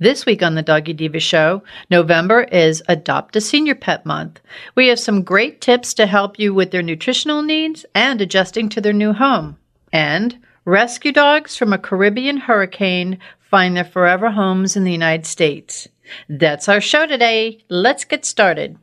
This 0.00 0.24
week 0.24 0.44
on 0.44 0.54
the 0.54 0.62
Doggy 0.62 0.92
Diva 0.92 1.18
Show, 1.18 1.64
November 1.90 2.42
is 2.42 2.84
Adopt 2.86 3.34
a 3.34 3.40
Senior 3.40 3.74
Pet 3.74 4.06
Month. 4.06 4.40
We 4.76 4.86
have 4.86 5.00
some 5.00 5.24
great 5.24 5.60
tips 5.60 5.92
to 5.94 6.06
help 6.06 6.38
you 6.38 6.54
with 6.54 6.70
their 6.70 6.82
nutritional 6.84 7.42
needs 7.42 7.84
and 7.96 8.20
adjusting 8.20 8.68
to 8.68 8.80
their 8.80 8.92
new 8.92 9.12
home. 9.12 9.58
And 9.92 10.38
rescue 10.64 11.10
dogs 11.10 11.56
from 11.56 11.72
a 11.72 11.78
Caribbean 11.78 12.36
hurricane 12.36 13.18
find 13.40 13.76
their 13.76 13.84
forever 13.84 14.30
homes 14.30 14.76
in 14.76 14.84
the 14.84 14.92
United 14.92 15.26
States. 15.26 15.88
That's 16.28 16.68
our 16.68 16.80
show 16.80 17.04
today. 17.04 17.64
Let's 17.68 18.04
get 18.04 18.24
started. 18.24 18.78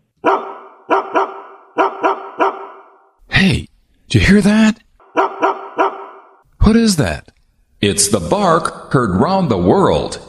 Hey, 3.30 3.70
did 4.10 4.16
you 4.16 4.20
hear 4.20 4.42
that? 4.42 4.82
What 6.60 6.76
is 6.76 6.98
that? 6.98 7.32
It's 7.80 8.10
the 8.10 8.20
bark 8.20 8.92
heard 8.92 9.12
round 9.12 9.50
the 9.50 9.58
world. 9.58 10.20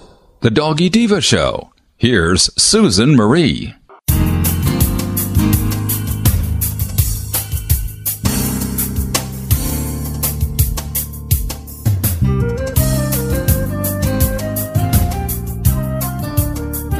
The 0.46 0.52
Doggy 0.52 0.88
Diva 0.91 1.20
Show. 1.20 1.73
Here's 1.96 2.54
Susan 2.56 3.16
Marie. 3.16 3.74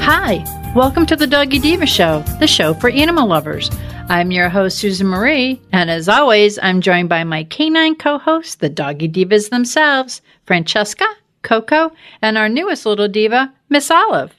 Hi, 0.01 0.73
welcome 0.75 1.07
to 1.07 1.15
the 1.15 1.29
Doggy 1.29 1.61
Diva 1.61 1.87
Show, 1.87 2.25
the 2.41 2.49
show 2.49 2.75
for 2.75 2.91
animal 2.91 3.29
lovers. 3.29 3.71
I'm 4.09 4.33
your 4.33 4.49
host, 4.49 4.79
Susan 4.79 5.07
Marie, 5.07 5.63
and 5.71 5.89
as 5.89 6.09
always, 6.09 6.59
I'm 6.65 6.81
joined 6.81 7.09
by 7.09 7.23
my 7.23 7.45
canine 7.45 7.95
co 7.95 8.19
hosts, 8.19 8.57
the 8.57 8.69
Doggy 8.69 9.09
Divas 9.09 9.51
themselves, 9.51 10.21
Francesca, 10.47 11.07
Coco, 11.47 11.93
and 12.21 12.37
our 12.37 12.49
newest 12.49 12.85
little 12.85 13.09
diva, 13.09 13.55
Miss 13.71 13.91
Olive. 13.91 14.35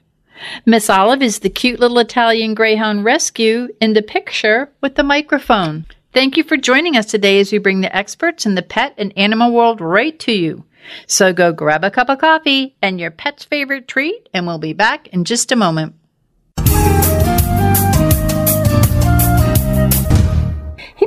Miss 0.65 0.89
Olive 0.89 1.23
is 1.23 1.39
the 1.39 1.49
cute 1.49 1.79
little 1.79 1.97
Italian 1.97 2.53
Greyhound 2.53 3.03
rescue 3.03 3.69
in 3.81 3.93
the 3.93 4.03
picture 4.03 4.69
with 4.81 4.95
the 4.95 5.03
microphone. 5.03 5.85
Thank 6.13 6.37
you 6.37 6.43
for 6.43 6.57
joining 6.57 6.95
us 6.95 7.07
today 7.07 7.39
as 7.39 7.51
we 7.51 7.57
bring 7.57 7.81
the 7.81 7.95
experts 7.95 8.45
in 8.45 8.55
the 8.55 8.61
pet 8.61 8.93
and 8.97 9.13
animal 9.17 9.51
world 9.51 9.81
right 9.81 10.19
to 10.19 10.31
you. 10.31 10.65
So 11.05 11.33
go 11.33 11.51
grab 11.53 11.83
a 11.83 11.91
cup 11.91 12.09
of 12.09 12.19
coffee 12.19 12.75
and 12.81 12.99
your 12.99 13.11
pet's 13.11 13.45
favorite 13.45 13.87
treat, 13.87 14.29
and 14.33 14.45
we'll 14.45 14.59
be 14.59 14.73
back 14.73 15.07
in 15.07 15.25
just 15.25 15.51
a 15.51 15.55
moment. 15.55 15.95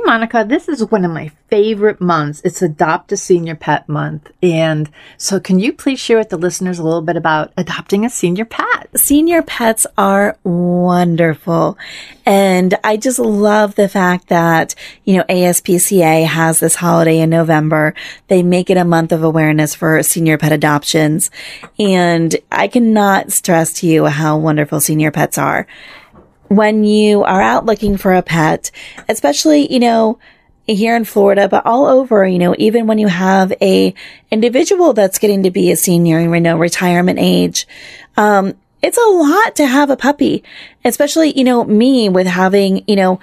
Hey, 0.01 0.05
Monica, 0.05 0.43
this 0.47 0.67
is 0.67 0.83
one 0.89 1.05
of 1.05 1.11
my 1.11 1.29
favorite 1.47 2.01
months. 2.01 2.41
It's 2.43 2.63
Adopt 2.63 3.11
a 3.11 3.17
Senior 3.17 3.55
Pet 3.55 3.87
Month. 3.87 4.31
And 4.41 4.89
so, 5.17 5.39
can 5.39 5.59
you 5.59 5.73
please 5.73 5.99
share 5.99 6.17
with 6.17 6.29
the 6.29 6.37
listeners 6.37 6.79
a 6.79 6.83
little 6.83 7.03
bit 7.03 7.17
about 7.17 7.53
adopting 7.55 8.03
a 8.03 8.09
senior 8.09 8.45
pet? 8.45 8.89
Senior 8.95 9.43
pets 9.43 9.85
are 9.99 10.37
wonderful. 10.43 11.77
And 12.25 12.73
I 12.83 12.97
just 12.97 13.19
love 13.19 13.75
the 13.75 13.87
fact 13.87 14.29
that, 14.29 14.73
you 15.03 15.17
know, 15.17 15.23
ASPCA 15.29 16.25
has 16.25 16.59
this 16.59 16.75
holiday 16.75 17.19
in 17.19 17.29
November. 17.29 17.93
They 18.27 18.41
make 18.41 18.71
it 18.71 18.77
a 18.77 18.85
month 18.85 19.11
of 19.11 19.23
awareness 19.23 19.75
for 19.75 20.01
senior 20.01 20.39
pet 20.39 20.51
adoptions. 20.51 21.29
And 21.77 22.35
I 22.51 22.67
cannot 22.67 23.31
stress 23.31 23.71
to 23.81 23.87
you 23.87 24.05
how 24.05 24.37
wonderful 24.37 24.79
senior 24.79 25.11
pets 25.11 25.37
are 25.37 25.67
when 26.51 26.83
you 26.83 27.23
are 27.23 27.41
out 27.41 27.65
looking 27.65 27.95
for 27.95 28.13
a 28.13 28.21
pet, 28.21 28.71
especially, 29.07 29.71
you 29.71 29.79
know, 29.79 30.19
here 30.67 30.97
in 30.97 31.05
Florida, 31.05 31.47
but 31.47 31.65
all 31.65 31.85
over, 31.85 32.27
you 32.27 32.39
know, 32.39 32.53
even 32.57 32.87
when 32.87 32.99
you 32.99 33.07
have 33.07 33.53
a 33.61 33.93
individual 34.29 34.91
that's 34.91 35.17
getting 35.17 35.43
to 35.43 35.51
be 35.51 35.71
a 35.71 35.77
senior, 35.77 36.19
you 36.19 36.39
know, 36.41 36.57
retirement 36.57 37.19
age, 37.19 37.65
um, 38.17 38.53
it's 38.81 38.97
a 38.97 39.09
lot 39.09 39.55
to 39.55 39.65
have 39.65 39.89
a 39.89 39.95
puppy, 39.95 40.43
especially, 40.83 41.37
you 41.37 41.45
know, 41.45 41.63
me 41.63 42.09
with 42.09 42.27
having, 42.27 42.83
you 42.85 42.97
know, 42.97 43.21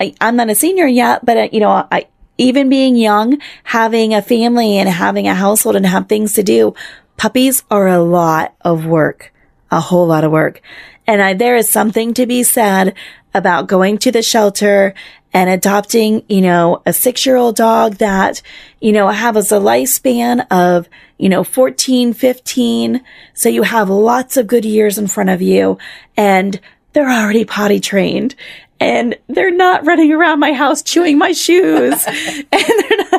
I, 0.00 0.14
am 0.18 0.36
not 0.36 0.48
a 0.48 0.54
senior 0.54 0.86
yet, 0.86 1.24
but, 1.24 1.36
uh, 1.36 1.48
you 1.52 1.60
know, 1.60 1.86
I, 1.92 2.06
even 2.38 2.70
being 2.70 2.96
young, 2.96 3.38
having 3.64 4.14
a 4.14 4.22
family 4.22 4.78
and 4.78 4.88
having 4.88 5.28
a 5.28 5.34
household 5.34 5.76
and 5.76 5.84
have 5.84 6.08
things 6.08 6.32
to 6.32 6.42
do, 6.42 6.74
puppies 7.18 7.62
are 7.70 7.88
a 7.88 8.02
lot 8.02 8.54
of 8.62 8.86
work, 8.86 9.34
a 9.70 9.80
whole 9.80 10.06
lot 10.06 10.24
of 10.24 10.32
work. 10.32 10.60
And 11.06 11.22
I, 11.22 11.34
there 11.34 11.56
is 11.56 11.68
something 11.68 12.14
to 12.14 12.26
be 12.26 12.42
said 12.42 12.94
about 13.34 13.66
going 13.66 13.98
to 13.98 14.12
the 14.12 14.22
shelter 14.22 14.94
and 15.32 15.48
adopting, 15.48 16.24
you 16.28 16.40
know, 16.40 16.82
a 16.86 16.92
six 16.92 17.24
year 17.24 17.36
old 17.36 17.56
dog 17.56 17.96
that, 17.96 18.42
you 18.80 18.92
know, 18.92 19.08
has 19.08 19.52
a 19.52 19.56
lifespan 19.56 20.46
of, 20.50 20.88
you 21.18 21.28
know, 21.28 21.44
14, 21.44 22.12
15. 22.12 23.00
So 23.34 23.48
you 23.48 23.62
have 23.62 23.88
lots 23.88 24.36
of 24.36 24.46
good 24.46 24.64
years 24.64 24.98
in 24.98 25.06
front 25.06 25.30
of 25.30 25.40
you 25.40 25.78
and 26.16 26.60
they're 26.92 27.10
already 27.10 27.44
potty 27.44 27.78
trained 27.78 28.34
and 28.80 29.16
they're 29.28 29.54
not 29.54 29.86
running 29.86 30.10
around 30.10 30.40
my 30.40 30.52
house 30.54 30.82
chewing 30.82 31.18
my 31.18 31.32
shoes. 31.32 32.04
and 32.06 32.46
they're 32.52 32.98
not, 32.98 33.09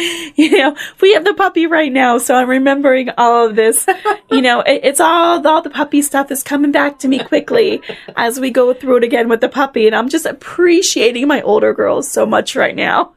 you 0.36 0.58
know, 0.58 0.76
we 1.00 1.12
have 1.14 1.24
the 1.24 1.34
puppy 1.34 1.66
right 1.66 1.92
now. 1.92 2.18
So 2.18 2.34
I'm 2.34 2.48
remembering 2.48 3.10
all 3.16 3.48
of 3.48 3.56
this. 3.56 3.86
You 4.32 4.42
know, 4.42 4.60
it, 4.60 4.82
it's 4.84 5.00
all, 5.00 5.44
all 5.44 5.60
the 5.60 5.70
puppy 5.70 6.02
stuff 6.02 6.30
is 6.30 6.44
coming 6.44 6.70
back 6.70 7.00
to 7.00 7.08
me 7.08 7.18
quickly 7.18 7.82
as 8.16 8.38
we 8.38 8.52
go 8.52 8.72
through 8.72 8.98
it 8.98 9.04
again 9.04 9.28
with 9.28 9.40
the 9.40 9.48
puppy. 9.48 9.88
And 9.88 9.96
I'm 9.96 10.08
just 10.08 10.24
appreciating 10.24 11.26
my 11.26 11.42
older 11.42 11.74
girls 11.74 12.08
so 12.08 12.24
much 12.24 12.54
right 12.54 12.76
now. 12.76 13.12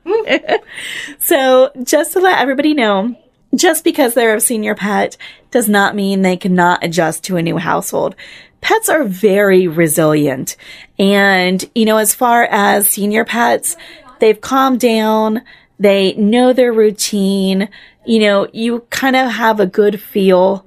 so 1.20 1.72
just 1.84 2.14
to 2.14 2.20
let 2.20 2.40
everybody 2.40 2.74
know, 2.74 3.16
just 3.54 3.84
because 3.84 4.16
they're 4.16 4.36
a 4.36 4.42
senior 4.42 4.74
pet 4.74 5.18
does 5.52 5.70
not 5.70 5.96
mean 5.96 6.24
they 6.24 6.36
cannot 6.36 6.84
adjust 6.84 7.24
to 7.26 7.38
a 7.38 7.44
new 7.44 7.58
household 7.58 8.16
pets 8.64 8.90
are 8.90 9.04
very 9.04 9.68
resilient. 9.68 10.56
And, 10.98 11.64
you 11.76 11.86
know, 11.86 11.98
as 11.98 12.16
far 12.16 12.44
as 12.46 12.90
senior 12.90 13.26
pets, 13.26 13.76
they've 14.20 14.40
calmed 14.40 14.80
down. 14.80 15.44
They 15.80 16.14
know 16.14 16.54
their 16.54 16.74
routine. 16.74 17.70
You 18.06 18.20
know, 18.20 18.48
you 18.54 18.82
kind 18.90 19.16
of 19.16 19.32
have 19.32 19.60
a 19.60 19.66
good 19.66 20.02
feel 20.02 20.66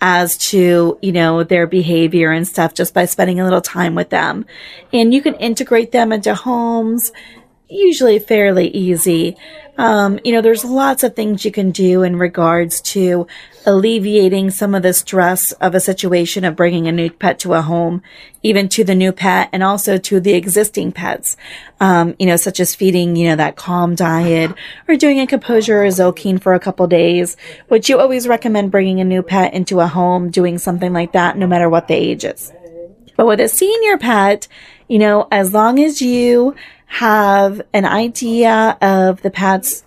as 0.00 0.36
to, 0.36 0.98
you 1.00 1.12
know, 1.12 1.44
their 1.44 1.66
behavior 1.66 2.30
and 2.30 2.46
stuff 2.46 2.74
just 2.74 2.92
by 2.92 3.06
spending 3.06 3.40
a 3.40 3.44
little 3.44 3.62
time 3.62 3.94
with 3.94 4.10
them. 4.10 4.44
And 4.92 5.14
you 5.14 5.22
can 5.22 5.34
integrate 5.36 5.92
them 5.92 6.12
into 6.12 6.34
homes 6.34 7.10
usually 7.74 8.18
fairly 8.18 8.68
easy. 8.68 9.36
Um, 9.76 10.20
you 10.24 10.32
know, 10.32 10.40
there's 10.40 10.64
lots 10.64 11.02
of 11.02 11.16
things 11.16 11.44
you 11.44 11.50
can 11.50 11.72
do 11.72 12.04
in 12.04 12.16
regards 12.16 12.80
to 12.82 13.26
alleviating 13.66 14.50
some 14.50 14.72
of 14.74 14.84
the 14.84 14.92
stress 14.92 15.50
of 15.52 15.74
a 15.74 15.80
situation 15.80 16.44
of 16.44 16.54
bringing 16.54 16.86
a 16.86 16.92
new 16.92 17.10
pet 17.10 17.40
to 17.40 17.54
a 17.54 17.62
home, 17.62 18.00
even 18.42 18.68
to 18.68 18.84
the 18.84 18.94
new 18.94 19.10
pet 19.10 19.48
and 19.52 19.64
also 19.64 19.98
to 19.98 20.20
the 20.20 20.34
existing 20.34 20.92
pets. 20.92 21.36
Um, 21.80 22.14
you 22.20 22.26
know, 22.26 22.36
such 22.36 22.60
as 22.60 22.74
feeding, 22.74 23.16
you 23.16 23.28
know, 23.28 23.36
that 23.36 23.56
calm 23.56 23.96
diet 23.96 24.52
or 24.86 24.94
doing 24.94 25.18
a 25.18 25.26
composure 25.26 25.82
or 25.82 25.88
zocine 25.88 26.40
for 26.40 26.54
a 26.54 26.60
couple 26.60 26.86
days, 26.86 27.36
which 27.66 27.88
you 27.88 27.98
always 27.98 28.28
recommend 28.28 28.70
bringing 28.70 29.00
a 29.00 29.04
new 29.04 29.22
pet 29.22 29.54
into 29.54 29.80
a 29.80 29.88
home, 29.88 30.30
doing 30.30 30.58
something 30.58 30.92
like 30.92 31.12
that, 31.12 31.36
no 31.36 31.48
matter 31.48 31.68
what 31.68 31.88
the 31.88 31.94
age 31.94 32.24
is. 32.24 32.52
But 33.16 33.26
with 33.26 33.40
a 33.40 33.48
senior 33.48 33.98
pet, 33.98 34.46
you 34.88 34.98
know, 34.98 35.26
as 35.32 35.52
long 35.52 35.80
as 35.80 36.02
you 36.02 36.54
have 36.86 37.62
an 37.72 37.84
idea 37.84 38.78
of 38.80 39.22
the 39.22 39.30
pet's 39.30 39.84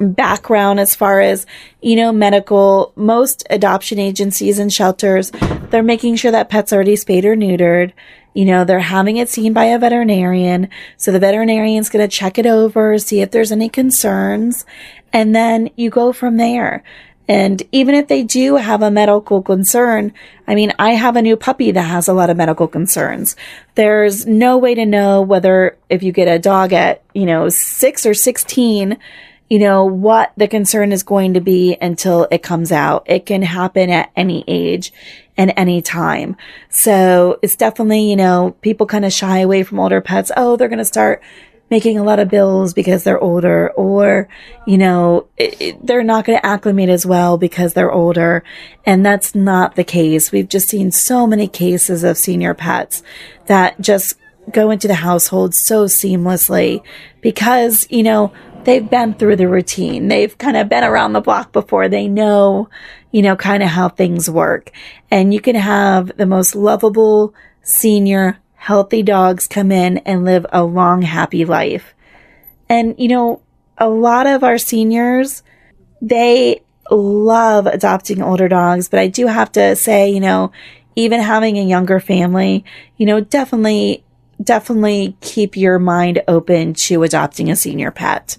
background 0.00 0.80
as 0.80 0.94
far 0.94 1.20
as, 1.20 1.46
you 1.82 1.94
know, 1.94 2.12
medical, 2.12 2.92
most 2.96 3.46
adoption 3.50 3.98
agencies 3.98 4.58
and 4.58 4.72
shelters, 4.72 5.30
they're 5.70 5.82
making 5.82 6.16
sure 6.16 6.30
that 6.30 6.48
pet's 6.48 6.72
already 6.72 6.96
spayed 6.96 7.24
or 7.24 7.36
neutered. 7.36 7.92
You 8.32 8.44
know, 8.44 8.64
they're 8.64 8.80
having 8.80 9.16
it 9.16 9.28
seen 9.28 9.52
by 9.52 9.66
a 9.66 9.78
veterinarian. 9.78 10.68
So 10.96 11.12
the 11.12 11.18
veterinarian's 11.18 11.90
going 11.90 12.08
to 12.08 12.16
check 12.16 12.38
it 12.38 12.46
over, 12.46 12.96
see 12.98 13.20
if 13.20 13.30
there's 13.30 13.52
any 13.52 13.68
concerns, 13.68 14.64
and 15.12 15.34
then 15.34 15.70
you 15.76 15.90
go 15.90 16.12
from 16.12 16.36
there. 16.36 16.82
And 17.30 17.62
even 17.70 17.94
if 17.94 18.08
they 18.08 18.24
do 18.24 18.56
have 18.56 18.82
a 18.82 18.90
medical 18.90 19.40
concern, 19.40 20.12
I 20.48 20.56
mean, 20.56 20.72
I 20.80 20.94
have 20.94 21.14
a 21.14 21.22
new 21.22 21.36
puppy 21.36 21.70
that 21.70 21.82
has 21.82 22.08
a 22.08 22.12
lot 22.12 22.28
of 22.28 22.36
medical 22.36 22.66
concerns. 22.66 23.36
There's 23.76 24.26
no 24.26 24.58
way 24.58 24.74
to 24.74 24.84
know 24.84 25.22
whether 25.22 25.78
if 25.88 26.02
you 26.02 26.10
get 26.10 26.26
a 26.26 26.40
dog 26.40 26.72
at, 26.72 27.04
you 27.14 27.26
know, 27.26 27.48
six 27.48 28.04
or 28.04 28.14
16, 28.14 28.98
you 29.48 29.58
know, 29.60 29.84
what 29.84 30.32
the 30.36 30.48
concern 30.48 30.90
is 30.90 31.04
going 31.04 31.34
to 31.34 31.40
be 31.40 31.76
until 31.80 32.26
it 32.32 32.42
comes 32.42 32.72
out. 32.72 33.04
It 33.06 33.26
can 33.26 33.42
happen 33.42 33.90
at 33.90 34.10
any 34.16 34.42
age 34.48 34.92
and 35.36 35.52
any 35.56 35.80
time. 35.82 36.36
So 36.68 37.38
it's 37.42 37.54
definitely, 37.54 38.10
you 38.10 38.16
know, 38.16 38.56
people 38.60 38.86
kind 38.86 39.04
of 39.04 39.12
shy 39.12 39.38
away 39.38 39.62
from 39.62 39.78
older 39.78 40.00
pets. 40.00 40.32
Oh, 40.36 40.56
they're 40.56 40.66
going 40.66 40.78
to 40.80 40.84
start 40.84 41.22
making 41.70 41.98
a 41.98 42.02
lot 42.02 42.18
of 42.18 42.28
bills 42.28 42.74
because 42.74 43.04
they're 43.04 43.20
older 43.20 43.70
or, 43.70 44.28
you 44.66 44.76
know, 44.76 45.28
it, 45.36 45.60
it, 45.60 45.86
they're 45.86 46.02
not 46.02 46.24
going 46.24 46.38
to 46.38 46.46
acclimate 46.46 46.88
as 46.88 47.06
well 47.06 47.38
because 47.38 47.72
they're 47.72 47.92
older. 47.92 48.42
And 48.84 49.06
that's 49.06 49.34
not 49.34 49.76
the 49.76 49.84
case. 49.84 50.32
We've 50.32 50.48
just 50.48 50.68
seen 50.68 50.90
so 50.90 51.26
many 51.26 51.46
cases 51.46 52.02
of 52.02 52.18
senior 52.18 52.54
pets 52.54 53.02
that 53.46 53.80
just 53.80 54.16
go 54.50 54.70
into 54.70 54.88
the 54.88 54.94
household 54.94 55.54
so 55.54 55.84
seamlessly 55.84 56.82
because, 57.20 57.86
you 57.88 58.02
know, 58.02 58.32
they've 58.64 58.90
been 58.90 59.14
through 59.14 59.36
the 59.36 59.48
routine. 59.48 60.08
They've 60.08 60.36
kind 60.36 60.56
of 60.56 60.68
been 60.68 60.84
around 60.84 61.12
the 61.12 61.20
block 61.20 61.52
before. 61.52 61.88
They 61.88 62.08
know, 62.08 62.68
you 63.12 63.22
know, 63.22 63.36
kind 63.36 63.62
of 63.62 63.68
how 63.68 63.88
things 63.88 64.28
work. 64.28 64.72
And 65.10 65.32
you 65.32 65.40
can 65.40 65.56
have 65.56 66.16
the 66.16 66.26
most 66.26 66.56
lovable 66.56 67.32
senior 67.62 68.38
healthy 68.60 69.02
dogs 69.02 69.48
come 69.48 69.72
in 69.72 69.96
and 69.98 70.22
live 70.22 70.44
a 70.52 70.62
long, 70.62 71.00
happy 71.00 71.46
life. 71.46 71.94
And, 72.68 72.94
you 72.98 73.08
know, 73.08 73.40
a 73.78 73.88
lot 73.88 74.26
of 74.26 74.44
our 74.44 74.58
seniors, 74.58 75.42
they 76.02 76.60
love 76.90 77.64
adopting 77.64 78.20
older 78.20 78.48
dogs, 78.48 78.90
but 78.90 79.00
I 79.00 79.06
do 79.06 79.28
have 79.28 79.50
to 79.52 79.74
say, 79.76 80.10
you 80.10 80.20
know, 80.20 80.52
even 80.94 81.20
having 81.20 81.56
a 81.56 81.64
younger 81.64 82.00
family, 82.00 82.66
you 82.98 83.06
know, 83.06 83.20
definitely, 83.20 84.04
definitely 84.42 85.16
keep 85.22 85.56
your 85.56 85.78
mind 85.78 86.22
open 86.28 86.74
to 86.74 87.02
adopting 87.02 87.50
a 87.50 87.56
senior 87.56 87.90
pet. 87.90 88.36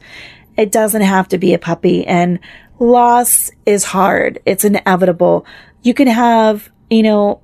It 0.56 0.72
doesn't 0.72 1.02
have 1.02 1.30
to 1.30 1.40
be 1.40 1.56
a 1.56 1.60
puppy 1.60 2.06
and 2.06 2.40
loss 2.78 3.50
is 3.66 3.86
hard. 3.86 4.40
It's 4.46 4.66
inevitable. 4.66 5.48
You 5.82 5.96
can 5.96 6.08
have, 6.08 6.70
you 6.92 7.02
know, 7.02 7.42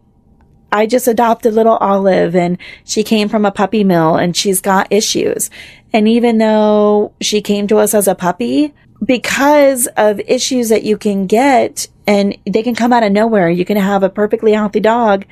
I 0.72 0.86
just 0.86 1.08
adopted 1.08 1.54
little 1.54 1.78
Olive 1.78 2.36
and 2.36 2.58
she 2.84 3.04
came 3.04 3.30
from 3.30 3.46
a 3.46 3.52
puppy 3.52 3.84
mill 3.84 4.16
and 4.16 4.36
she's 4.36 4.62
got 4.62 4.92
issues. 4.92 5.50
And 5.94 6.08
even 6.08 6.38
though 6.38 7.14
she 7.22 7.42
came 7.42 7.68
to 7.68 7.78
us 7.78 7.94
as 7.94 8.08
a 8.08 8.16
puppy, 8.16 8.74
because 9.04 9.88
of 9.98 10.20
issues 10.22 10.70
that 10.70 10.84
you 10.84 10.98
can 10.98 11.28
get 11.28 11.88
and 12.06 12.38
they 12.46 12.64
can 12.64 12.76
come 12.76 12.92
out 12.92 13.04
of 13.04 13.12
nowhere, 13.12 13.50
you 13.50 13.66
can 13.66 13.78
have 13.78 14.04
a 14.04 14.10
perfectly 14.10 14.54
healthy 14.54 14.80
dog. 14.80 15.26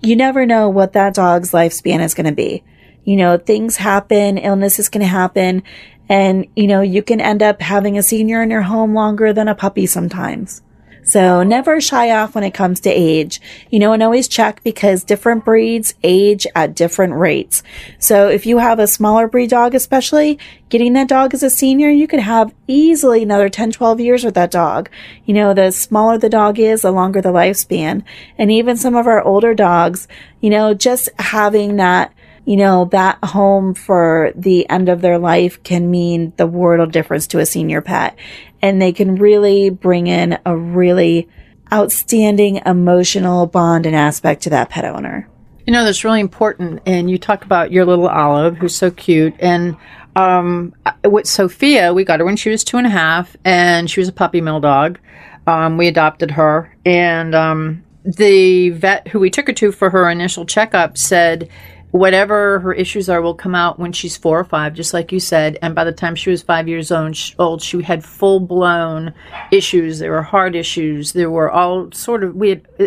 You 0.00 0.16
never 0.16 0.46
know 0.46 0.68
what 0.68 0.92
that 0.92 1.14
dog's 1.14 1.52
lifespan 1.52 2.00
is 2.00 2.14
going 2.14 2.26
to 2.26 2.32
be. 2.32 2.62
You 3.04 3.16
know, 3.16 3.38
things 3.38 3.76
happen, 3.76 4.38
illnesses 4.38 4.88
can 4.88 5.02
happen, 5.02 5.62
and 6.08 6.46
you 6.54 6.66
know, 6.66 6.80
you 6.80 7.02
can 7.02 7.20
end 7.20 7.42
up 7.42 7.60
having 7.60 7.98
a 7.98 8.02
senior 8.02 8.42
in 8.42 8.50
your 8.50 8.62
home 8.62 8.94
longer 8.94 9.32
than 9.32 9.48
a 9.48 9.54
puppy 9.54 9.86
sometimes. 9.86 10.62
So 11.04 11.42
never 11.42 11.80
shy 11.80 12.10
off 12.10 12.34
when 12.34 12.44
it 12.44 12.52
comes 12.52 12.80
to 12.80 12.90
age, 12.90 13.40
you 13.70 13.78
know, 13.78 13.92
and 13.92 14.02
always 14.02 14.28
check 14.28 14.62
because 14.62 15.04
different 15.04 15.44
breeds 15.44 15.94
age 16.02 16.46
at 16.54 16.74
different 16.74 17.14
rates. 17.14 17.62
So 17.98 18.28
if 18.28 18.44
you 18.44 18.58
have 18.58 18.78
a 18.78 18.86
smaller 18.86 19.26
breed 19.26 19.50
dog, 19.50 19.74
especially 19.74 20.38
getting 20.68 20.92
that 20.92 21.08
dog 21.08 21.32
as 21.32 21.42
a 21.42 21.50
senior, 21.50 21.88
you 21.88 22.06
could 22.06 22.20
have 22.20 22.54
easily 22.66 23.22
another 23.22 23.48
10, 23.48 23.72
12 23.72 24.00
years 24.00 24.24
with 24.24 24.34
that 24.34 24.50
dog. 24.50 24.90
You 25.24 25.34
know, 25.34 25.54
the 25.54 25.70
smaller 25.70 26.18
the 26.18 26.28
dog 26.28 26.58
is, 26.58 26.82
the 26.82 26.90
longer 26.90 27.22
the 27.22 27.32
lifespan. 27.32 28.02
And 28.36 28.52
even 28.52 28.76
some 28.76 28.94
of 28.94 29.06
our 29.06 29.22
older 29.22 29.54
dogs, 29.54 30.08
you 30.40 30.50
know, 30.50 30.74
just 30.74 31.08
having 31.18 31.76
that 31.76 32.12
you 32.48 32.56
know, 32.56 32.86
that 32.86 33.18
home 33.22 33.74
for 33.74 34.32
the 34.34 34.66
end 34.70 34.88
of 34.88 35.02
their 35.02 35.18
life 35.18 35.62
can 35.62 35.90
mean 35.90 36.32
the 36.38 36.46
world 36.46 36.80
of 36.80 36.92
difference 36.92 37.26
to 37.26 37.38
a 37.38 37.44
senior 37.44 37.82
pet 37.82 38.16
and 38.62 38.80
they 38.80 38.90
can 38.90 39.16
really 39.16 39.68
bring 39.68 40.06
in 40.06 40.38
a 40.46 40.56
really 40.56 41.28
outstanding 41.70 42.62
emotional 42.64 43.46
bond 43.46 43.84
and 43.84 43.94
aspect 43.94 44.44
to 44.44 44.50
that 44.50 44.70
pet 44.70 44.86
owner. 44.86 45.28
You 45.66 45.74
know, 45.74 45.84
that's 45.84 46.04
really 46.04 46.20
important. 46.20 46.80
And 46.86 47.10
you 47.10 47.18
talk 47.18 47.44
about 47.44 47.70
your 47.70 47.84
little 47.84 48.08
Olive, 48.08 48.56
who's 48.56 48.74
so 48.74 48.90
cute. 48.90 49.34
And 49.38 49.76
um, 50.16 50.74
with 51.04 51.26
Sophia, 51.26 51.92
we 51.92 52.02
got 52.02 52.20
her 52.20 52.24
when 52.24 52.36
she 52.36 52.48
was 52.48 52.64
two 52.64 52.78
and 52.78 52.86
a 52.86 52.90
half, 52.90 53.36
and 53.44 53.90
she 53.90 54.00
was 54.00 54.08
a 54.08 54.12
puppy 54.12 54.40
mill 54.40 54.60
dog. 54.60 54.98
Um, 55.46 55.76
we 55.76 55.86
adopted 55.86 56.30
her, 56.30 56.74
and 56.86 57.34
um, 57.34 57.84
the 58.04 58.70
vet 58.70 59.08
who 59.08 59.18
we 59.18 59.28
took 59.28 59.46
her 59.46 59.52
to 59.52 59.70
for 59.70 59.90
her 59.90 60.08
initial 60.08 60.46
checkup 60.46 60.96
said 60.96 61.50
whatever 61.90 62.60
her 62.60 62.72
issues 62.72 63.08
are 63.08 63.22
will 63.22 63.34
come 63.34 63.54
out 63.54 63.78
when 63.78 63.92
she's 63.92 64.16
four 64.16 64.38
or 64.38 64.44
five, 64.44 64.74
just 64.74 64.92
like 64.92 65.12
you 65.12 65.20
said. 65.20 65.58
And 65.62 65.74
by 65.74 65.84
the 65.84 65.92
time 65.92 66.14
she 66.14 66.30
was 66.30 66.42
five 66.42 66.68
years 66.68 66.92
old, 66.92 67.62
she 67.62 67.82
had 67.82 68.04
full 68.04 68.40
blown 68.40 69.14
issues. 69.50 69.98
There 69.98 70.12
were 70.12 70.22
heart 70.22 70.54
issues. 70.54 71.12
There 71.12 71.30
were 71.30 71.50
all 71.50 71.90
sort 71.92 72.24
of, 72.24 72.34
we 72.34 72.50
had, 72.50 72.68
uh, 72.78 72.86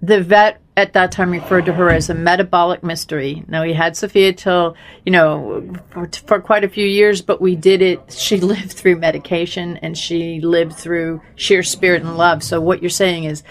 the 0.00 0.22
vet 0.22 0.60
at 0.76 0.92
that 0.92 1.10
time 1.10 1.32
referred 1.32 1.66
to 1.66 1.72
her 1.72 1.90
as 1.90 2.08
a 2.08 2.14
metabolic 2.14 2.84
mystery. 2.84 3.44
Now, 3.48 3.64
we 3.64 3.72
had 3.72 3.96
Sophia 3.96 4.32
till, 4.32 4.76
you 5.04 5.10
know, 5.10 5.72
for, 5.90 6.08
for 6.24 6.40
quite 6.40 6.62
a 6.62 6.68
few 6.68 6.86
years, 6.86 7.20
but 7.20 7.40
we 7.40 7.56
did 7.56 7.82
it. 7.82 8.12
She 8.12 8.36
lived 8.40 8.72
through 8.72 8.96
medication 8.96 9.76
and 9.78 9.98
she 9.98 10.40
lived 10.40 10.74
through 10.74 11.20
sheer 11.34 11.64
spirit 11.64 12.02
and 12.02 12.16
love. 12.16 12.44
So, 12.44 12.60
what 12.60 12.80
you're 12.80 12.90
saying 12.90 13.24
is, 13.24 13.42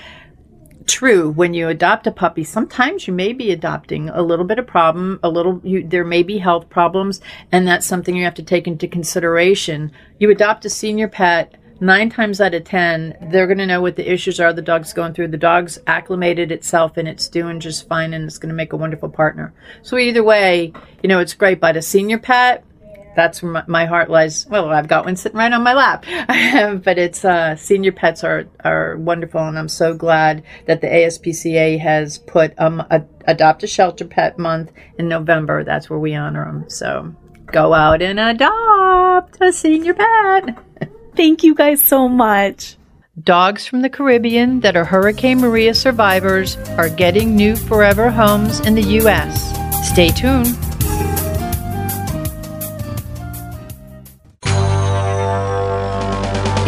true 0.87 1.29
when 1.29 1.53
you 1.53 1.67
adopt 1.67 2.07
a 2.07 2.11
puppy 2.11 2.43
sometimes 2.43 3.07
you 3.07 3.13
may 3.13 3.33
be 3.33 3.51
adopting 3.51 4.09
a 4.09 4.21
little 4.21 4.45
bit 4.45 4.57
of 4.57 4.65
problem 4.65 5.19
a 5.21 5.29
little 5.29 5.61
you, 5.63 5.85
there 5.85 6.05
may 6.05 6.23
be 6.23 6.37
health 6.37 6.69
problems 6.69 7.21
and 7.51 7.67
that's 7.67 7.85
something 7.85 8.15
you 8.15 8.23
have 8.23 8.33
to 8.33 8.43
take 8.43 8.67
into 8.67 8.87
consideration. 8.87 9.91
You 10.19 10.31
adopt 10.31 10.65
a 10.65 10.69
senior 10.69 11.07
pet 11.07 11.55
nine 11.79 12.09
times 12.09 12.41
out 12.41 12.55
of 12.55 12.63
ten 12.63 13.15
they're 13.29 13.45
going 13.45 13.59
to 13.59 13.65
know 13.65 13.81
what 13.81 13.95
the 13.95 14.11
issues 14.11 14.39
are 14.39 14.51
the 14.53 14.61
dog's 14.61 14.93
going 14.93 15.13
through. 15.13 15.27
The 15.27 15.37
dog's 15.37 15.77
acclimated 15.85 16.51
itself 16.51 16.97
and 16.97 17.07
it's 17.07 17.27
doing 17.27 17.59
just 17.59 17.87
fine 17.87 18.13
and 18.13 18.25
it's 18.25 18.39
going 18.39 18.49
to 18.49 18.55
make 18.55 18.73
a 18.73 18.77
wonderful 18.77 19.09
partner. 19.09 19.53
So 19.83 19.97
either 19.97 20.23
way 20.23 20.73
you 21.03 21.09
know 21.09 21.19
it's 21.19 21.33
great 21.33 21.59
but 21.59 21.77
a 21.77 21.81
senior 21.81 22.17
pet 22.17 22.63
that's 23.17 23.41
where 23.41 23.51
my, 23.51 23.63
my, 23.67 23.85
heart 23.85 24.11
lies. 24.11 24.45
Well, 24.47 24.69
I've 24.69 24.87
got 24.87 25.05
one 25.05 25.15
sitting 25.15 25.39
right 25.39 25.51
on 25.51 25.63
my 25.63 25.73
lap, 25.73 26.05
but 26.83 26.99
it's 26.99 27.25
uh, 27.25 27.55
senior 27.55 27.91
pets 27.91 28.23
are 28.23 28.45
are 28.63 28.95
wonderful, 28.95 29.41
and 29.41 29.57
I'm 29.57 29.67
so 29.67 29.95
glad 29.95 30.43
that 30.67 30.81
the 30.81 30.87
ASPCA 30.87 31.79
has 31.79 32.19
put 32.19 32.53
um 32.59 32.79
a, 32.91 33.03
adopt 33.25 33.63
a 33.63 33.67
shelter 33.67 34.05
pet 34.05 34.37
month 34.37 34.71
in 34.99 35.09
November. 35.09 35.63
That's 35.63 35.89
where 35.89 35.99
we 35.99 36.13
honor 36.13 36.45
them. 36.45 36.69
So 36.69 37.15
go 37.47 37.73
out 37.73 38.03
and 38.03 38.19
adopt 38.19 39.41
a 39.41 39.51
senior 39.51 39.95
pet. 39.95 40.57
Thank 41.15 41.43
you 41.43 41.55
guys 41.55 41.83
so 41.83 42.07
much. 42.07 42.77
Dogs 43.23 43.65
from 43.65 43.81
the 43.81 43.89
Caribbean 43.89 44.59
that 44.59 44.77
are 44.77 44.85
Hurricane 44.85 45.39
Maria 45.39 45.73
survivors 45.73 46.55
are 46.77 46.89
getting 46.89 47.35
new 47.35 47.55
forever 47.55 48.11
homes 48.11 48.59
in 48.59 48.75
the 48.75 48.83
U.S. 49.01 49.89
Stay 49.89 50.09
tuned. 50.09 50.55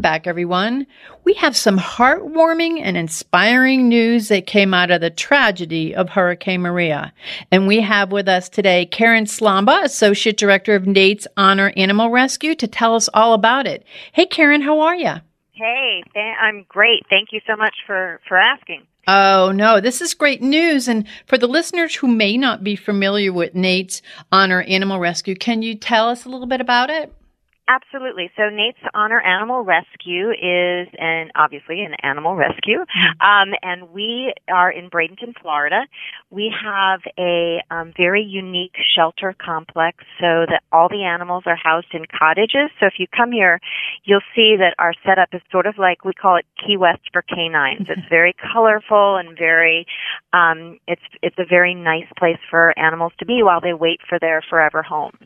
back, 0.00 0.26
everyone. 0.26 0.86
We 1.24 1.34
have 1.34 1.56
some 1.56 1.78
heartwarming 1.78 2.80
and 2.82 2.96
inspiring 2.96 3.88
news 3.88 4.28
that 4.28 4.46
came 4.46 4.74
out 4.74 4.90
of 4.90 5.00
the 5.00 5.10
tragedy 5.10 5.94
of 5.94 6.08
Hurricane 6.08 6.62
Maria. 6.62 7.12
And 7.50 7.66
we 7.66 7.80
have 7.80 8.12
with 8.12 8.28
us 8.28 8.48
today 8.48 8.86
Karen 8.86 9.24
Slomba, 9.24 9.84
Associate 9.84 10.36
Director 10.36 10.74
of 10.74 10.86
Nate's 10.86 11.26
Honor 11.36 11.72
Animal 11.76 12.10
Rescue, 12.10 12.54
to 12.56 12.66
tell 12.66 12.94
us 12.94 13.08
all 13.14 13.32
about 13.32 13.66
it. 13.66 13.84
Hey, 14.12 14.26
Karen, 14.26 14.62
how 14.62 14.80
are 14.80 14.96
you? 14.96 15.14
Hey, 15.52 16.02
th- 16.12 16.36
I'm 16.40 16.66
great. 16.68 17.04
Thank 17.08 17.28
you 17.32 17.40
so 17.46 17.56
much 17.56 17.74
for 17.86 18.20
for 18.28 18.36
asking. 18.36 18.86
Oh, 19.08 19.52
no, 19.52 19.80
this 19.80 20.00
is 20.00 20.14
great 20.14 20.42
news. 20.42 20.88
And 20.88 21.06
for 21.26 21.38
the 21.38 21.46
listeners 21.46 21.94
who 21.94 22.08
may 22.08 22.36
not 22.36 22.64
be 22.64 22.74
familiar 22.74 23.32
with 23.32 23.54
Nate's 23.54 24.02
Honor 24.32 24.62
Animal 24.62 24.98
Rescue, 24.98 25.36
can 25.36 25.62
you 25.62 25.76
tell 25.76 26.08
us 26.08 26.24
a 26.24 26.28
little 26.28 26.46
bit 26.46 26.60
about 26.60 26.90
it? 26.90 27.12
Absolutely. 27.68 28.30
So 28.36 28.48
Nate's 28.48 28.78
Honor 28.94 29.20
Animal 29.20 29.64
Rescue 29.64 30.30
is 30.30 30.86
an 31.00 31.30
obviously 31.34 31.80
an 31.80 31.94
animal 32.00 32.36
rescue, 32.36 32.80
um, 33.20 33.54
and 33.60 33.90
we 33.90 34.32
are 34.48 34.70
in 34.70 34.88
Bradenton, 34.88 35.34
Florida. 35.42 35.80
We 36.30 36.54
have 36.62 37.00
a 37.18 37.58
um, 37.68 37.92
very 37.96 38.22
unique 38.22 38.76
shelter 38.94 39.34
complex, 39.44 39.98
so 40.20 40.46
that 40.48 40.62
all 40.70 40.88
the 40.88 41.02
animals 41.02 41.42
are 41.46 41.56
housed 41.56 41.92
in 41.92 42.04
cottages. 42.16 42.70
So 42.78 42.86
if 42.86 42.94
you 42.98 43.06
come 43.08 43.32
here, 43.32 43.58
you'll 44.04 44.20
see 44.36 44.54
that 44.58 44.76
our 44.78 44.94
setup 45.04 45.30
is 45.32 45.42
sort 45.50 45.66
of 45.66 45.76
like 45.76 46.04
we 46.04 46.12
call 46.12 46.36
it 46.36 46.46
Key 46.64 46.76
West 46.76 47.02
for 47.12 47.22
canines. 47.22 47.88
It's 47.96 48.08
very 48.10 48.34
colorful 48.52 49.16
and 49.16 49.36
very, 49.36 49.86
um, 50.32 50.78
it's 50.86 51.02
it's 51.22 51.38
a 51.38 51.46
very 51.48 51.74
nice 51.74 52.06
place 52.18 52.38
for 52.48 52.78
animals 52.78 53.12
to 53.18 53.26
be 53.26 53.42
while 53.42 53.60
they 53.60 53.72
wait 53.72 54.00
for 54.08 54.18
their 54.20 54.42
forever 54.48 54.82
home. 54.82 55.16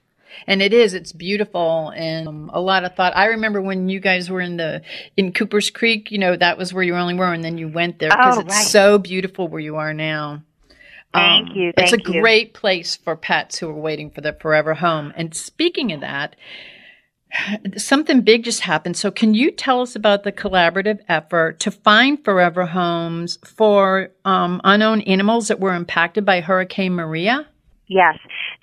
And 0.46 0.62
it 0.62 0.72
is, 0.72 0.94
it's 0.94 1.12
beautiful 1.12 1.92
and 1.96 2.28
um, 2.28 2.50
a 2.52 2.60
lot 2.60 2.84
of 2.84 2.94
thought. 2.94 3.16
I 3.16 3.26
remember 3.26 3.60
when 3.60 3.88
you 3.88 4.00
guys 4.00 4.30
were 4.30 4.40
in 4.40 4.56
the, 4.56 4.82
in 5.16 5.32
Cooper's 5.32 5.70
Creek, 5.70 6.10
you 6.10 6.18
know, 6.18 6.36
that 6.36 6.58
was 6.58 6.72
where 6.72 6.82
you 6.82 6.94
only 6.96 7.14
were 7.14 7.32
and 7.32 7.44
then 7.44 7.58
you 7.58 7.68
went 7.68 7.98
there 7.98 8.10
because 8.10 8.38
Oh, 8.38 8.40
it's 8.40 8.54
right. 8.54 8.66
so 8.66 8.98
beautiful 8.98 9.48
where 9.48 9.60
you 9.60 9.76
are 9.76 9.94
now. 9.94 10.42
Thank 11.12 11.50
Um, 11.50 11.56
you, 11.56 11.72
it's 11.76 11.92
a 11.92 11.98
you. 11.98 12.20
great 12.20 12.54
place 12.54 12.96
for 12.96 13.16
pets 13.16 13.58
who 13.58 13.68
are 13.68 13.74
waiting 13.74 14.10
for 14.10 14.20
their 14.20 14.32
forever 14.34 14.74
home. 14.74 15.12
And 15.16 15.34
speaking 15.34 15.92
of 15.92 16.00
that, 16.00 16.36
something 17.76 18.20
big 18.22 18.44
just 18.44 18.60
happened. 18.60 18.96
So 18.96 19.10
can 19.10 19.34
you 19.34 19.50
tell 19.50 19.80
us 19.80 19.94
about 19.96 20.24
the 20.24 20.32
collaborative 20.32 21.00
effort 21.08 21.60
to 21.60 21.70
find 21.70 22.24
forever 22.24 22.66
homes 22.66 23.38
for 23.44 24.10
um, 24.24 24.60
unknown 24.64 25.00
animals 25.02 25.48
that 25.48 25.60
were 25.60 25.74
impacted 25.74 26.24
by 26.24 26.40
Hurricane 26.40 26.94
Maria? 26.94 27.46
Yes. 27.90 28.18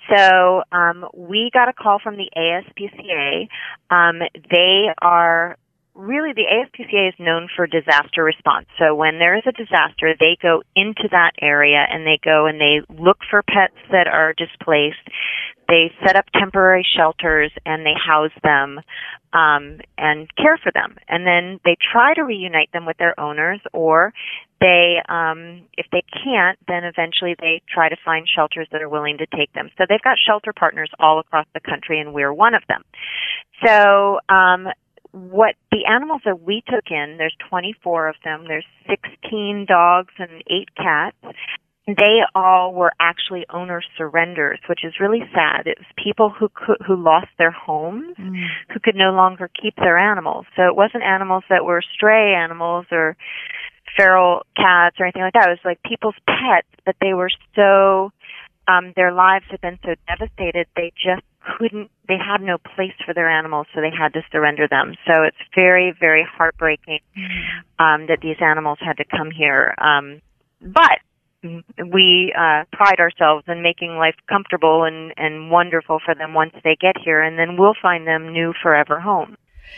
So 0.08 0.62
um, 0.72 1.04
we 1.14 1.50
got 1.52 1.68
a 1.68 1.74
call 1.74 1.98
from 2.02 2.16
the 2.16 2.30
ASPCA. 2.34 3.46
Um, 3.94 4.20
they 4.50 4.86
are 5.02 5.58
really 5.94 6.32
the 6.32 6.46
ASPCA 6.48 7.08
is 7.08 7.14
known 7.18 7.48
for 7.54 7.66
disaster 7.66 8.24
response. 8.24 8.66
So 8.78 8.94
when 8.94 9.18
there 9.18 9.36
is 9.36 9.42
a 9.46 9.52
disaster, 9.52 10.14
they 10.18 10.38
go 10.40 10.62
into 10.74 11.08
that 11.10 11.32
area 11.42 11.84
and 11.90 12.06
they 12.06 12.18
go 12.24 12.46
and 12.46 12.58
they 12.58 12.80
look 12.88 13.18
for 13.28 13.42
pets 13.42 13.76
that 13.90 14.06
are 14.06 14.32
displaced. 14.32 14.96
They 15.68 15.92
set 16.04 16.16
up 16.16 16.24
temporary 16.32 16.86
shelters 16.96 17.52
and 17.66 17.84
they 17.84 17.94
house 17.94 18.32
them 18.42 18.80
um, 19.32 19.80
and 19.98 20.28
care 20.36 20.58
for 20.62 20.72
them. 20.72 20.96
And 21.08 21.26
then 21.26 21.60
they 21.64 21.76
try 21.92 22.14
to 22.14 22.22
reunite 22.22 22.72
them 22.72 22.86
with 22.86 22.96
their 22.96 23.18
owners, 23.20 23.60
or 23.74 24.14
they, 24.60 24.96
um, 25.08 25.62
if 25.76 25.86
they 25.92 26.02
can't, 26.24 26.58
then 26.66 26.84
eventually 26.84 27.36
they 27.38 27.60
try 27.72 27.88
to 27.88 27.96
find 28.04 28.26
shelters 28.26 28.66
that 28.72 28.82
are 28.82 28.88
willing 28.88 29.18
to 29.18 29.26
take 29.26 29.52
them. 29.52 29.70
So 29.76 29.84
they've 29.88 30.02
got 30.02 30.16
shelter 30.26 30.52
partners 30.52 30.90
all 30.98 31.20
across 31.20 31.46
the 31.52 31.60
country, 31.60 32.00
and 32.00 32.14
we're 32.14 32.32
one 32.32 32.54
of 32.54 32.62
them. 32.68 32.82
So 33.64 34.20
um, 34.28 34.68
what 35.12 35.54
the 35.70 35.84
animals 35.88 36.22
that 36.24 36.42
we 36.42 36.62
took 36.66 36.90
in, 36.90 37.16
there's 37.18 37.36
24 37.48 38.08
of 38.08 38.16
them. 38.24 38.44
There's 38.46 38.66
16 38.88 39.66
dogs 39.68 40.12
and 40.18 40.42
eight 40.48 40.74
cats. 40.76 41.16
They 41.88 42.20
all 42.34 42.74
were 42.74 42.92
actually 43.00 43.46
owner 43.48 43.82
surrenders, 43.96 44.60
which 44.68 44.84
is 44.84 45.00
really 45.00 45.22
sad. 45.34 45.66
It 45.66 45.78
was 45.78 45.86
people 45.96 46.28
who 46.28 46.50
could, 46.50 46.76
who 46.86 47.02
lost 47.02 47.28
their 47.38 47.50
homes, 47.50 48.14
who 48.18 48.80
could 48.80 48.94
no 48.94 49.12
longer 49.12 49.48
keep 49.60 49.74
their 49.76 49.96
animals. 49.96 50.44
So 50.54 50.66
it 50.66 50.76
wasn't 50.76 51.02
animals 51.02 51.44
that 51.48 51.64
were 51.64 51.82
stray 51.94 52.34
animals 52.34 52.86
or 52.92 53.16
feral 53.96 54.42
cats 54.54 54.96
or 55.00 55.06
anything 55.06 55.22
like 55.22 55.32
that. 55.32 55.48
It 55.48 55.58
was 55.58 55.64
like 55.64 55.82
people's 55.82 56.14
pets, 56.26 56.68
but 56.84 56.94
they 57.00 57.14
were 57.14 57.30
so 57.56 58.12
um 58.68 58.92
their 58.94 59.12
lives 59.12 59.46
had 59.50 59.60
been 59.60 59.78
so 59.82 59.94
devastated 60.06 60.66
they 60.76 60.92
just 60.94 61.22
couldn't 61.56 61.90
they 62.06 62.18
had 62.18 62.42
no 62.42 62.58
place 62.58 62.92
for 63.04 63.14
their 63.14 63.28
animals 63.28 63.66
so 63.74 63.80
they 63.80 63.90
had 63.90 64.12
to 64.12 64.20
surrender 64.30 64.68
them 64.68 64.94
so 65.06 65.22
it's 65.22 65.36
very 65.54 65.94
very 65.98 66.26
heartbreaking 66.30 67.00
um 67.78 68.06
that 68.06 68.18
these 68.20 68.36
animals 68.40 68.78
had 68.80 68.96
to 68.98 69.04
come 69.04 69.30
here 69.30 69.74
um 69.78 70.20
but 70.60 70.98
we 71.42 72.32
uh 72.36 72.64
pride 72.72 72.98
ourselves 72.98 73.44
in 73.46 73.62
making 73.62 73.96
life 73.96 74.16
comfortable 74.28 74.84
and 74.84 75.12
and 75.16 75.50
wonderful 75.50 75.98
for 76.04 76.14
them 76.14 76.34
once 76.34 76.52
they 76.64 76.76
get 76.80 76.96
here 77.04 77.22
and 77.22 77.38
then 77.38 77.56
we'll 77.56 77.76
find 77.80 78.06
them 78.06 78.32
new 78.32 78.52
forever 78.62 78.98
homes 79.00 79.36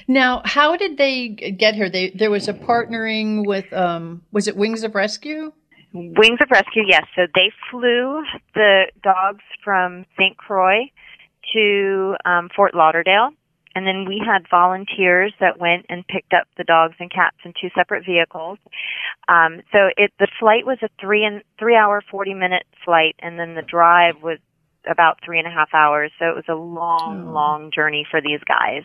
Now, 0.09 0.43
how 0.45 0.77
did 0.77 0.97
they 0.99 1.29
get 1.29 1.75
here? 1.75 1.91
They 1.91 2.11
there 2.11 2.31
was 2.31 2.49
a 2.49 2.55
partnering 2.55 3.47
with 3.47 3.71
um 3.73 4.23
was 4.33 4.49
it 4.49 4.57
Wings 4.57 4.83
of 4.85 4.95
Rescue? 4.95 5.53
Wings 5.93 6.39
of 6.41 6.49
Rescue, 6.51 6.85
yes. 6.87 7.05
So 7.17 7.23
they 7.35 7.51
flew 7.71 8.23
the 8.55 8.87
dogs 9.03 9.43
from 9.65 10.07
St. 10.17 10.37
Croix 10.37 10.91
to 11.53 12.15
um, 12.25 12.49
Fort 12.55 12.75
Lauderdale, 12.75 13.31
and 13.75 13.87
then 13.87 14.05
we 14.07 14.21
had 14.25 14.49
volunteers 14.51 15.33
that 15.41 15.59
went 15.59 15.87
and 15.89 16.07
picked 16.07 16.33
up 16.33 16.47
the 16.57 16.65
dogs 16.65 16.97
and 16.99 17.11
cats 17.11 17.37
in 17.45 17.53
two 17.61 17.69
separate 17.75 18.05
vehicles. 18.05 18.59
Um, 19.29 19.63
so 19.73 19.91
it 19.97 20.13
the 20.19 20.29
flight 20.39 20.67
was 20.67 20.79
a 20.83 20.89
three 21.01 21.25
and 21.25 21.43
three 21.59 21.77
hour 21.77 22.03
forty 22.11 22.35
minute 22.35 22.65
flight, 22.85 23.15
and 23.21 23.39
then 23.39 23.55
the 23.55 23.63
drive 23.63 24.23
was 24.23 24.39
about 24.91 25.19
three 25.25 25.39
and 25.39 25.47
a 25.47 25.51
half 25.51 25.69
hours. 25.75 26.11
So 26.19 26.27
it 26.31 26.35
was 26.37 26.49
a 26.49 26.55
long, 26.55 27.27
Oh. 27.29 27.33
long 27.33 27.71
journey 27.71 28.07
for 28.11 28.21
these 28.21 28.41
guys. 28.45 28.83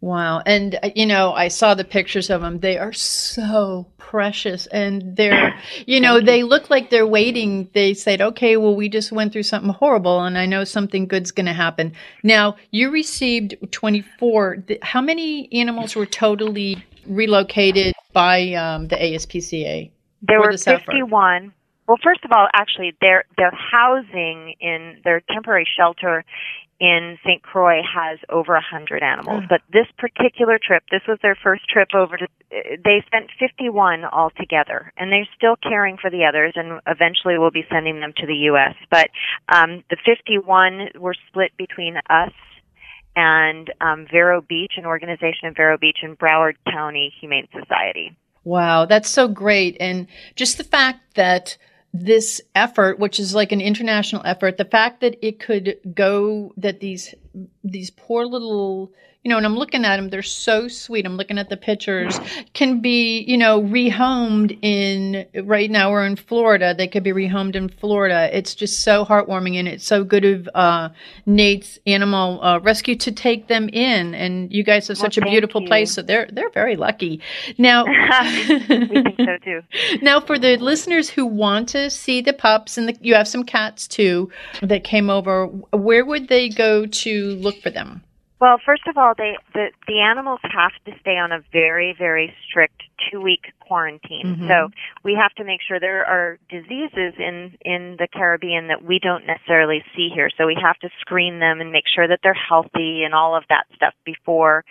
Wow. 0.00 0.42
And 0.44 0.78
uh, 0.82 0.90
you 0.94 1.06
know, 1.06 1.32
I 1.32 1.48
saw 1.48 1.74
the 1.74 1.84
pictures 1.84 2.30
of 2.30 2.40
them. 2.40 2.60
They 2.60 2.78
are 2.78 2.92
so 2.92 3.86
precious 3.98 4.66
and 4.66 5.16
they're 5.16 5.58
you 5.86 6.00
know, 6.00 6.20
they 6.20 6.42
look 6.42 6.70
like 6.70 6.90
they're 6.90 7.06
waiting. 7.06 7.68
They 7.72 7.94
said, 7.94 8.20
"Okay, 8.20 8.56
well 8.56 8.76
we 8.76 8.88
just 8.88 9.10
went 9.10 9.32
through 9.32 9.44
something 9.44 9.72
horrible 9.72 10.22
and 10.22 10.36
I 10.36 10.46
know 10.46 10.64
something 10.64 11.06
good's 11.06 11.32
going 11.32 11.46
to 11.46 11.52
happen." 11.52 11.92
Now, 12.22 12.56
you 12.70 12.90
received 12.90 13.56
24. 13.70 14.64
how 14.82 15.00
many 15.00 15.52
animals 15.52 15.96
were 15.96 16.06
totally 16.06 16.84
relocated 17.06 17.94
by 18.12 18.52
um, 18.52 18.88
the 18.88 18.96
ASPCA? 18.96 19.90
There 20.22 20.40
were 20.40 20.50
effort? 20.50 20.84
51. 20.86 21.52
Well, 21.88 21.98
first 22.02 22.24
of 22.24 22.32
all, 22.32 22.48
actually, 22.52 22.94
their 23.00 23.24
their 23.36 23.52
housing 23.52 24.54
in 24.60 24.98
their 25.04 25.20
temporary 25.32 25.66
shelter 25.76 26.24
in 26.78 27.16
St. 27.24 27.42
Croix 27.42 27.80
has 27.82 28.18
over 28.28 28.54
a 28.54 28.60
hundred 28.60 29.02
animals. 29.02 29.42
Oh. 29.44 29.46
But 29.48 29.62
this 29.72 29.86
particular 29.98 30.58
trip, 30.62 30.82
this 30.90 31.02
was 31.08 31.18
their 31.22 31.36
first 31.42 31.68
trip 31.68 31.88
over 31.94 32.16
to. 32.16 32.26
They 32.50 33.04
sent 33.10 33.30
51 33.38 34.04
altogether, 34.04 34.92
and 34.96 35.10
they're 35.10 35.28
still 35.36 35.56
caring 35.56 35.96
for 35.96 36.10
the 36.10 36.24
others, 36.24 36.52
and 36.54 36.80
eventually 36.86 37.38
we'll 37.38 37.50
be 37.50 37.64
sending 37.70 38.00
them 38.00 38.12
to 38.18 38.26
the 38.26 38.50
U.S. 38.50 38.74
But 38.90 39.08
um, 39.48 39.84
the 39.90 39.96
51 40.04 41.00
were 41.00 41.14
split 41.28 41.52
between 41.56 41.96
us 42.10 42.32
and 43.16 43.72
um, 43.80 44.06
Vero 44.10 44.42
Beach, 44.42 44.74
an 44.76 44.84
organization 44.84 45.48
in 45.48 45.54
Vero 45.54 45.78
Beach, 45.78 45.98
and 46.02 46.18
Broward 46.18 46.56
County 46.70 47.12
Humane 47.20 47.48
Society. 47.58 48.16
Wow, 48.44 48.84
that's 48.84 49.08
so 49.08 49.26
great. 49.26 49.76
And 49.80 50.06
just 50.36 50.58
the 50.58 50.64
fact 50.64 51.16
that 51.16 51.56
this 52.04 52.40
effort, 52.54 52.98
which 52.98 53.18
is 53.18 53.34
like 53.34 53.52
an 53.52 53.60
international 53.60 54.22
effort, 54.24 54.56
the 54.56 54.64
fact 54.64 55.00
that 55.00 55.16
it 55.26 55.40
could 55.40 55.78
go 55.94 56.52
that 56.56 56.80
these 56.80 57.14
these 57.64 57.90
poor 57.90 58.24
little 58.24 58.92
you 59.26 59.30
know, 59.30 59.38
and 59.38 59.44
I'm 59.44 59.56
looking 59.56 59.84
at 59.84 59.96
them, 59.96 60.10
they're 60.10 60.22
so 60.22 60.68
sweet. 60.68 61.04
I'm 61.04 61.16
looking 61.16 61.36
at 61.36 61.48
the 61.48 61.56
pictures, 61.56 62.20
can 62.54 62.80
be, 62.80 63.24
you 63.26 63.36
know, 63.36 63.60
rehomed 63.60 64.56
in, 64.62 65.26
right 65.44 65.68
now 65.68 65.90
we're 65.90 66.06
in 66.06 66.14
Florida. 66.14 66.76
They 66.78 66.86
could 66.86 67.02
be 67.02 67.10
rehomed 67.10 67.56
in 67.56 67.68
Florida. 67.68 68.30
It's 68.32 68.54
just 68.54 68.84
so 68.84 69.04
heartwarming 69.04 69.56
and 69.56 69.66
it's 69.66 69.84
so 69.84 70.04
good 70.04 70.24
of 70.24 70.48
uh, 70.54 70.90
Nate's 71.26 71.80
Animal 71.88 72.40
uh, 72.40 72.60
Rescue 72.60 72.94
to 72.94 73.10
take 73.10 73.48
them 73.48 73.68
in. 73.70 74.14
And 74.14 74.52
you 74.52 74.62
guys 74.62 74.86
have 74.86 74.96
Well, 74.96 75.06
such 75.06 75.18
a 75.18 75.22
beautiful 75.22 75.60
you. 75.60 75.66
place. 75.66 75.92
So 75.92 76.02
they're, 76.02 76.28
they're 76.30 76.50
very 76.50 76.76
lucky. 76.76 77.20
Now, 77.58 77.84
we 78.48 79.02
think 79.02 79.16
so 79.18 79.38
too. 79.42 79.62
now, 80.02 80.20
for 80.20 80.38
the 80.38 80.56
listeners 80.58 81.10
who 81.10 81.26
want 81.26 81.68
to 81.70 81.90
see 81.90 82.20
the 82.20 82.32
pups, 82.32 82.78
and 82.78 82.90
the, 82.90 82.96
you 83.00 83.16
have 83.16 83.26
some 83.26 83.42
cats 83.42 83.88
too 83.88 84.30
that 84.62 84.84
came 84.84 85.10
over, 85.10 85.46
where 85.72 86.04
would 86.04 86.28
they 86.28 86.48
go 86.48 86.86
to 86.86 87.34
look 87.34 87.60
for 87.60 87.70
them? 87.70 88.04
Well, 88.38 88.58
first 88.64 88.86
of 88.86 88.98
all, 88.98 89.14
they 89.16 89.36
the 89.54 89.70
the 89.86 90.00
animals 90.00 90.40
have 90.42 90.72
to 90.84 90.92
stay 91.00 91.16
on 91.16 91.32
a 91.32 91.40
very 91.52 91.94
very 91.96 92.34
strict 92.46 92.82
two 93.10 93.20
week 93.20 93.52
quarantine. 93.60 94.36
Mhm. 94.36 94.48
So 94.48 94.70
we 95.02 95.14
have 95.14 95.32
to 95.34 95.44
make 95.44 95.62
sure 95.62 95.80
there 95.80 96.04
are 96.04 96.38
diseases 96.50 97.14
in 97.18 97.56
in 97.62 97.96
the 97.98 98.06
Caribbean 98.08 98.66
that 98.68 98.82
we 98.82 98.98
don't 98.98 99.26
necessarily 99.26 99.82
see 99.94 100.10
here. 100.10 100.28
So 100.36 100.46
we 100.46 100.54
have 100.60 100.78
to 100.80 100.90
screen 101.00 101.38
them 101.38 101.60
and 101.60 101.72
make 101.72 101.88
sure 101.88 102.06
that 102.06 102.20
they're 102.22 102.34
healthy 102.34 103.04
and 103.04 103.14
all 103.14 103.34
of 103.34 103.44
that 103.48 103.66
stuff 103.74 103.94
before 104.04 104.64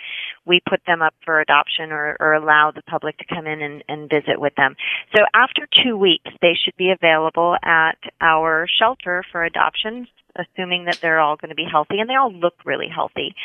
we 0.45 0.61
put 0.69 0.81
them 0.85 1.01
up 1.01 1.15
for 1.23 1.39
adoption 1.41 1.91
or, 1.91 2.15
or 2.19 2.33
allow 2.33 2.69
the 2.71 2.83
public 2.83 3.17
to 3.17 3.25
come 3.25 3.47
in 3.47 3.61
and, 3.61 3.83
and 3.89 4.09
visit 4.09 4.39
with 4.39 4.53
them. 4.55 4.75
So 5.15 5.23
after 5.33 5.67
two 5.83 5.97
weeks, 5.97 6.29
they 6.41 6.53
should 6.53 6.75
be 6.77 6.91
available 6.91 7.57
at 7.63 7.97
our 8.21 8.67
shelter 8.67 9.23
for 9.31 9.43
adoption, 9.43 10.07
assuming 10.35 10.85
that 10.85 10.99
they're 11.01 11.19
all 11.19 11.35
going 11.35 11.49
to 11.49 11.55
be 11.55 11.67
healthy, 11.69 11.99
and 11.99 12.09
they 12.09 12.15
all 12.15 12.31
look 12.33 12.55
really 12.65 12.87
healthy. 12.93 13.35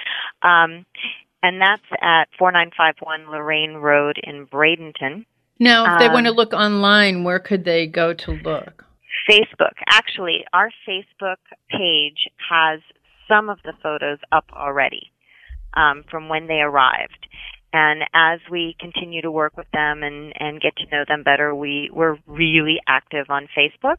Um, 0.43 0.85
and 1.43 1.61
that's 1.61 1.83
at 2.03 2.29
4951 2.39 3.31
Lorraine 3.31 3.75
Road 3.75 4.19
in 4.23 4.47
Bradenton. 4.47 5.25
Now, 5.59 5.95
if 5.95 5.99
they 6.01 6.09
want 6.09 6.27
to 6.27 6.31
Um, 6.31 6.37
look 6.37 6.53
online, 6.53 7.25
where 7.25 7.39
could 7.39 7.65
they 7.65 7.87
go 7.87 8.15
to 8.15 8.33
look? 8.33 8.85
Facebook. 9.29 9.75
Actually, 9.89 10.45
our 10.53 10.71
Facebook 10.89 11.37
page 11.69 12.29
has 12.49 12.81
some 13.29 13.49
of 13.49 13.59
the 13.65 13.73
photos 13.83 14.19
up 14.33 14.45
already 14.53 15.13
um, 15.75 16.05
from 16.11 16.29
when 16.29 16.47
they 16.47 16.61
arrived. 16.61 17.27
And 17.73 18.03
as 18.15 18.41
we 18.51 18.75
continue 18.81 19.23
to 19.23 19.31
work 19.31 19.57
with 19.57 19.71
them 19.73 20.03
and, 20.03 20.33
and 20.41 20.61
get 20.61 20.75
to 20.77 20.87
know 20.91 21.05
them 21.07 21.23
better, 21.23 21.55
we, 21.55 21.89
we're 21.93 22.19
really 22.27 22.81
active 22.89 23.27
on 23.29 23.49
Facebook. 23.57 23.99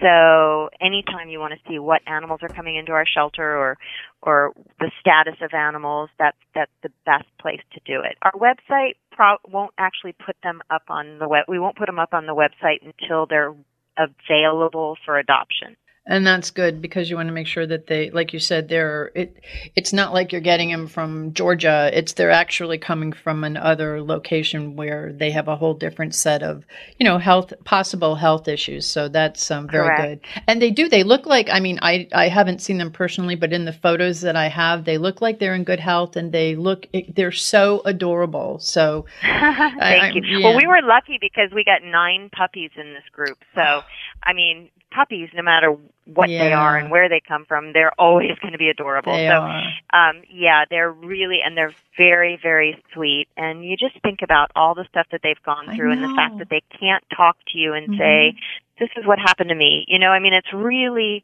So 0.00 0.70
anytime 0.80 1.28
you 1.28 1.40
want 1.40 1.54
to 1.54 1.60
see 1.68 1.78
what 1.78 2.02
animals 2.06 2.40
are 2.42 2.48
coming 2.48 2.76
into 2.76 2.92
our 2.92 3.06
shelter 3.06 3.56
or 3.56 3.78
or 4.22 4.52
the 4.78 4.90
status 5.00 5.36
of 5.42 5.54
animals, 5.54 6.10
that's 6.18 6.36
that's 6.54 6.70
the 6.82 6.90
best 7.04 7.26
place 7.40 7.60
to 7.74 7.80
do 7.84 8.00
it. 8.02 8.16
Our 8.22 8.32
website 8.32 8.94
pro- 9.12 9.38
won't 9.48 9.74
actually 9.78 10.14
put 10.24 10.36
them 10.42 10.60
up 10.70 10.82
on 10.88 11.18
the 11.18 11.28
web. 11.28 11.44
We 11.48 11.58
won't 11.58 11.76
put 11.76 11.86
them 11.86 11.98
up 11.98 12.14
on 12.14 12.26
the 12.26 12.34
website 12.34 12.78
until 12.84 13.26
they're 13.26 13.54
available 13.98 14.96
for 15.04 15.18
adoption. 15.18 15.76
And 16.10 16.26
that's 16.26 16.50
good 16.50 16.80
because 16.80 17.10
you 17.10 17.16
want 17.16 17.28
to 17.28 17.34
make 17.34 17.46
sure 17.46 17.66
that 17.66 17.86
they, 17.86 18.08
like 18.10 18.32
you 18.32 18.38
said, 18.38 18.68
they're 18.68 19.12
it. 19.14 19.36
It's 19.76 19.92
not 19.92 20.14
like 20.14 20.32
you're 20.32 20.40
getting 20.40 20.70
them 20.70 20.86
from 20.88 21.34
Georgia. 21.34 21.90
It's 21.92 22.14
they're 22.14 22.30
actually 22.30 22.78
coming 22.78 23.12
from 23.12 23.44
another 23.44 24.02
location 24.02 24.74
where 24.74 25.12
they 25.12 25.30
have 25.32 25.48
a 25.48 25.56
whole 25.56 25.74
different 25.74 26.14
set 26.14 26.42
of, 26.42 26.64
you 26.98 27.04
know, 27.04 27.18
health 27.18 27.52
possible 27.64 28.14
health 28.14 28.48
issues. 28.48 28.86
So 28.86 29.08
that's 29.08 29.50
um, 29.50 29.68
very 29.68 29.88
Correct. 29.88 30.22
good. 30.24 30.42
And 30.46 30.62
they 30.62 30.70
do. 30.70 30.88
They 30.88 31.02
look 31.02 31.26
like. 31.26 31.50
I 31.50 31.60
mean, 31.60 31.78
I 31.82 32.08
I 32.14 32.28
haven't 32.28 32.62
seen 32.62 32.78
them 32.78 32.90
personally, 32.90 33.34
but 33.34 33.52
in 33.52 33.66
the 33.66 33.72
photos 33.74 34.22
that 34.22 34.34
I 34.34 34.48
have, 34.48 34.86
they 34.86 34.96
look 34.96 35.20
like 35.20 35.38
they're 35.38 35.54
in 35.54 35.64
good 35.64 35.80
health, 35.80 36.16
and 36.16 36.32
they 36.32 36.56
look. 36.56 36.86
They're 37.14 37.32
so 37.32 37.82
adorable. 37.84 38.60
So 38.60 39.04
Thank 39.20 39.82
I- 39.82 40.10
you. 40.14 40.22
yeah. 40.24 40.48
Well, 40.48 40.56
we 40.56 40.66
were 40.66 40.80
lucky 40.82 41.18
because 41.20 41.50
we 41.54 41.64
got 41.64 41.82
nine 41.84 42.30
puppies 42.34 42.70
in 42.76 42.94
this 42.94 43.04
group. 43.12 43.36
So, 43.54 43.82
I 44.22 44.32
mean, 44.32 44.70
puppies, 44.90 45.28
no 45.34 45.42
matter 45.42 45.76
what 46.06 46.28
they 46.38 46.52
are 46.52 46.76
and 46.76 46.90
where 46.90 47.08
they 47.08 47.20
come 47.26 47.44
from, 47.46 47.72
they're 47.72 47.92
always 47.98 48.32
going 48.40 48.52
to 48.52 48.58
be 48.58 48.68
adorable. 48.68 49.12
they 49.12 49.26
so, 49.28 49.34
are. 49.34 49.62
um, 49.92 50.22
yeah, 50.30 50.64
they're 50.68 50.90
really 50.90 51.38
and 51.44 51.56
they're 51.56 51.74
very, 51.96 52.38
very 52.42 52.82
sweet. 52.94 53.26
And 53.36 53.64
you 53.64 53.76
just 53.76 54.00
think 54.02 54.20
about 54.22 54.50
all 54.56 54.74
the 54.74 54.86
stuff 54.88 55.06
that 55.12 55.20
they've 55.22 55.42
gone 55.44 55.66
through 55.74 55.92
and 55.92 56.02
the 56.02 56.12
fact 56.16 56.38
that 56.38 56.48
they 56.50 56.62
can't 56.78 57.04
talk 57.14 57.36
to 57.52 57.58
you 57.58 57.74
and 57.74 57.88
Mhm. 57.90 57.98
say, 57.98 58.34
"This 58.78 58.90
is 58.96 59.06
what 59.06 59.18
happened 59.18 59.50
to 59.50 59.54
me." 59.54 59.84
You 59.88 59.98
know, 59.98 60.10
I 60.10 60.18
mean, 60.18 60.32
it's 60.32 60.52
really, 60.52 61.22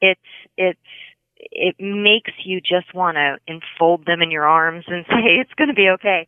it's 0.00 0.20
it's 0.56 0.80
it 1.38 1.76
makes 1.78 2.32
you 2.44 2.60
just 2.60 2.92
want 2.94 3.16
to 3.16 3.38
enfold 3.46 4.06
them 4.06 4.22
in 4.22 4.30
your 4.30 4.46
arms 4.46 4.84
and 4.88 5.04
say 5.10 5.36
it's 5.40 5.52
going 5.54 5.68
to 5.68 5.74
be 5.74 5.88
okay. 5.90 6.26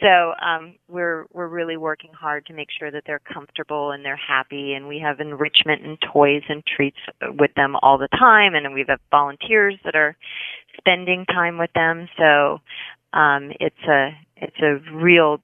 So 0.00 0.32
um, 0.42 0.76
we're 0.88 1.26
we're 1.32 1.48
really 1.48 1.76
working 1.76 2.12
hard 2.12 2.46
to 2.46 2.54
make 2.54 2.68
sure 2.78 2.90
that 2.90 3.02
they're 3.06 3.20
comfortable 3.20 3.90
and 3.90 4.04
they're 4.04 4.16
happy, 4.16 4.72
and 4.72 4.88
we 4.88 4.98
have 4.98 5.20
enrichment 5.20 5.82
and 5.84 5.98
toys 6.12 6.42
and 6.48 6.62
treats 6.64 6.96
with 7.38 7.52
them 7.54 7.76
all 7.82 7.98
the 7.98 8.08
time, 8.08 8.54
and 8.54 8.72
we 8.72 8.84
have 8.88 9.00
volunteers 9.10 9.74
that 9.84 9.94
are 9.94 10.16
spending 10.78 11.26
time 11.26 11.58
with 11.58 11.72
them. 11.74 12.08
So 12.18 12.60
um, 13.12 13.52
it's 13.60 13.84
a 13.88 14.10
it's 14.36 14.60
a 14.62 14.78
real 14.94 15.40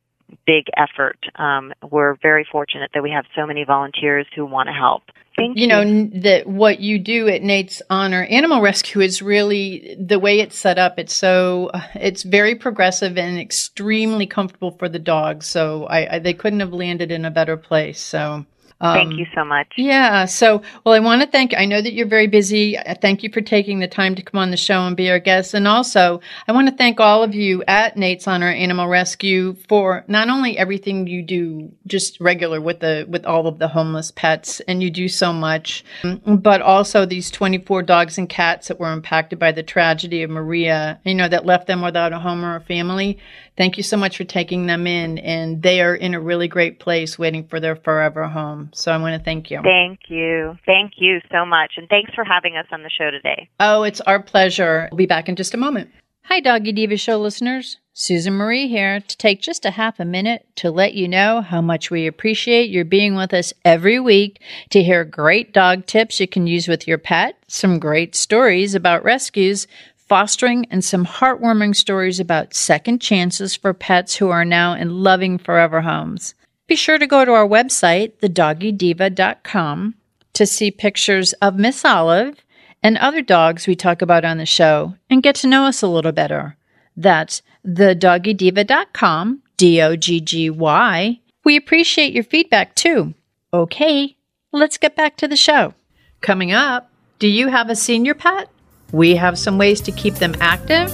big 0.46 0.66
effort. 0.76 1.18
Um, 1.36 1.72
we're 1.90 2.16
very 2.22 2.46
fortunate 2.50 2.90
that 2.94 3.02
we 3.02 3.10
have 3.10 3.24
so 3.34 3.46
many 3.46 3.64
volunteers 3.64 4.26
who 4.34 4.46
want 4.46 4.68
to 4.68 4.72
help. 4.72 5.02
Thank 5.36 5.56
you. 5.56 5.62
you 5.62 5.68
know 5.68 6.10
that 6.22 6.46
what 6.46 6.80
you 6.80 6.98
do 6.98 7.28
at 7.28 7.42
Nate's 7.42 7.82
Honor 7.90 8.24
Animal 8.24 8.62
Rescue 8.62 9.02
is 9.02 9.20
really 9.20 9.94
the 10.00 10.18
way 10.18 10.40
it's 10.40 10.58
set 10.58 10.78
up. 10.78 10.98
It's 10.98 11.14
so 11.14 11.70
it's 11.94 12.22
very 12.22 12.54
progressive 12.54 13.18
and 13.18 13.38
extremely 13.38 14.26
comfortable 14.26 14.70
for 14.70 14.88
the 14.88 14.98
dogs. 14.98 15.46
So 15.46 15.84
I, 15.84 16.16
I 16.16 16.18
they 16.20 16.32
couldn't 16.32 16.60
have 16.60 16.72
landed 16.72 17.10
in 17.10 17.24
a 17.26 17.30
better 17.30 17.56
place. 17.56 18.00
So 18.00 18.46
um, 18.80 18.94
Thank 18.94 19.18
you 19.18 19.26
so 19.34 19.42
much. 19.42 19.72
Yeah. 19.76 20.26
So, 20.26 20.62
well, 20.84 20.94
I 20.94 20.98
want 20.98 21.22
to 21.22 21.28
thank, 21.28 21.54
I 21.56 21.64
know 21.64 21.80
that 21.80 21.94
you're 21.94 22.06
very 22.06 22.26
busy. 22.26 22.76
Thank 23.00 23.22
you 23.22 23.30
for 23.30 23.40
taking 23.40 23.78
the 23.78 23.88
time 23.88 24.14
to 24.16 24.22
come 24.22 24.38
on 24.38 24.50
the 24.50 24.56
show 24.58 24.86
and 24.86 24.94
be 24.94 25.10
our 25.10 25.18
guest. 25.18 25.54
And 25.54 25.66
also, 25.66 26.20
I 26.46 26.52
want 26.52 26.68
to 26.68 26.74
thank 26.74 27.00
all 27.00 27.22
of 27.22 27.34
you 27.34 27.64
at 27.66 27.96
Nate's 27.96 28.28
Honor 28.28 28.50
Animal 28.50 28.88
Rescue 28.88 29.54
for 29.68 30.04
not 30.08 30.28
only 30.28 30.58
everything 30.58 31.06
you 31.06 31.22
do 31.22 31.72
just 31.86 32.20
regular 32.20 32.60
with 32.60 32.80
the, 32.80 33.06
with 33.08 33.24
all 33.24 33.46
of 33.46 33.58
the 33.58 33.68
homeless 33.68 34.10
pets, 34.10 34.60
and 34.68 34.82
you 34.82 34.90
do 34.90 35.08
so 35.08 35.32
much, 35.32 35.82
but 36.26 36.60
also 36.60 37.06
these 37.06 37.30
24 37.30 37.82
dogs 37.82 38.18
and 38.18 38.28
cats 38.28 38.68
that 38.68 38.78
were 38.78 38.92
impacted 38.92 39.38
by 39.38 39.52
the 39.52 39.62
tragedy 39.62 40.22
of 40.22 40.28
Maria, 40.28 41.00
you 41.04 41.14
know, 41.14 41.28
that 41.28 41.46
left 41.46 41.66
them 41.66 41.80
without 41.80 42.12
a 42.12 42.18
home 42.18 42.44
or 42.44 42.56
a 42.56 42.60
family. 42.60 43.18
Thank 43.56 43.76
you 43.76 43.82
so 43.82 43.96
much 43.96 44.16
for 44.16 44.24
taking 44.24 44.66
them 44.66 44.86
in, 44.86 45.18
and 45.18 45.62
they 45.62 45.80
are 45.80 45.94
in 45.94 46.14
a 46.14 46.20
really 46.20 46.48
great 46.48 46.78
place 46.78 47.18
waiting 47.18 47.46
for 47.46 47.58
their 47.58 47.76
forever 47.76 48.28
home. 48.28 48.70
So 48.74 48.92
I 48.92 48.98
want 48.98 49.18
to 49.18 49.24
thank 49.24 49.50
you. 49.50 49.60
Thank 49.62 50.00
you. 50.08 50.56
Thank 50.66 50.92
you 50.98 51.20
so 51.32 51.46
much. 51.46 51.72
And 51.76 51.88
thanks 51.88 52.12
for 52.14 52.24
having 52.24 52.56
us 52.56 52.66
on 52.70 52.82
the 52.82 52.90
show 52.90 53.10
today. 53.10 53.48
Oh, 53.58 53.82
it's 53.82 54.00
our 54.02 54.22
pleasure. 54.22 54.88
We'll 54.90 54.98
be 54.98 55.06
back 55.06 55.28
in 55.28 55.36
just 55.36 55.54
a 55.54 55.58
moment. 55.58 55.90
Hi, 56.24 56.40
Doggy 56.40 56.72
Diva 56.72 56.96
Show 56.96 57.18
listeners. 57.18 57.78
Susan 57.92 58.34
Marie 58.34 58.68
here 58.68 59.00
to 59.00 59.16
take 59.16 59.40
just 59.40 59.64
a 59.64 59.70
half 59.70 59.98
a 60.00 60.04
minute 60.04 60.44
to 60.56 60.70
let 60.70 60.92
you 60.92 61.08
know 61.08 61.40
how 61.40 61.62
much 61.62 61.90
we 61.90 62.06
appreciate 62.06 62.68
your 62.68 62.84
being 62.84 63.14
with 63.14 63.32
us 63.32 63.54
every 63.64 63.98
week 63.98 64.42
to 64.68 64.82
hear 64.82 65.04
great 65.04 65.54
dog 65.54 65.86
tips 65.86 66.20
you 66.20 66.28
can 66.28 66.46
use 66.46 66.68
with 66.68 66.86
your 66.86 66.98
pet, 66.98 67.38
some 67.46 67.78
great 67.78 68.14
stories 68.14 68.74
about 68.74 69.04
rescues, 69.04 69.66
fostering, 70.08 70.66
and 70.70 70.84
some 70.84 71.04
heartwarming 71.04 71.74
stories 71.74 72.20
about 72.20 72.54
second 72.54 73.00
chances 73.00 73.56
for 73.56 73.74
pets 73.74 74.16
who 74.16 74.30
are 74.30 74.44
now 74.44 74.74
in 74.74 75.02
loving 75.02 75.38
forever 75.38 75.80
homes. 75.80 76.34
Be 76.66 76.76
sure 76.76 76.98
to 76.98 77.06
go 77.06 77.24
to 77.24 77.32
our 77.32 77.46
website, 77.46 78.14
thedoggydiva.com, 78.20 79.94
to 80.32 80.46
see 80.46 80.70
pictures 80.70 81.32
of 81.34 81.56
Miss 81.56 81.84
Olive 81.84 82.36
and 82.82 82.98
other 82.98 83.22
dogs 83.22 83.66
we 83.66 83.74
talk 83.74 84.02
about 84.02 84.24
on 84.24 84.38
the 84.38 84.46
show 84.46 84.94
and 85.08 85.22
get 85.22 85.34
to 85.36 85.46
know 85.46 85.64
us 85.64 85.82
a 85.82 85.88
little 85.88 86.12
better. 86.12 86.56
That's 86.96 87.42
thedoggydiva.com, 87.66 89.42
D 89.56 89.80
O 89.82 89.96
G 89.96 90.20
G 90.20 90.50
Y. 90.50 91.20
We 91.44 91.56
appreciate 91.56 92.12
your 92.12 92.24
feedback 92.24 92.74
too. 92.74 93.14
Okay, 93.52 94.16
let's 94.52 94.78
get 94.78 94.96
back 94.96 95.16
to 95.18 95.28
the 95.28 95.36
show. 95.36 95.74
Coming 96.20 96.52
up, 96.52 96.90
do 97.18 97.28
you 97.28 97.48
have 97.48 97.70
a 97.70 97.76
senior 97.76 98.14
pet? 98.14 98.48
We 98.96 99.14
have 99.16 99.38
some 99.38 99.58
ways 99.58 99.82
to 99.82 99.92
keep 99.92 100.14
them 100.14 100.34
active 100.40 100.90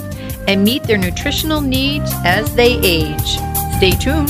and 0.49 0.65
meet 0.65 0.83
their 0.83 0.99
nutritional 0.99 1.61
needs 1.61 2.11
as 2.25 2.53
they 2.57 2.73
age. 2.83 3.39
Stay 3.77 3.93
tuned. 3.93 4.29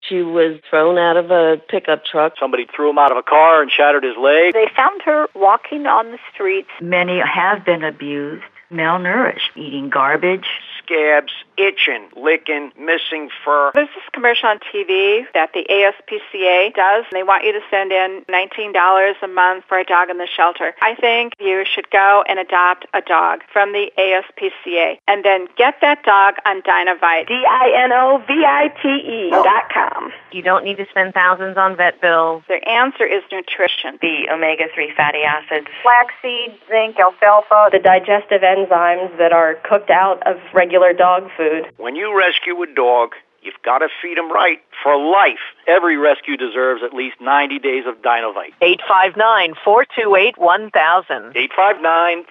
She 0.00 0.22
was 0.22 0.58
thrown 0.70 0.96
out 0.96 1.18
of 1.18 1.30
a 1.30 1.60
pickup 1.68 2.06
truck. 2.06 2.32
Somebody 2.40 2.66
threw 2.74 2.88
him 2.88 2.96
out 2.96 3.12
of 3.12 3.18
a 3.18 3.22
car 3.22 3.60
and 3.60 3.70
shattered 3.70 4.04
his 4.04 4.16
leg. 4.16 4.54
They 4.54 4.70
found 4.74 5.02
her 5.02 5.26
walking 5.34 5.84
on 5.84 6.12
the 6.12 6.18
streets. 6.32 6.70
Many 6.80 7.20
have 7.20 7.62
been 7.66 7.84
abused, 7.84 8.44
malnourished, 8.72 9.54
eating 9.54 9.90
garbage. 9.90 10.46
Scabs, 10.88 11.32
itching, 11.58 12.08
licking, 12.16 12.72
missing 12.78 13.28
fur. 13.44 13.72
There's 13.74 13.88
this 13.88 14.04
commercial 14.12 14.48
on 14.48 14.58
TV 14.72 15.24
that 15.34 15.52
the 15.52 15.66
ASPCA 15.68 16.74
does. 16.74 17.04
They 17.12 17.22
want 17.22 17.44
you 17.44 17.52
to 17.52 17.60
send 17.70 17.92
in 17.92 18.24
$19 18.28 19.14
a 19.22 19.28
month 19.28 19.64
for 19.68 19.78
a 19.78 19.84
dog 19.84 20.08
in 20.08 20.16
the 20.16 20.28
shelter. 20.34 20.74
I 20.80 20.94
think 20.94 21.34
you 21.38 21.64
should 21.64 21.90
go 21.90 22.24
and 22.26 22.38
adopt 22.38 22.86
a 22.94 23.02
dog 23.02 23.40
from 23.52 23.72
the 23.72 23.90
ASPCA 23.98 24.98
and 25.06 25.24
then 25.24 25.48
get 25.56 25.74
that 25.82 26.04
dog 26.04 26.36
on 26.46 26.62
Dinovite. 26.62 27.28
D-I-N-O-V-I-T-E 27.28 29.30
dot 29.30 29.68
com. 29.72 30.12
You 30.32 30.42
don't 30.42 30.64
need 30.64 30.78
to 30.78 30.86
spend 30.90 31.12
thousands 31.12 31.58
on 31.58 31.76
vet 31.76 32.00
bills. 32.00 32.44
Their 32.48 32.66
answer 32.66 33.04
is 33.04 33.22
nutrition. 33.30 33.98
The 34.00 34.28
omega-3 34.32 34.94
fatty 34.96 35.22
acids. 35.22 35.66
Flaxseed, 35.82 36.58
zinc, 36.68 36.98
alfalfa, 36.98 37.68
the 37.72 37.78
digestive 37.78 38.42
enzymes 38.42 39.16
that 39.18 39.32
are 39.32 39.56
cooked 39.68 39.90
out 39.90 40.26
of 40.26 40.36
regular 40.54 40.77
dog 40.96 41.28
food. 41.36 41.66
When 41.76 41.96
you 41.96 42.16
rescue 42.16 42.62
a 42.62 42.66
dog, 42.66 43.14
you've 43.42 43.60
got 43.64 43.78
to 43.78 43.88
feed 44.02 44.18
him 44.18 44.30
right 44.32 44.58
for 44.82 44.96
life. 44.96 45.38
Every 45.66 45.96
rescue 45.96 46.36
deserves 46.36 46.82
at 46.84 46.92
least 46.94 47.20
90 47.20 47.58
days 47.58 47.84
of 47.86 48.00
Dinovite. 48.02 48.54
859-428-1000. 48.62 51.34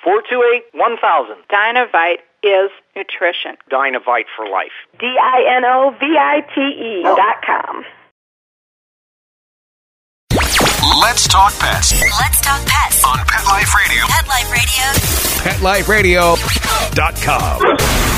859-428-1000. 0.04 1.36
Dinovite 1.50 2.20
is 2.44 2.70
nutrition. 2.96 3.58
Dinovite 3.72 4.26
for 4.36 4.48
life. 4.50 4.72
D-I-N-O-V-I-T-E 5.00 7.04
oh. 7.06 7.16
dot 7.16 7.42
com. 7.46 7.84
Let's 11.02 11.28
talk 11.28 11.54
pets 11.60 11.92
Let's 12.02 12.42
talk 12.42 12.66
pets. 12.66 13.04
on 13.06 13.18
Pet 13.28 13.46
Life 13.46 13.74
Radio. 13.76 14.06
Pet 14.08 14.28
Life 14.28 14.52
Radio. 15.88 16.36
PetLifeRadio.com. 16.36 18.08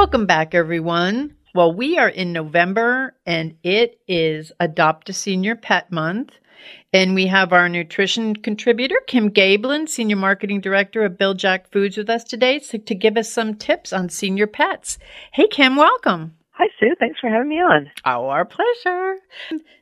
Welcome 0.00 0.24
back, 0.24 0.54
everyone. 0.54 1.36
Well, 1.54 1.74
we 1.74 1.98
are 1.98 2.08
in 2.08 2.32
November 2.32 3.14
and 3.26 3.56
it 3.62 4.00
is 4.08 4.50
Adopt 4.58 5.10
a 5.10 5.12
Senior 5.12 5.56
Pet 5.56 5.92
Month. 5.92 6.32
And 6.90 7.14
we 7.14 7.26
have 7.26 7.52
our 7.52 7.68
nutrition 7.68 8.34
contributor, 8.34 8.98
Kim 9.06 9.30
Gaebelein, 9.30 9.86
Senior 9.86 10.16
Marketing 10.16 10.62
Director 10.62 11.04
of 11.04 11.18
Bil-Jac 11.18 11.70
Foods, 11.70 11.98
with 11.98 12.08
us 12.08 12.24
today 12.24 12.60
to, 12.60 12.78
to 12.78 12.94
give 12.94 13.18
us 13.18 13.30
some 13.30 13.56
tips 13.56 13.92
on 13.92 14.08
senior 14.08 14.46
pets. 14.46 14.96
Hey, 15.32 15.46
Kim, 15.48 15.76
welcome. 15.76 16.34
Hi, 16.60 16.68
Sue. 16.78 16.94
Thanks 16.98 17.18
for 17.18 17.30
having 17.30 17.48
me 17.48 17.58
on. 17.58 17.90
Our 18.04 18.44
pleasure. 18.44 19.14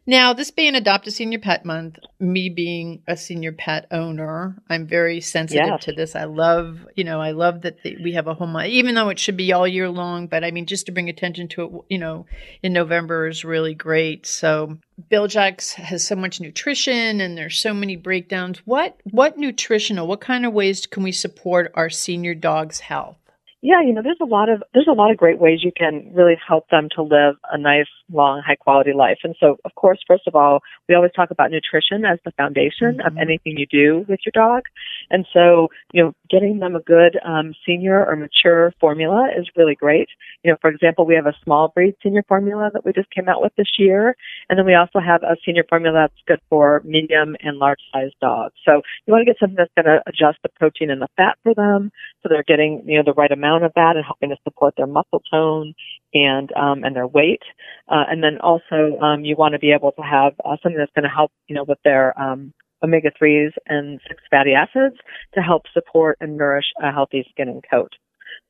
Now, 0.07 0.33
this 0.33 0.53
being 0.53 0.77
Adopt 0.77 1.09
a 1.09 1.11
Senior 1.11 1.41
Pet 1.41 1.65
Month, 1.65 1.99
me 2.21 2.51
being 2.51 3.03
a 3.09 3.17
senior 3.17 3.51
pet 3.51 3.89
owner, 3.91 4.63
I'm 4.71 4.87
very 4.87 5.21
sensitive 5.21 5.67
Yes. 5.67 5.85
to 5.87 5.93
this. 5.93 6.15
I 6.15 6.23
love, 6.23 6.87
you 6.95 7.03
know, 7.03 7.21
I 7.21 7.33
love 7.33 7.63
that 7.63 7.83
the, 7.83 7.97
we 8.01 8.13
have 8.13 8.29
a 8.29 8.35
home, 8.35 8.57
even 8.61 8.95
though 8.95 9.09
it 9.09 9.19
should 9.19 9.37
be 9.37 9.53
all 9.53 9.67
year 9.67 9.89
long. 9.89 10.29
But 10.29 10.45
I 10.45 10.53
mean, 10.53 10.67
just 10.67 10.87
to 10.87 10.93
bring 10.93 11.09
attention 11.09 11.49
to 11.49 11.65
it, 11.65 11.73
you 11.89 11.99
know, 11.99 12.27
in 12.63 12.73
November 12.75 13.27
is 13.27 13.45
really 13.45 13.75
great. 13.75 14.25
So, 14.25 14.79
Bil-Jac's 15.09 15.73
has 15.73 16.07
so 16.07 16.15
much 16.15 16.41
nutrition, 16.41 17.21
and 17.21 17.37
there's 17.37 17.59
so 17.59 17.75
many 17.75 17.97
breakdowns. 17.97 18.59
What 18.67 19.01
what 19.03 19.37
nutritional? 19.37 20.07
What 20.07 20.21
kind 20.21 20.47
of 20.47 20.53
ways 20.53 20.87
can 20.87 21.03
we 21.03 21.11
support 21.11 21.73
our 21.75 21.91
senior 21.91 22.37
dog's 22.37 22.79
health? 22.79 23.17
Yeah, 23.63 23.83
you 23.85 23.93
know, 23.93 24.03
there's 24.03 24.21
a 24.23 24.27
lot 24.27 24.49
of 24.49 24.63
there's 24.73 24.89
a 24.89 24.93
lot 24.95 25.11
of 25.11 25.17
great 25.17 25.41
ways 25.41 25.61
you 25.65 25.73
can 25.77 26.13
really 26.15 26.37
help 26.47 26.69
them 26.71 26.89
to 26.95 27.03
live 27.03 27.35
a 27.51 27.59
nice, 27.59 27.89
long, 28.13 28.43
high 28.47 28.57
quality 28.57 28.93
life. 28.93 29.19
And 29.25 29.35
so, 29.39 29.57
of 29.65 29.75
course, 29.75 29.99
first 30.07 30.27
of 30.27 30.35
all, 30.35 30.61
we 30.89 30.95
always 30.95 31.13
talk 31.15 31.31
about 31.31 31.51
nutrition 31.51 32.05
as 32.05 32.19
the 32.25 32.33
foundation 32.33 33.01
of 33.05 33.17
anything 33.17 33.59
you 33.59 33.67
do 33.67 34.05
with 34.09 34.21
your 34.25 34.33
dog. 34.33 34.63
And 35.11 35.27
so, 35.33 35.69
you 35.93 36.03
know, 36.03 36.13
getting 36.31 36.59
them 36.59 36.77
a 36.77 36.81
good 36.81 37.19
um, 37.25 37.55
senior 37.67 38.05
or 38.05 38.17
mature 38.17 38.73
formula 38.81 39.29
is 39.37 39.49
really 39.57 39.75
great. 39.75 40.09
You 40.43 40.53
know, 40.53 40.57
for 40.61 40.71
example, 40.71 41.07
we 41.07 41.15
have 41.15 41.27
a 41.27 41.35
small 41.45 41.69
breed 41.69 41.95
senior 42.03 42.25
formula 42.29 42.71
that 42.73 42.85
we 42.85 42.93
just 42.93 43.11
came 43.11 43.29
out 43.29 43.43
with 43.43 43.53
this 43.57 43.79
year, 43.79 44.17
and 44.49 44.59
then 44.59 44.67
we 44.67 44.75
also 44.75 45.01
have 45.01 45.23
a 45.23 45.37
senior 45.45 45.65
formula 45.69 46.09
that's 46.09 46.23
good 46.27 46.41
for 46.49 46.83
medium 46.85 47.37
and 47.41 47.59
large 47.59 47.81
sized 47.93 48.15
dogs. 48.21 48.55
So 48.65 48.83
you 49.07 49.13
want 49.13 49.23
to 49.23 49.33
get 49.33 49.39
something 49.41 49.57
that's 49.57 49.73
going 49.75 49.87
to 49.87 50.03
adjust 50.07 50.39
the 50.43 50.49
protein 50.49 50.91
and 50.91 51.03
the 51.03 51.09
fat 51.17 51.39
for 51.43 51.55
them, 51.55 51.91
so 52.23 52.29
they're 52.29 52.45
getting 52.45 52.83
you 52.87 52.99
know 52.99 53.05
the 53.05 53.15
right 53.15 53.33
amount 53.33 53.65
of 53.65 53.73
that 53.75 53.97
and 53.97 54.05
helping 54.05 54.31
to 54.31 54.37
support 54.45 54.75
their 54.77 54.87
muscle 54.87 55.23
tone 55.31 55.75
and 56.15 56.51
um, 56.57 56.85
and 56.85 56.95
their 56.95 57.07
weight. 57.07 57.43
Uh, 57.89 58.05
and 58.09 58.23
then 58.23 58.39
also 58.43 58.99
um, 59.01 59.25
you 59.25 59.37
want 59.37 59.53
to 59.53 59.59
be 59.59 59.73
able 59.73 59.93
to 59.93 60.03
have 60.03 60.35
uh, 60.45 60.57
something 60.63 60.79
that's 60.79 60.93
going 60.95 61.09
to 61.09 61.15
help 61.15 61.31
you 61.49 61.55
know 61.55 61.65
with 61.67 61.79
their 61.85 62.19
um, 62.21 62.53
omega 62.83 63.11
threes 63.19 63.53
and 63.67 64.01
six 64.09 64.23
fatty 64.31 64.53
acids 64.53 64.97
to 65.35 65.41
help 65.41 65.63
support 65.73 66.17
and 66.21 66.37
nourish 66.37 66.67
a 66.83 66.93
healthy 66.93 67.27
skin 67.31 67.49
and 67.49 67.63
coat. 67.71 67.93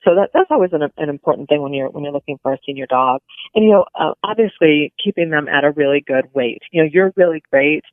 So 0.05 0.15
that 0.15 0.31
that's 0.33 0.51
always 0.51 0.71
an, 0.73 0.83
an 0.97 1.09
important 1.09 1.49
thing 1.49 1.63
when 1.63 1.73
you're 1.73 1.91
when 1.91 2.05
you're 2.05 2.13
looking 2.13 2.39
for 2.43 2.53
a 2.53 2.59
senior 2.65 2.87
dog. 2.87 3.21
And 3.55 3.65
you 3.65 3.73
know, 3.73 3.85
uh, 3.99 4.15
obviously 4.23 4.93
keeping 5.03 5.31
them 5.31 5.49
at 5.49 5.65
a 5.65 5.73
really 5.73 6.03
good 6.07 6.27
weight. 6.35 6.63
You 6.71 6.83
know, 6.83 6.89
you're 6.93 7.13
really 7.17 7.43
great 7.51 7.85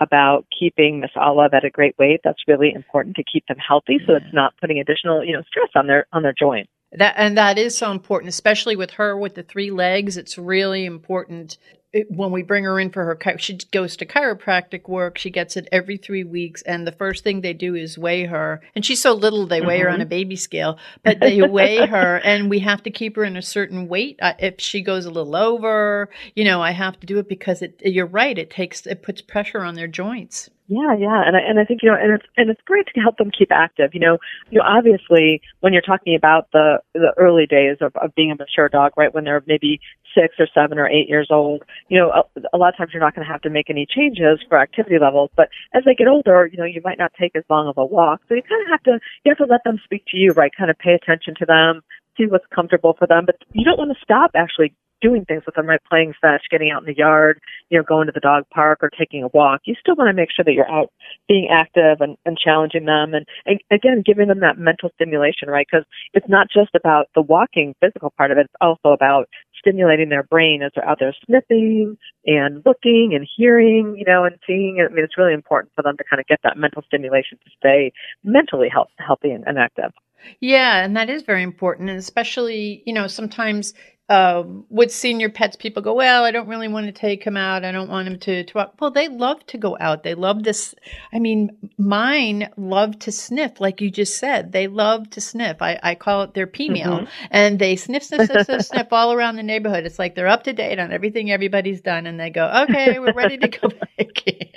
about 0.00 0.44
keeping 0.56 1.00
Miss 1.00 1.10
Olive 1.16 1.54
at 1.54 1.64
a 1.64 1.70
great 1.70 1.94
weight. 1.98 2.20
That's 2.24 2.42
really 2.48 2.72
important 2.74 3.16
to 3.16 3.24
keep 3.24 3.46
them 3.46 3.56
healthy, 3.56 3.98
so 4.06 4.14
it's 4.14 4.34
not 4.34 4.54
putting 4.60 4.78
additional 4.78 5.24
you 5.24 5.32
know 5.32 5.42
stress 5.48 5.70
on 5.74 5.86
their 5.86 6.06
on 6.12 6.22
their 6.22 6.34
joints. 6.38 6.70
That 6.94 7.14
and 7.16 7.36
that 7.36 7.58
is 7.58 7.76
so 7.76 7.90
important, 7.90 8.28
especially 8.28 8.76
with 8.76 8.92
her 8.92 9.16
with 9.16 9.34
the 9.34 9.42
three 9.42 9.70
legs. 9.70 10.16
It's 10.16 10.38
really 10.38 10.84
important 10.84 11.58
it, 11.92 12.06
when 12.10 12.32
we 12.32 12.42
bring 12.42 12.64
her 12.64 12.78
in 12.80 12.90
for 12.90 13.04
her. 13.04 13.38
She 13.38 13.56
goes 13.72 13.96
to 13.96 14.06
chiropractic 14.06 14.88
work. 14.88 15.16
She 15.16 15.30
gets 15.30 15.56
it 15.56 15.68
every 15.70 15.96
three 15.96 16.24
weeks, 16.24 16.62
and 16.62 16.86
the 16.86 16.92
first 16.92 17.22
thing 17.24 17.40
they 17.40 17.52
do 17.52 17.74
is 17.74 17.96
weigh 17.98 18.24
her. 18.24 18.60
And 18.74 18.84
she's 18.84 19.00
so 19.00 19.12
little, 19.12 19.46
they 19.46 19.60
weigh 19.60 19.78
her 19.80 19.88
on 19.88 20.00
a 20.00 20.06
Mhm. 20.06 20.08
baby 20.08 20.36
scale, 20.36 20.78
but 21.04 21.20
they 21.20 21.40
weigh 21.42 21.86
her, 21.86 22.20
and 22.24 22.50
we 22.50 22.58
have 22.60 22.82
to 22.82 22.90
keep 22.90 23.16
her 23.16 23.24
in 23.24 23.36
a 23.36 23.42
certain 23.42 23.86
weight. 23.88 24.18
Uh, 24.20 24.34
if 24.38 24.60
she 24.60 24.80
goes 24.80 25.04
a 25.06 25.10
little 25.10 25.36
over, 25.36 26.10
you 26.34 26.44
know, 26.44 26.60
I 26.60 26.72
have 26.72 26.98
to 27.00 27.06
do 27.06 27.18
it 27.18 27.28
because 27.28 27.62
it. 27.62 27.80
You're 27.84 28.06
right. 28.06 28.36
It 28.38 28.50
takes 28.50 28.86
it 28.86 29.02
puts 29.02 29.20
pressure 29.20 29.62
on 29.62 29.74
their 29.74 29.88
joints. 29.88 30.50
Yeah, 30.66 30.96
yeah, 30.98 31.20
and 31.26 31.36
I 31.36 31.40
and 31.40 31.60
I 31.60 31.64
think 31.64 31.82
you 31.82 31.90
know, 31.90 31.96
and 32.00 32.14
it's 32.14 32.24
and 32.38 32.48
it's 32.48 32.60
great 32.64 32.86
to 32.94 33.00
help 33.00 33.18
them 33.18 33.30
keep 33.30 33.52
active. 33.52 33.90
You 33.92 34.00
know, 34.00 34.16
you 34.48 34.58
know, 34.58 34.64
obviously 34.64 35.42
when 35.60 35.74
you're 35.74 35.82
talking 35.82 36.16
about 36.16 36.48
the 36.52 36.78
the 36.94 37.12
early 37.18 37.44
days 37.44 37.76
of, 37.82 37.94
of 37.96 38.14
being 38.14 38.30
a 38.30 38.34
mature 38.34 38.70
dog, 38.70 38.92
right, 38.96 39.12
when 39.12 39.24
they're 39.24 39.42
maybe 39.46 39.78
six 40.16 40.36
or 40.38 40.48
seven 40.54 40.78
or 40.78 40.88
eight 40.88 41.06
years 41.06 41.28
old, 41.30 41.64
you 41.88 41.98
know, 41.98 42.08
a, 42.10 42.56
a 42.56 42.56
lot 42.56 42.72
of 42.72 42.78
times 42.78 42.92
you're 42.94 43.02
not 43.02 43.14
going 43.14 43.26
to 43.26 43.30
have 43.30 43.42
to 43.42 43.50
make 43.50 43.68
any 43.68 43.84
changes 43.84 44.40
for 44.48 44.58
activity 44.58 44.96
levels. 44.98 45.28
But 45.36 45.50
as 45.74 45.84
they 45.84 45.94
get 45.94 46.08
older, 46.08 46.48
you 46.50 46.56
know, 46.56 46.64
you 46.64 46.80
might 46.82 46.98
not 46.98 47.12
take 47.20 47.36
as 47.36 47.44
long 47.50 47.68
of 47.68 47.76
a 47.76 47.84
walk, 47.84 48.22
so 48.26 48.34
you 48.34 48.42
kind 48.42 48.62
of 48.62 48.68
have 48.70 48.82
to 48.84 49.00
you 49.24 49.30
have 49.36 49.46
to 49.46 49.52
let 49.52 49.64
them 49.64 49.78
speak 49.84 50.04
to 50.12 50.16
you, 50.16 50.32
right? 50.32 50.50
Kind 50.56 50.70
of 50.70 50.78
pay 50.78 50.94
attention 50.94 51.34
to 51.40 51.44
them, 51.44 51.82
see 52.16 52.24
what's 52.24 52.46
comfortable 52.54 52.94
for 52.98 53.06
them, 53.06 53.24
but 53.26 53.36
you 53.52 53.66
don't 53.66 53.78
want 53.78 53.92
to 53.92 54.02
stop 54.02 54.30
actually 54.34 54.72
doing 55.00 55.24
things 55.24 55.42
with 55.46 55.54
them, 55.54 55.66
right? 55.66 55.80
Playing 55.88 56.14
fetch, 56.20 56.42
getting 56.50 56.70
out 56.70 56.82
in 56.82 56.86
the 56.86 56.96
yard, 56.96 57.40
you 57.70 57.78
know, 57.78 57.84
going 57.84 58.06
to 58.06 58.12
the 58.12 58.20
dog 58.20 58.44
park 58.52 58.78
or 58.82 58.90
taking 58.90 59.22
a 59.22 59.28
walk. 59.28 59.62
You 59.64 59.74
still 59.78 59.96
want 59.96 60.08
to 60.08 60.14
make 60.14 60.30
sure 60.34 60.44
that 60.44 60.52
you're 60.52 60.70
out 60.70 60.90
being 61.28 61.48
active 61.50 62.00
and, 62.00 62.16
and 62.24 62.38
challenging 62.38 62.84
them 62.84 63.14
and, 63.14 63.26
and 63.46 63.60
again, 63.70 64.02
giving 64.04 64.28
them 64.28 64.40
that 64.40 64.58
mental 64.58 64.90
stimulation, 64.94 65.48
right? 65.48 65.66
Because 65.70 65.86
it's 66.12 66.28
not 66.28 66.48
just 66.52 66.74
about 66.74 67.08
the 67.14 67.22
walking 67.22 67.74
physical 67.80 68.12
part 68.16 68.30
of 68.30 68.38
it. 68.38 68.46
It's 68.46 68.54
also 68.60 68.92
about 68.92 69.28
stimulating 69.58 70.08
their 70.08 70.22
brain 70.22 70.62
as 70.62 70.72
they're 70.74 70.88
out 70.88 70.98
there 71.00 71.14
sniffing 71.26 71.96
and 72.26 72.62
looking 72.66 73.12
and 73.14 73.26
hearing, 73.36 73.96
you 73.96 74.04
know, 74.06 74.24
and 74.24 74.36
seeing. 74.46 74.84
I 74.84 74.92
mean, 74.92 75.04
it's 75.04 75.18
really 75.18 75.34
important 75.34 75.72
for 75.74 75.82
them 75.82 75.96
to 75.96 76.04
kind 76.08 76.20
of 76.20 76.26
get 76.26 76.40
that 76.44 76.56
mental 76.56 76.82
stimulation 76.86 77.38
to 77.44 77.50
stay 77.58 77.92
mentally 78.22 78.68
health, 78.68 78.90
healthy 78.98 79.30
and, 79.30 79.44
and 79.46 79.58
active. 79.58 79.92
Yeah, 80.40 80.82
and 80.84 80.96
that 80.96 81.10
is 81.10 81.22
very 81.22 81.42
important, 81.42 81.90
and 81.90 81.98
especially 81.98 82.82
you 82.86 82.92
know 82.92 83.06
sometimes 83.06 83.74
um, 84.08 84.66
with 84.68 84.92
senior 84.92 85.30
pets, 85.30 85.56
people 85.56 85.82
go, 85.82 85.94
"Well, 85.94 86.24
I 86.24 86.30
don't 86.30 86.48
really 86.48 86.68
want 86.68 86.86
to 86.86 86.92
take 86.92 87.24
him 87.24 87.36
out. 87.38 87.64
I 87.64 87.72
don't 87.72 87.88
want 87.88 88.06
him 88.06 88.18
to 88.18 88.44
to." 88.44 88.70
Well, 88.78 88.90
they 88.90 89.08
love 89.08 89.44
to 89.46 89.58
go 89.58 89.76
out. 89.80 90.02
They 90.02 90.14
love 90.14 90.42
this. 90.42 90.74
I 91.12 91.18
mean, 91.18 91.70
mine 91.78 92.50
love 92.58 92.98
to 93.00 93.12
sniff, 93.12 93.60
like 93.60 93.80
you 93.80 93.90
just 93.90 94.18
said. 94.18 94.52
They 94.52 94.66
love 94.66 95.08
to 95.10 95.20
sniff. 95.22 95.62
I, 95.62 95.80
I 95.82 95.94
call 95.94 96.22
it 96.22 96.34
their 96.34 96.46
pee 96.46 96.68
meal, 96.68 97.00
Mhm. 97.00 97.08
and 97.30 97.58
they 97.58 97.76
sniff, 97.76 98.02
sniff, 98.04 98.26
sniff, 98.26 98.46
sniff, 98.46 98.62
sniff 98.66 98.92
all 98.92 99.12
around 99.14 99.36
the 99.36 99.42
neighborhood. 99.42 99.84
It's 99.86 99.98
like 99.98 100.14
they're 100.14 100.28
up 100.28 100.44
to 100.44 100.52
date 100.52 100.78
on 100.78 100.92
everything 100.92 101.30
everybody's 101.30 101.80
done, 101.80 102.06
and 102.06 102.20
they 102.20 102.28
go, 102.30 102.46
"Okay, 102.68 102.98
we're 102.98 103.14
ready 103.14 103.38
to 103.38 103.48
go 103.48 103.68
back 103.98 104.26
in." 104.26 104.48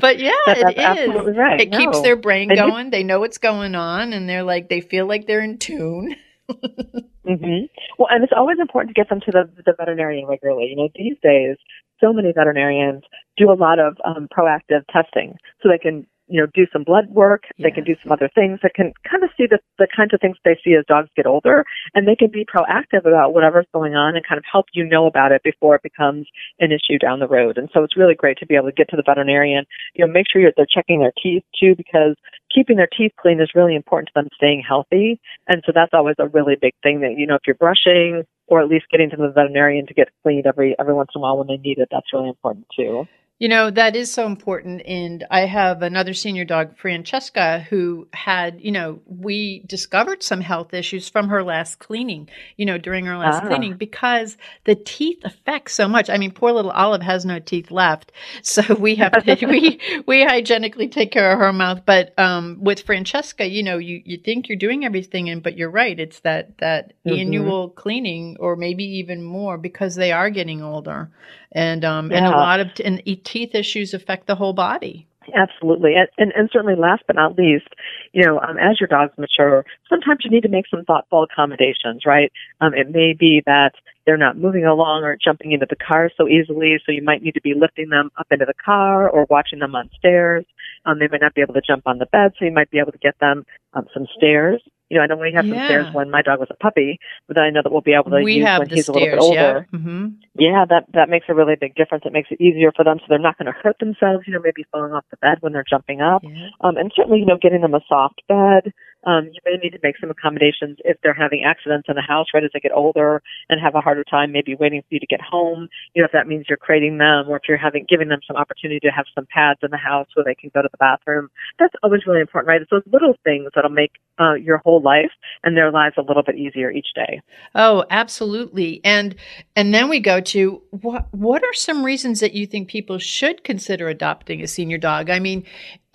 but 0.00 0.18
yeah, 0.18 0.30
it 0.48 0.98
is. 1.28 1.36
right. 1.36 1.60
It 1.60 1.72
keeps 1.72 2.00
their 2.02 2.16
brain 2.16 2.48
going. 2.54 2.90
They 2.90 3.02
know 3.02 3.20
what's 3.20 3.38
going 3.38 3.74
on, 3.74 4.12
and 4.12 4.28
they're 4.28 4.42
like 4.42 4.68
they 4.68 4.80
feel 4.80 5.06
like 5.06 5.26
they're 5.26 5.40
in 5.40 5.58
tune. 5.58 6.16
Hmm 6.48 7.66
Well, 7.98 8.08
and 8.10 8.22
it's 8.22 8.32
always 8.36 8.58
important 8.60 8.94
to 8.94 9.00
get 9.00 9.08
them 9.08 9.20
to 9.20 9.32
the, 9.32 9.50
the 9.64 9.74
veterinarian 9.76 10.26
regularly. 10.26 10.66
You 10.70 10.76
know, 10.76 10.88
these 10.94 11.16
days, 11.22 11.56
so 12.00 12.12
many 12.12 12.32
veterinarians 12.32 13.02
do 13.36 13.50
a 13.50 13.54
lot 13.54 13.78
of 13.78 13.96
um, 14.04 14.28
proactive 14.36 14.84
testing, 14.92 15.34
so 15.62 15.68
they 15.68 15.78
can, 15.78 16.06
you 16.28 16.40
know, 16.40 16.46
do 16.54 16.66
some 16.72 16.82
blood 16.82 17.08
work. 17.10 17.44
They 17.58 17.70
can 17.70 17.84
do 17.84 17.94
some 18.02 18.12
other 18.12 18.28
things 18.34 18.58
that 18.62 18.74
can 18.74 18.92
kind 19.08 19.22
of 19.22 19.30
see 19.36 19.46
the 19.48 19.58
the 19.78 19.86
kinds 19.94 20.12
of 20.12 20.20
things 20.20 20.36
they 20.44 20.58
see 20.64 20.74
as 20.74 20.84
dogs 20.86 21.08
get 21.16 21.26
older, 21.26 21.64
and 21.94 22.06
they 22.06 22.16
can 22.16 22.30
be 22.30 22.44
proactive 22.44 23.06
about 23.06 23.34
whatever's 23.34 23.66
going 23.72 23.94
on 23.94 24.16
and 24.16 24.26
kind 24.26 24.38
of 24.38 24.44
help 24.50 24.66
you 24.72 24.84
know 24.84 25.06
about 25.06 25.32
it 25.32 25.42
before 25.42 25.74
it 25.74 25.82
becomes 25.82 26.26
an 26.60 26.72
issue 26.72 26.98
down 26.98 27.20
the 27.20 27.28
road. 27.28 27.58
And 27.58 27.68
so 27.72 27.84
it's 27.84 27.96
really 27.96 28.14
great 28.14 28.38
to 28.38 28.46
be 28.46 28.56
able 28.56 28.68
to 28.68 28.74
get 28.74 28.88
to 28.90 28.96
the 28.96 29.04
veterinarian. 29.06 29.64
You 29.94 30.06
know, 30.06 30.12
make 30.12 30.26
sure 30.30 30.40
you're, 30.40 30.52
they're 30.56 30.66
checking 30.66 31.00
their 31.00 31.12
teeth 31.22 31.44
too, 31.58 31.74
because 31.76 32.16
keeping 32.54 32.76
their 32.76 32.88
teeth 32.88 33.12
clean 33.20 33.40
is 33.40 33.50
really 33.54 33.76
important 33.76 34.08
to 34.08 34.12
them 34.14 34.28
staying 34.34 34.62
healthy. 34.66 35.20
And 35.48 35.62
so 35.66 35.72
that's 35.74 35.92
always 35.92 36.16
a 36.18 36.28
really 36.28 36.56
big 36.60 36.74
thing 36.82 37.00
that, 37.00 37.14
you 37.16 37.26
know, 37.26 37.34
if 37.34 37.42
you're 37.46 37.54
brushing 37.54 38.24
or 38.48 38.60
at 38.60 38.68
least 38.68 38.86
getting 38.90 39.10
to 39.10 39.16
the 39.16 39.32
veterinarian 39.34 39.86
to 39.86 39.94
get 39.94 40.08
cleaned 40.22 40.46
every 40.46 40.74
every 40.78 40.94
once 40.94 41.10
in 41.14 41.18
a 41.18 41.22
while 41.22 41.38
when 41.38 41.48
they 41.48 41.56
need 41.56 41.78
it, 41.78 41.88
that's 41.90 42.12
really 42.12 42.28
important 42.28 42.66
too. 42.76 43.06
You 43.38 43.48
know, 43.48 43.70
that 43.70 43.94
is 43.96 44.10
so 44.10 44.24
important. 44.24 44.80
And 44.86 45.26
I 45.30 45.40
have 45.40 45.82
another 45.82 46.14
senior 46.14 46.46
dog, 46.46 46.78
Francesca, 46.78 47.66
who 47.68 48.08
had, 48.14 48.62
you 48.62 48.72
know, 48.72 49.00
we 49.04 49.62
discovered 49.66 50.22
some 50.22 50.40
health 50.40 50.72
issues 50.72 51.10
from 51.10 51.28
her 51.28 51.44
last 51.44 51.78
cleaning, 51.78 52.30
you 52.56 52.64
know, 52.64 52.78
during 52.78 53.04
her 53.04 53.18
last 53.18 53.42
Ah. 53.42 53.46
cleaning 53.46 53.76
because 53.76 54.38
the 54.64 54.74
teeth 54.74 55.18
affect 55.22 55.70
so 55.70 55.86
much. 55.86 56.08
I 56.08 56.16
mean, 56.16 56.30
poor 56.30 56.50
little 56.52 56.70
Olive 56.70 57.02
has 57.02 57.26
no 57.26 57.38
teeth 57.38 57.70
left. 57.70 58.10
So 58.42 58.74
we 58.74 58.94
have 58.96 59.18
to, 59.18 59.46
we, 59.46 59.80
we 60.06 60.22
hygienically 60.24 60.88
take 60.88 61.10
care 61.12 61.32
of 61.32 61.38
her 61.38 61.52
mouth. 61.52 61.82
But 61.84 62.18
um, 62.18 62.56
with 62.62 62.80
Francesca, 62.86 63.46
you 63.46 63.62
know, 63.62 63.76
you, 63.76 64.00
you 64.04 64.16
think 64.16 64.48
you're 64.48 64.56
doing 64.56 64.84
everything, 64.86 65.28
and 65.28 65.42
but 65.42 65.58
you're 65.58 65.70
right. 65.70 65.98
It's 66.00 66.20
that, 66.20 66.56
that 66.58 66.94
Mhm. 67.04 67.18
annual 67.20 67.68
cleaning 67.70 68.36
or 68.40 68.56
maybe 68.56 68.84
even 68.84 69.22
more 69.22 69.58
because 69.58 69.94
they 69.94 70.10
are 70.12 70.30
getting 70.30 70.62
older. 70.62 71.10
And, 71.56 71.86
um, 71.86 72.12
and 72.12 72.26
a 72.26 72.30
lot 72.30 72.60
of, 72.60 72.74
t- 72.74 72.84
and 72.84 73.02
teeth 73.24 73.54
issues 73.54 73.94
affect 73.94 74.26
the 74.26 74.34
whole 74.34 74.52
body. 74.52 75.06
Absolutely, 75.34 75.94
and, 75.96 76.08
and 76.18 76.32
and 76.36 76.50
certainly, 76.52 76.76
last 76.76 77.02
but 77.06 77.16
not 77.16 77.36
least, 77.36 77.68
you 78.12 78.22
know, 78.22 78.38
um, 78.38 78.58
as 78.58 78.78
your 78.78 78.86
dogs 78.86 79.12
mature, 79.18 79.64
sometimes 79.88 80.20
you 80.22 80.30
need 80.30 80.42
to 80.42 80.48
make 80.48 80.66
some 80.70 80.84
thoughtful 80.84 81.24
accommodations, 81.24 82.02
right? 82.06 82.30
Um, 82.60 82.74
it 82.74 82.90
may 82.90 83.12
be 83.18 83.42
that 83.46 83.72
they're 84.04 84.16
not 84.16 84.36
moving 84.38 84.64
along 84.64 85.02
or 85.02 85.16
jumping 85.16 85.52
into 85.52 85.66
the 85.68 85.76
car 85.76 86.10
so 86.16 86.28
easily, 86.28 86.76
so 86.84 86.92
you 86.92 87.02
might 87.02 87.22
need 87.22 87.34
to 87.34 87.40
be 87.40 87.54
lifting 87.54 87.88
them 87.88 88.10
up 88.18 88.26
into 88.30 88.44
the 88.44 88.54
car 88.62 89.08
or 89.08 89.26
watching 89.28 89.58
them 89.58 89.74
on 89.74 89.90
stairs. 89.98 90.44
Um, 90.84 91.00
they 91.00 91.08
might 91.08 91.22
not 91.22 91.34
be 91.34 91.40
able 91.40 91.54
to 91.54 91.62
jump 91.66 91.84
on 91.86 91.98
the 91.98 92.06
bed, 92.06 92.32
so 92.38 92.44
you 92.44 92.52
might 92.52 92.70
be 92.70 92.78
able 92.78 92.92
to 92.92 92.98
get 92.98 93.18
them 93.18 93.44
um, 93.74 93.86
some 93.92 94.06
stairs 94.16 94.62
You 94.88 94.98
know, 94.98 95.02
I 95.02 95.06
know 95.06 95.16
we 95.16 95.32
have 95.34 95.46
some 95.46 95.54
Yeah. 95.58 95.64
stairs 95.64 95.86
when 95.92 96.10
my 96.10 96.22
dog 96.22 96.38
was 96.38 96.48
a 96.50 96.54
puppy, 96.54 96.98
but 97.26 97.34
then 97.34 97.44
I 97.44 97.50
know 97.50 97.62
that 97.62 97.72
we'll 97.72 97.80
be 97.80 97.94
able 97.94 98.10
to 98.10 98.22
we 98.22 98.34
use 98.34 98.58
when 98.58 98.68
he's 98.68 98.88
a 98.88 98.92
little 98.92 99.08
bit 99.08 99.20
stairs, 99.20 99.34
yeah. 99.34 99.46
older. 99.46 99.68
hmm 99.72 100.06
Yeah, 100.38 100.64
that 100.68 100.84
that 100.92 101.08
makes 101.08 101.26
a 101.28 101.34
really 101.34 101.56
big 101.56 101.74
difference. 101.74 102.04
It 102.06 102.12
makes 102.12 102.30
it 102.30 102.40
easier 102.40 102.70
for 102.72 102.84
them, 102.84 102.98
so 103.00 103.06
they're 103.08 103.18
not 103.18 103.38
going 103.38 103.46
to 103.46 103.58
hurt 103.58 103.78
themselves. 103.78 104.26
You 104.26 104.34
know, 104.34 104.40
maybe 104.42 104.64
falling 104.70 104.92
off 104.92 105.04
the 105.10 105.16
bed 105.16 105.38
when 105.40 105.52
they're 105.52 105.64
jumping 105.68 106.00
up, 106.00 106.22
um, 106.60 106.76
and 106.76 106.92
certainly, 106.94 107.18
you 107.20 107.26
know, 107.26 107.38
getting 107.40 107.62
them 107.62 107.74
a 107.74 107.80
soft 107.88 108.22
bed. 108.28 108.72
Um, 109.06 109.30
you 109.32 109.40
may 109.44 109.56
need 109.62 109.70
to 109.70 109.78
make 109.82 109.96
some 110.00 110.10
accommodations 110.10 110.78
if 110.84 110.98
they're 111.02 111.14
having 111.14 111.44
accidents 111.46 111.88
in 111.88 111.94
the 111.94 112.02
house 112.02 112.26
right 112.34 112.44
as 112.44 112.50
they 112.52 112.60
get 112.60 112.72
older 112.72 113.22
and 113.48 113.60
have 113.60 113.74
a 113.74 113.80
harder 113.80 114.04
time 114.04 114.32
maybe 114.32 114.54
waiting 114.54 114.82
for 114.82 114.88
you 114.90 115.00
to 115.00 115.06
get 115.06 115.20
home. 115.20 115.68
You 115.94 116.02
know, 116.02 116.06
if 116.06 116.12
that 116.12 116.26
means 116.26 116.46
you're 116.48 116.58
crating 116.58 116.98
them 116.98 117.26
or 117.28 117.36
if 117.36 117.42
you're 117.48 117.56
having 117.56 117.86
giving 117.88 118.08
them 118.08 118.20
some 118.26 118.36
opportunity 118.36 118.80
to 118.80 118.88
have 118.88 119.06
some 119.14 119.26
pads 119.32 119.60
in 119.62 119.70
the 119.70 119.76
house 119.76 120.08
where 120.14 120.24
they 120.24 120.34
can 120.34 120.50
go 120.54 120.62
to 120.62 120.68
the 120.70 120.78
bathroom. 120.78 121.28
That's 121.58 121.74
always 121.82 122.02
really 122.06 122.20
important, 122.20 122.48
right? 122.48 122.60
It's 122.60 122.70
those 122.70 122.82
little 122.92 123.14
things 123.24 123.50
that'll 123.54 123.70
make 123.70 123.92
uh, 124.20 124.34
your 124.34 124.58
whole 124.58 124.82
life 124.82 125.12
and 125.44 125.56
their 125.56 125.70
lives 125.70 125.94
a 125.98 126.02
little 126.02 126.22
bit 126.22 126.36
easier 126.36 126.70
each 126.70 126.88
day. 126.94 127.20
Oh, 127.54 127.84
absolutely. 127.90 128.80
And 128.84 129.14
and 129.54 129.74
then 129.74 129.88
we 129.88 130.00
go 130.00 130.20
to 130.20 130.62
what 130.70 131.12
what 131.14 131.42
are 131.42 131.54
some 131.54 131.84
reasons 131.84 132.20
that 132.20 132.34
you 132.34 132.46
think 132.46 132.68
people 132.68 132.98
should 132.98 133.44
consider 133.44 133.88
adopting 133.88 134.42
a 134.42 134.46
senior 134.46 134.78
dog? 134.78 135.10
I 135.10 135.18
mean, 135.18 135.44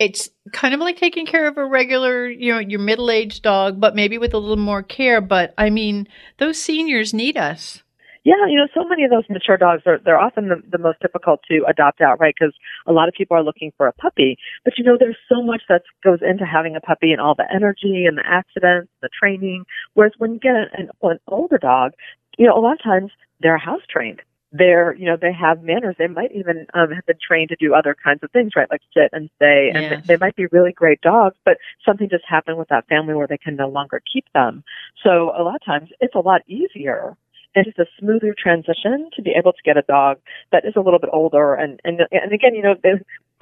it's 0.02 0.30
kind 0.52 0.74
of 0.74 0.80
like 0.80 0.96
taking 0.96 1.26
care 1.26 1.46
of 1.46 1.56
a 1.56 1.64
regular, 1.64 2.28
you 2.28 2.52
know, 2.52 2.58
your 2.58 2.80
middle-aged 2.80 3.42
dog, 3.42 3.80
but 3.80 3.94
maybe 3.94 4.18
with 4.18 4.34
a 4.34 4.38
little 4.38 4.56
more 4.56 4.82
care, 4.82 5.20
but 5.20 5.54
I 5.56 5.70
mean, 5.70 6.08
those 6.38 6.60
seniors 6.60 7.14
need 7.14 7.36
us. 7.36 7.82
Yeah, 8.24 8.46
you 8.48 8.56
know, 8.56 8.68
so 8.72 8.88
many 8.88 9.02
of 9.04 9.10
those 9.10 9.24
mature 9.28 9.56
dogs 9.56 9.82
are 9.84 9.98
they're 10.04 10.18
often 10.18 10.48
the, 10.48 10.62
the 10.70 10.78
most 10.78 11.00
difficult 11.00 11.40
to 11.50 11.64
adopt 11.68 12.00
out, 12.00 12.20
right? 12.20 12.32
because 12.38 12.54
a 12.86 12.92
lot 12.92 13.08
of 13.08 13.14
people 13.14 13.36
are 13.36 13.42
looking 13.42 13.72
for 13.76 13.88
a 13.88 13.92
puppy. 13.92 14.36
But 14.64 14.74
you 14.78 14.84
know, 14.84 14.96
there's 14.98 15.16
so 15.28 15.42
much 15.42 15.62
that 15.68 15.82
goes 16.04 16.20
into 16.22 16.44
having 16.44 16.76
a 16.76 16.80
puppy 16.80 17.10
and 17.10 17.20
all 17.20 17.34
the 17.34 17.52
energy 17.52 18.04
and 18.06 18.16
the 18.16 18.22
accidents, 18.24 18.92
the 19.02 19.08
training. 19.18 19.64
Whereas 19.94 20.12
when 20.18 20.34
you 20.34 20.38
get 20.38 20.54
an, 20.54 20.90
an 21.02 21.18
older 21.26 21.58
dog, 21.58 21.92
you 22.38 22.46
know, 22.46 22.56
a 22.56 22.62
lot 22.62 22.74
of 22.74 22.82
times 22.82 23.10
they're 23.40 23.58
house 23.58 23.82
trained. 23.90 24.22
They're, 24.52 24.94
you 24.94 25.06
know, 25.06 25.16
they 25.20 25.32
have 25.32 25.62
manners. 25.62 25.96
They 25.98 26.08
might 26.08 26.32
even 26.32 26.66
um, 26.74 26.90
have 26.90 27.06
been 27.06 27.18
trained 27.26 27.48
to 27.48 27.56
do 27.56 27.74
other 27.74 27.96
kinds 28.02 28.20
of 28.22 28.30
things, 28.30 28.52
right? 28.54 28.70
Like 28.70 28.82
sit 28.94 29.08
and 29.12 29.30
stay. 29.36 29.70
And 29.74 30.04
they 30.06 30.16
might 30.18 30.36
be 30.36 30.46
really 30.52 30.72
great 30.72 31.00
dogs, 31.00 31.36
but 31.44 31.56
something 31.84 32.08
just 32.10 32.24
happened 32.28 32.58
with 32.58 32.68
that 32.68 32.86
family 32.88 33.14
where 33.14 33.26
they 33.26 33.38
can 33.38 33.56
no 33.56 33.68
longer 33.68 34.02
keep 34.12 34.26
them. 34.34 34.62
So 35.02 35.32
a 35.36 35.42
lot 35.42 35.56
of 35.56 35.64
times 35.64 35.90
it's 36.00 36.14
a 36.14 36.20
lot 36.20 36.42
easier 36.46 37.16
and 37.54 37.66
it's 37.66 37.78
a 37.78 37.86
smoother 37.98 38.34
transition 38.36 39.10
to 39.14 39.22
be 39.22 39.32
able 39.36 39.52
to 39.52 39.62
get 39.64 39.76
a 39.76 39.82
dog 39.82 40.18
that 40.50 40.64
is 40.64 40.74
a 40.76 40.80
little 40.80 40.98
bit 40.98 41.10
older 41.12 41.54
and 41.54 41.80
and 41.84 42.00
and 42.10 42.32
again 42.32 42.54
you 42.54 42.62
know 42.62 42.74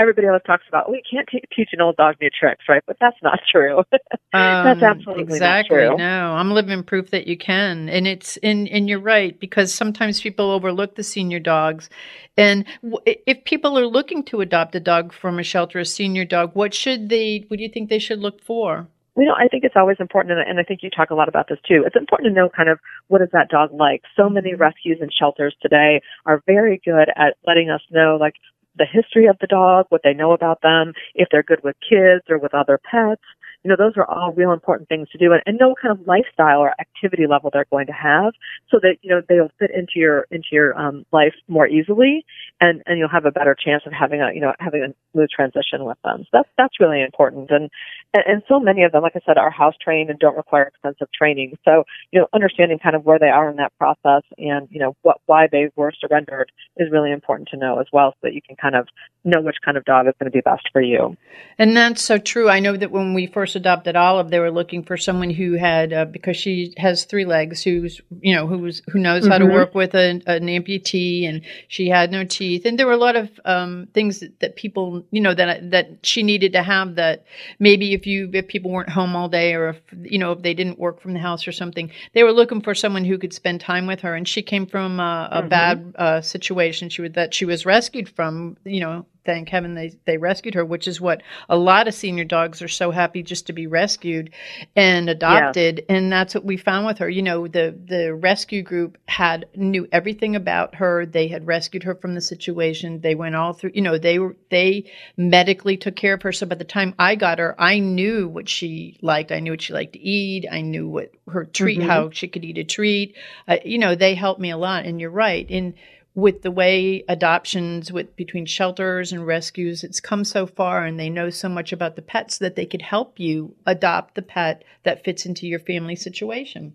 everybody 0.01 0.27
always 0.27 0.43
talks 0.47 0.65
about 0.69 0.91
we 0.91 1.03
can't 1.09 1.29
te- 1.31 1.43
teach 1.55 1.69
an 1.73 1.81
old 1.81 1.97
dog 1.97 2.17
new 2.21 2.31
tricks 2.31 2.65
right 2.69 2.83
but 2.87 2.97
that's 3.01 3.17
not 3.23 3.39
true 3.51 3.83
that's 3.93 4.13
Um, 4.33 4.83
absolutely 4.83 5.23
exactly. 5.23 5.77
not 5.77 5.89
true 5.89 5.97
No, 5.99 6.33
I'm 6.35 6.51
living 6.53 6.83
proof 6.85 7.11
that 7.11 7.27
you 7.27 7.37
can, 7.37 7.89
and 7.89 8.07
it's 8.07 8.37
and 8.39 8.69
and 8.69 8.89
you're 8.89 9.01
right 9.01 9.39
because 9.39 9.75
sometimes 9.75 10.21
people 10.21 10.51
overlook 10.51 10.95
the 10.95 11.03
senior 11.03 11.41
dogs, 11.41 11.91
and 12.37 12.65
w- 12.83 13.01
if 13.27 13.45
people 13.45 13.77
are 13.79 13.87
looking 13.87 14.23
to 14.27 14.41
adopt 14.41 14.75
a 14.77 14.81
dog 14.81 15.13
from 15.13 15.39
a 15.41 15.43
shelter, 15.43 15.81
a 15.81 15.85
senior 15.85 16.25
dog, 16.25 16.53
what 16.55 16.73
should 16.75 17.09
they? 17.09 17.45
What 17.49 17.57
do 17.59 17.63
you 17.65 17.69
think 17.69 17.91
they 17.91 17.99
should 17.99 18.21
look 18.21 18.41
for? 18.43 18.87
you 19.17 19.27
know, 19.27 19.35
I 19.35 19.49
think 19.49 19.65
it's 19.65 19.77
always 19.77 19.97
important, 20.01 20.39
and- 20.39 20.49
and 20.49 20.59
I 20.61 20.63
think 20.63 20.83
you 20.83 20.89
talk 20.89 21.11
a 21.11 21.15
lot 21.15 21.29
about 21.29 21.49
this 21.49 21.59
too. 21.69 21.83
It's 21.85 21.97
important 21.97 22.31
to 22.31 22.35
know 22.35 22.49
kind 22.49 22.69
of 22.69 22.79
what 23.09 23.21
is 23.21 23.29
that 23.33 23.49
dog 23.51 23.71
like. 23.73 24.03
So 24.17 24.31
many 24.31 24.55
rescues 24.55 24.99
and 25.01 25.13
shelters 25.13 25.55
today 25.61 26.01
are 26.25 26.43
very 26.47 26.81
good 26.85 27.09
at 27.17 27.35
letting 27.47 27.69
us 27.71 27.83
know, 27.91 28.17
like, 28.19 28.35
the 28.77 28.87
history 28.91 29.27
of 29.27 29.37
the 29.41 29.47
dog, 29.47 29.87
what 29.89 30.03
they 30.05 30.15
know 30.15 30.33
about 30.33 30.63
them, 30.63 30.93
if 31.15 31.29
they're 31.31 31.43
good 31.43 31.63
with 31.63 31.77
kids 31.89 32.25
or 32.29 32.39
with 32.39 32.55
other 32.55 32.79
pets. 32.91 33.23
You 33.63 33.69
know, 33.71 33.77
those 33.77 33.93
are 33.97 34.09
all 34.09 34.33
real 34.33 34.53
important 34.53 34.89
things 34.89 35.09
to 35.11 35.19
do, 35.19 35.33
and, 35.33 35.43
and 35.47 35.59
know 35.59 35.69
what 35.69 35.81
kind 35.81 35.99
of 35.99 36.07
lifestyle 36.07 36.61
or 36.61 36.75
activity 36.81 37.27
level 37.27 37.51
they're 37.53 37.67
going 37.71 37.87
to 37.87 37.93
have, 37.93 38.33
so 38.71 38.79
that 38.83 38.97
you 39.03 39.11
know 39.11 39.21
they'll 39.29 39.51
fit 39.59 39.71
into 39.75 39.95
your 39.97 40.27
into 40.31 40.49
your 40.53 40.79
um, 40.79 41.05
life 41.13 41.35
more 41.49 41.67
easily, 41.67 42.25
and 42.61 42.83
and 42.87 42.99
you'll 42.99 43.09
have 43.09 43.27
a 43.27 43.31
better 43.31 43.55
chance 43.55 43.83
of 43.87 43.93
having 43.93 44.23
a 44.23 44.33
you 44.33 44.41
know 44.41 44.55
having 44.59 44.83
a 44.83 44.95
smooth 45.13 45.29
transition 45.29 45.85
with 45.85 45.99
them. 46.05 46.21
So 46.23 46.29
that's 46.33 46.49
that's 46.57 46.81
really 46.81 47.03
important, 47.03 47.51
and 47.51 47.71
and, 48.15 48.25
and 48.27 48.43
so 48.49 48.59
many 48.61 48.83
of 48.83 48.93
them, 48.93 49.03
like 49.03 49.17
I 49.17 49.21
said, 49.27 49.37
are 49.37 49.51
house 49.51 49.75
trained 49.83 50.09
and 50.09 50.19
don't 50.19 50.37
require 50.37 50.65
extensive 50.65 51.13
training. 51.13 51.59
So 51.65 51.85
you 52.13 52.21
know, 52.21 52.29
understanding 52.33 52.79
kind 52.79 52.97
of 52.97 53.05
where 53.05 53.19
they 53.19 53.29
are 53.29 53.51
in 53.51 53.57
that 53.57 53.77
process 53.77 54.23
and 54.39 54.69
you 54.71 54.81
know 54.81 54.97
what 55.03 55.19
why 55.27 55.49
they 55.51 55.71
were 55.77 55.93
surrendered 56.01 56.51
is 56.79 56.91
really 56.91 57.13
important 57.13 57.49
to 57.51 57.59
know 57.59 57.79
as 57.79 57.87
well, 57.93 58.13
so 58.13 58.19
that 58.23 58.35
you 58.35 58.41
can 58.41 58.57
kind 58.57 58.75
of 58.75 58.89
know 59.25 59.43
which 59.43 59.57
kind 59.63 59.77
of 59.77 59.85
dog 59.85 60.07
is 60.07 60.15
going 60.19 60.31
to 60.31 60.35
be 60.35 60.41
best 60.41 60.67
for 60.73 60.81
you. 60.81 61.17
And 61.59 61.77
that's 61.77 62.03
so 62.03 62.17
true. 62.17 62.49
I 62.49 62.59
know 62.61 62.77
that 62.77 62.91
when 62.91 63.13
we 63.13 63.27
first 63.27 63.50
adopted 63.57 63.97
Olive, 63.97 64.31
they 64.31 64.39
were 64.39 64.51
looking 64.51 64.83
for 64.83 64.97
someone 64.97 65.31
who 65.31 65.55
had 65.55 65.93
uh, 65.93 66.05
because 66.05 66.37
she 66.37 66.75
has 66.77 67.05
three 67.05 67.25
legs, 67.25 67.63
who's 67.63 68.01
you 68.21 68.35
know 68.35 68.47
who's 68.47 68.83
who 68.91 68.99
knows 68.99 69.27
how 69.27 69.39
to 69.39 69.45
Mhm. 69.45 69.53
work 69.53 69.75
with 69.75 69.95
a, 69.95 70.21
an 70.27 70.47
amputee, 70.47 71.29
and 71.29 71.43
she 71.69 71.89
had 71.89 72.11
no 72.11 72.25
teeth, 72.25 72.65
and 72.67 72.79
there 72.79 72.87
were 72.87 72.93
a 72.93 72.97
lot 72.97 73.17
of 73.17 73.29
um, 73.45 73.89
things 73.95 74.21
that, 74.21 74.41
that 74.41 74.57
people 74.57 75.05
you 75.11 75.21
know 75.21 75.35
that 75.35 75.71
that 75.71 75.89
she 76.03 76.23
needed 76.23 76.53
to 76.53 76.63
have 76.63 76.95
that 76.97 77.25
maybe 77.59 77.93
if 77.95 78.07
you 78.07 78.31
if 78.33 78.47
people 78.49 78.71
weren't 78.71 78.91
home 78.91 79.15
all 79.17 79.29
day 79.29 79.55
or 79.55 79.71
if 79.71 79.81
you 80.03 80.19
know 80.19 80.33
if 80.33 80.43
they 80.43 80.55
didn't 80.55 80.79
work 80.79 81.01
from 81.01 81.13
the 81.13 81.21
house 81.21 81.47
or 81.47 81.53
something, 81.53 81.91
they 82.15 82.23
were 82.23 82.33
looking 82.33 82.61
for 82.61 82.75
someone 82.75 83.05
who 83.05 83.19
could 83.19 83.33
spend 83.33 83.61
time 83.61 83.87
with 83.87 84.01
her, 84.01 84.15
and 84.15 84.27
she 84.29 84.43
came 84.43 84.67
from 84.67 85.01
uh, 85.01 85.27
a 85.29 85.43
Mhm. 85.43 85.49
bad 85.49 85.95
uh, 85.97 86.21
situation 86.21 86.89
she 86.89 87.03
was 87.03 87.13
that 87.13 87.35
she 87.35 87.45
was 87.45 87.67
rescued 87.67 88.09
from, 88.09 88.57
you 88.65 88.81
know. 88.81 89.05
Thank 89.25 89.51
heaven 89.51 89.75
they, 89.75 89.93
they 90.07 90.17
rescued 90.17 90.55
her, 90.55 90.65
which 90.65 90.89
is 90.89 91.01
what 91.01 91.23
a 91.49 91.57
lot 91.57 91.89
of 91.89 91.95
senior 91.95 92.25
dogs 92.25 92.63
are 92.63 92.69
so 92.69 92.91
happy 92.91 93.23
just 93.23 93.47
to 93.49 93.53
be 93.53 93.67
rescued 93.67 94.31
and 94.75 95.11
adopted. 95.11 95.85
And 95.91 96.11
that's 96.11 96.35
what 96.35 96.45
we 96.45 96.57
found 96.57 96.87
with 96.87 96.99
her. 96.99 97.09
You 97.09 97.23
know, 97.23 97.47
the 97.47 97.77
the 97.87 98.15
rescue 98.15 98.63
group 98.63 98.97
had 99.07 99.47
knew 99.55 99.87
everything 99.93 100.37
about 100.37 100.77
her. 100.77 101.05
They 101.05 101.29
had 101.29 101.47
rescued 101.47 101.83
her 101.83 101.95
from 101.95 102.15
the 102.15 102.21
situation. 102.21 103.01
They 103.01 103.15
went 103.15 103.37
all 103.37 103.53
through. 103.53 103.73
You 103.75 103.83
know, 103.83 103.99
they 103.99 104.19
were 104.19 104.37
they 104.51 104.91
medically 105.17 105.77
took 105.77 105.97
care 105.97 106.15
of 106.15 106.23
her. 106.23 106.33
So 106.33 106.47
by 106.47 106.55
the 106.55 106.65
time 106.65 106.95
I 106.99 107.15
got 107.15 107.39
her, 107.39 107.55
I 107.61 107.79
knew 107.79 108.27
what 108.27 108.49
she 108.49 108.99
liked. 109.03 109.33
I 109.33 109.41
knew 109.41 109.53
what 109.53 109.63
she 109.63 109.73
liked 109.75 109.93
to 109.93 110.01
eat. 110.01 110.47
I 110.51 110.63
knew 110.63 110.89
what 110.89 111.13
her 111.29 111.45
treat, 111.45 111.81
Mhm. 111.81 111.87
how 111.87 112.11
she 112.11 112.29
could 112.29 112.45
eat 112.45 112.59
a 112.59 112.65
treat. 112.65 113.17
Uh, 113.47 113.59
you 113.65 113.79
know, 113.79 113.95
they 113.95 114.15
helped 114.15 114.41
me 114.41 114.51
a 114.51 114.57
lot. 114.57 114.87
And 114.87 115.01
you're 115.01 115.11
right. 115.11 115.47
And 115.51 115.75
with 116.15 116.43
the 116.43 116.51
way 116.51 117.05
adoptions 117.09 117.93
with 117.93 118.15
between 118.17 118.45
shelters 118.45 119.13
and 119.13 119.27
rescues 119.27 119.85
it's 119.85 120.01
come 120.01 120.25
so 120.25 120.47
far 120.47 120.85
and 120.85 120.99
they 120.99 121.09
know 121.09 121.31
so 121.31 121.49
much 121.49 121.73
about 121.73 121.97
the 121.97 122.03
pets 122.03 122.39
that 122.39 122.57
they 122.57 122.67
could 122.67 122.83
help 122.83 123.21
you 123.21 123.55
adopt 123.67 124.15
the 124.15 124.23
pet 124.23 124.65
that 124.83 125.05
fits 125.05 125.25
into 125.25 125.47
your 125.47 125.61
family 125.61 125.95
situation 125.95 126.75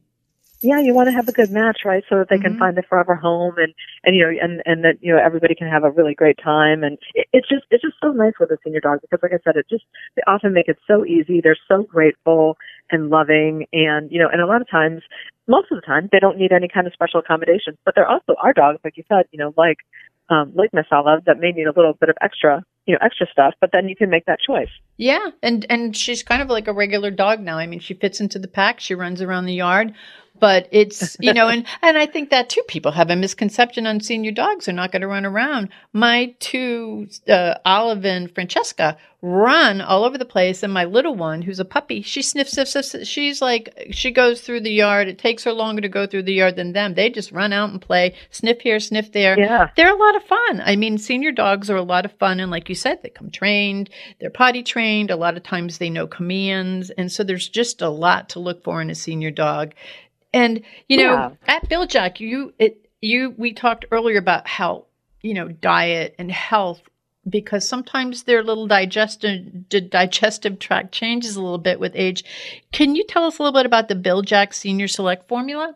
yeah, 0.61 0.79
you 0.79 0.93
want 0.93 1.07
to 1.07 1.13
have 1.13 1.27
a 1.27 1.31
good 1.31 1.51
match, 1.51 1.81
right? 1.85 2.03
So 2.09 2.17
that 2.17 2.29
they 2.29 2.39
can 2.39 2.53
mm-hmm. 2.53 2.59
find 2.59 2.77
a 2.77 2.83
forever 2.83 3.15
home 3.15 3.55
and, 3.57 3.73
and, 4.03 4.15
you 4.15 4.23
know, 4.23 4.33
and, 4.41 4.63
and 4.65 4.83
that, 4.83 4.95
you 5.01 5.13
know, 5.13 5.21
everybody 5.23 5.53
can 5.53 5.67
have 5.67 5.83
a 5.83 5.91
really 5.91 6.15
great 6.15 6.39
time. 6.43 6.83
And 6.83 6.97
it, 7.13 7.27
it's 7.33 7.47
just, 7.47 7.65
it's 7.69 7.83
just 7.83 7.95
so 8.01 8.11
nice 8.11 8.33
with 8.39 8.51
a 8.51 8.57
senior 8.63 8.79
dog 8.79 8.99
because 9.01 9.19
like 9.21 9.33
I 9.33 9.43
said, 9.43 9.57
it 9.57 9.67
just, 9.69 9.83
they 10.15 10.21
often 10.27 10.53
make 10.53 10.67
it 10.67 10.77
so 10.87 11.05
easy. 11.05 11.41
They're 11.41 11.57
so 11.67 11.83
grateful 11.83 12.57
and 12.91 13.09
loving. 13.09 13.65
And, 13.73 14.11
you 14.11 14.19
know, 14.19 14.29
and 14.31 14.41
a 14.41 14.45
lot 14.45 14.61
of 14.61 14.69
times, 14.69 15.01
most 15.47 15.71
of 15.71 15.77
the 15.77 15.85
time, 15.85 16.09
they 16.11 16.19
don't 16.19 16.37
need 16.37 16.51
any 16.51 16.67
kind 16.67 16.87
of 16.87 16.93
special 16.93 17.19
accommodations, 17.19 17.77
but 17.85 17.95
there 17.95 18.07
also 18.07 18.35
are 18.41 18.53
dogs, 18.53 18.79
like 18.83 18.97
you 18.97 19.03
said, 19.07 19.25
you 19.31 19.39
know, 19.39 19.53
like, 19.57 19.77
um, 20.29 20.53
like 20.55 20.71
Olive 20.91 21.25
that 21.25 21.39
may 21.39 21.51
need 21.51 21.67
a 21.67 21.73
little 21.75 21.93
bit 21.93 22.09
of 22.09 22.15
extra, 22.21 22.63
you 22.87 22.93
know, 22.93 22.99
extra 23.03 23.27
stuff, 23.31 23.53
but 23.61 23.69
then 23.71 23.87
you 23.87 23.95
can 23.95 24.09
make 24.09 24.25
that 24.25 24.39
choice. 24.39 24.69
yeah 24.97 25.29
and 25.43 25.65
and 25.69 25.95
she's 25.95 26.23
kind 26.23 26.41
of 26.41 26.47
like 26.49 26.67
a 26.67 26.73
regular 26.73 27.11
dog 27.11 27.41
now 27.41 27.57
i 27.57 27.67
mean 27.67 27.79
she 27.79 27.93
fits 27.93 28.21
into 28.21 28.39
the 28.39 28.47
pack 28.47 28.79
she 28.79 28.95
runs 28.95 29.21
around 29.21 29.45
the 29.45 29.53
yard 29.53 29.93
but 30.39 30.67
it's 30.71 31.17
you 31.21 31.33
know 31.33 31.47
and 31.47 31.65
and 31.81 31.97
i 31.97 32.05
think 32.05 32.29
that 32.29 32.49
too 32.49 32.61
people 32.67 32.91
have 32.91 33.09
a 33.09 33.15
misconception 33.15 33.87
on 33.87 33.99
senior 33.99 34.31
dogs 34.31 34.65
they're 34.65 34.73
not 34.73 34.91
going 34.91 35.01
to 35.01 35.07
run 35.07 35.25
around. 35.25 35.69
My 35.93 36.35
two 36.39 37.07
uh, 37.27 37.55
olive 37.65 38.05
and 38.05 38.33
francesca 38.33 38.97
run 39.21 39.81
all 39.81 40.03
over 40.03 40.19
the 40.19 40.25
place 40.25 40.61
and 40.61 40.71
my 40.71 40.83
little 40.83 41.15
one 41.15 41.41
who's 41.41 41.59
a 41.59 41.65
puppy 41.65 42.03
she 42.03 42.21
sniffs 42.21 42.51
sniffs 42.51 42.71
sniffs. 42.71 43.07
She's 43.07 43.41
like 43.41 43.87
she 43.91 44.11
goes 44.11 44.41
through 44.41 44.61
the 44.61 44.71
yard. 44.71 45.07
It 45.07 45.17
takes 45.17 45.43
her 45.45 45.53
longer 45.53 45.81
to 45.81 45.89
go 45.89 46.05
through 46.05 46.23
the 46.23 46.33
yard 46.33 46.55
than 46.55 46.73
them. 46.73 46.93
They 46.93 47.09
just 47.09 47.31
run 47.31 47.51
out 47.51 47.71
and 47.71 47.81
play 47.81 48.13
sniff 48.29 48.61
here 48.61 48.79
sniff 48.79 49.11
there. 49.11 49.39
Yeah. 49.39 49.69
they're 49.75 49.93
a 49.93 49.97
lot 49.97 50.15
of 50.15 50.23
fun. 50.23 50.61
I 50.63 50.75
mean 50.75 50.97
senior 50.97 51.31
dogs 51.31 51.69
are 51.69 51.75
a 51.75 51.81
lot 51.81 52.05
of 52.05 52.11
fun 52.13 52.39
and 52.39 52.51
like 52.51 52.69
you 52.69 52.75
said 52.75 53.01
they 53.01 53.09
come 53.09 53.31
trained 53.31 53.89
they're 54.19 54.29
potty 54.29 54.63
trained. 54.63 55.09
A 55.09 55.15
lot 55.15 55.37
of 55.37 55.43
times 55.43 55.77
they 55.77 55.89
know 55.89 56.07
commands 56.07 56.91
and 56.91 57.11
so 57.11 57.23
there's 57.23 57.49
just 57.49 57.81
a 57.81 57.89
lot 57.89 58.29
to 58.29 58.39
look 58.39 58.63
for 58.63 58.81
in 58.81 58.89
a 58.89 58.95
senior 58.95 59.31
dog 59.31 59.73
and 60.35 60.61
you 60.87 60.97
know 60.97 61.13
Yeah. 61.13 61.29
at 61.47 61.67
Bil-Jac 61.69 62.19
you 62.19 62.53
it 62.59 62.87
you 63.01 63.33
we 63.37 63.53
talked 63.53 63.85
earlier 63.91 64.19
about 64.19 64.47
how 64.47 64.85
you 65.21 65.33
know 65.33 65.47
diet 65.47 66.13
and 66.19 66.31
health 66.31 66.81
because 67.27 67.67
sometimes 67.67 68.23
their 68.23 68.43
little 68.43 68.67
digestive 68.67 69.67
digestive 69.89 70.59
tract 70.59 70.91
changes 70.91 71.35
a 71.35 71.41
little 71.41 71.57
bit 71.57 71.79
with 71.79 71.93
age 71.95 72.23
can 72.71 72.95
you 72.95 73.03
tell 73.07 73.25
us 73.25 73.39
a 73.39 73.43
little 73.43 73.57
bit 73.59 73.65
about 73.65 73.87
the 73.87 73.95
Bil-Jac 73.95 74.53
senior 74.53 74.87
select 74.87 75.27
formula 75.27 75.75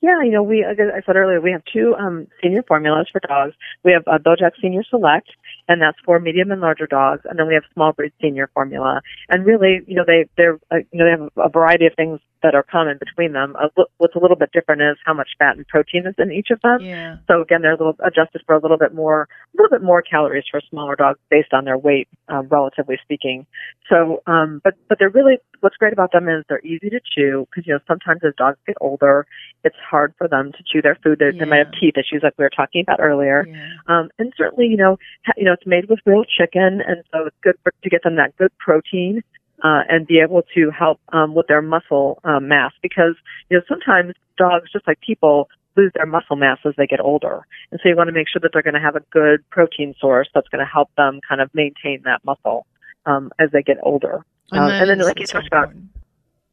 Yeah, 0.00 0.22
you 0.22 0.30
know, 0.30 0.44
we, 0.44 0.64
like 0.64 0.78
I 0.78 1.02
said 1.04 1.16
earlier, 1.16 1.40
we 1.40 1.50
have 1.50 1.62
two 1.72 1.96
um, 1.98 2.28
senior 2.40 2.62
formulas 2.62 3.08
for 3.10 3.20
dogs. 3.26 3.54
We 3.82 3.90
have 3.92 4.04
uh, 4.06 4.18
Bil-Jac 4.18 4.52
Senior 4.62 4.84
Select 4.88 5.28
and 5.68 5.80
that's 5.82 5.98
for 6.04 6.18
medium 6.18 6.50
and 6.50 6.60
larger 6.60 6.86
dogs. 6.86 7.22
And 7.28 7.38
then 7.38 7.46
we 7.46 7.54
have 7.54 7.62
small 7.74 7.92
breed 7.92 8.12
senior 8.20 8.50
formula. 8.54 9.00
And 9.28 9.44
really, 9.44 9.80
you 9.86 9.94
know, 9.94 10.04
they 10.06 10.26
they're 10.36 10.58
uh, 10.70 10.78
you 10.90 10.98
know 10.98 11.04
they 11.04 11.10
have 11.10 11.30
a 11.36 11.48
variety 11.50 11.86
of 11.86 11.92
things 11.94 12.20
that 12.42 12.54
are 12.54 12.62
common 12.62 12.98
between 12.98 13.32
them. 13.32 13.56
Uh, 13.60 13.68
what's 13.98 14.14
a 14.14 14.18
little 14.18 14.36
bit 14.36 14.50
different 14.52 14.80
is 14.80 14.96
how 15.04 15.12
much 15.12 15.28
fat 15.38 15.56
and 15.56 15.66
protein 15.66 16.06
is 16.06 16.14
in 16.18 16.30
each 16.32 16.48
of 16.50 16.60
them. 16.62 16.80
Yeah. 16.80 17.16
So 17.26 17.42
again, 17.42 17.62
they're 17.62 17.72
a 17.74 17.76
little 17.76 17.96
adjusted 18.04 18.42
for 18.46 18.54
a 18.54 18.60
little 18.60 18.78
bit 18.78 18.94
more, 18.94 19.28
a 19.54 19.60
little 19.60 19.76
bit 19.76 19.84
more 19.84 20.02
calories 20.02 20.44
for 20.50 20.60
smaller 20.70 20.96
dogs 20.96 21.18
based 21.30 21.52
on 21.52 21.64
their 21.64 21.76
weight, 21.78 22.08
um, 22.28 22.46
relatively 22.48 22.96
speaking. 23.02 23.46
So, 23.88 24.22
um, 24.26 24.60
but 24.64 24.74
but 24.88 24.98
they're 24.98 25.10
really 25.10 25.38
what's 25.60 25.76
great 25.76 25.92
about 25.92 26.12
them 26.12 26.28
is 26.28 26.44
they're 26.48 26.64
easy 26.64 26.90
to 26.90 27.00
chew 27.14 27.46
because 27.50 27.66
you 27.66 27.74
know 27.74 27.80
sometimes 27.88 28.20
as 28.24 28.34
dogs 28.36 28.58
get 28.66 28.76
older, 28.80 29.26
it's 29.64 29.76
hard 29.90 30.14
for 30.16 30.28
them 30.28 30.52
to 30.52 30.58
chew 30.64 30.80
their 30.80 30.96
food. 31.02 31.18
They, 31.18 31.26
Yeah. 31.26 31.44
they 31.44 31.50
might 31.50 31.58
have 31.58 31.72
teeth 31.72 31.94
issues 31.96 32.22
like 32.22 32.34
we 32.38 32.44
were 32.44 32.50
talking 32.50 32.82
about 32.82 33.00
earlier. 33.00 33.46
Yeah. 33.48 33.68
Um, 33.88 34.10
and 34.18 34.32
certainly, 34.36 34.66
you 34.66 34.76
know, 34.76 34.98
ha- 35.26 35.32
you 35.36 35.44
know, 35.44 35.56
it's 35.58 35.66
made 35.66 35.88
with 35.88 35.98
real 36.06 36.24
chicken, 36.24 36.80
and 36.86 37.02
so 37.12 37.26
it's 37.26 37.36
good 37.42 37.56
for, 37.62 37.72
to 37.82 37.90
get 37.90 38.02
them 38.02 38.16
that 38.16 38.36
good 38.36 38.52
protein 38.58 39.22
uh, 39.62 39.82
and 39.88 40.06
be 40.06 40.20
able 40.20 40.42
to 40.54 40.70
help 40.70 41.00
um, 41.12 41.34
with 41.34 41.46
their 41.48 41.62
muscle 41.62 42.20
um, 42.24 42.48
mass 42.48 42.72
because 42.82 43.14
you 43.50 43.56
know 43.56 43.62
sometimes 43.68 44.14
dogs, 44.36 44.70
just 44.72 44.86
like 44.86 45.00
people, 45.00 45.48
lose 45.76 45.90
their 45.94 46.06
muscle 46.06 46.36
mass 46.36 46.58
as 46.64 46.74
they 46.76 46.86
get 46.86 47.00
older, 47.00 47.46
and 47.70 47.80
so 47.82 47.88
you 47.88 47.96
want 47.96 48.08
to 48.08 48.12
make 48.12 48.28
sure 48.28 48.40
that 48.40 48.50
they're 48.52 48.62
going 48.62 48.74
to 48.74 48.80
have 48.80 48.96
a 48.96 49.02
good 49.10 49.48
protein 49.50 49.94
source 50.00 50.28
that's 50.34 50.48
going 50.48 50.64
to 50.64 50.70
help 50.70 50.90
them 50.96 51.20
kind 51.28 51.40
of 51.40 51.50
maintain 51.54 52.00
that 52.04 52.24
muscle 52.24 52.66
um, 53.06 53.32
as 53.38 53.50
they 53.52 53.62
get 53.62 53.78
older. 53.82 54.24
And 54.52 54.60
Um, 54.60 54.70
and 54.70 54.90
then, 54.90 54.98
like 55.00 55.18
you 55.18 55.26
talked 55.26 55.46
about, 55.46 55.72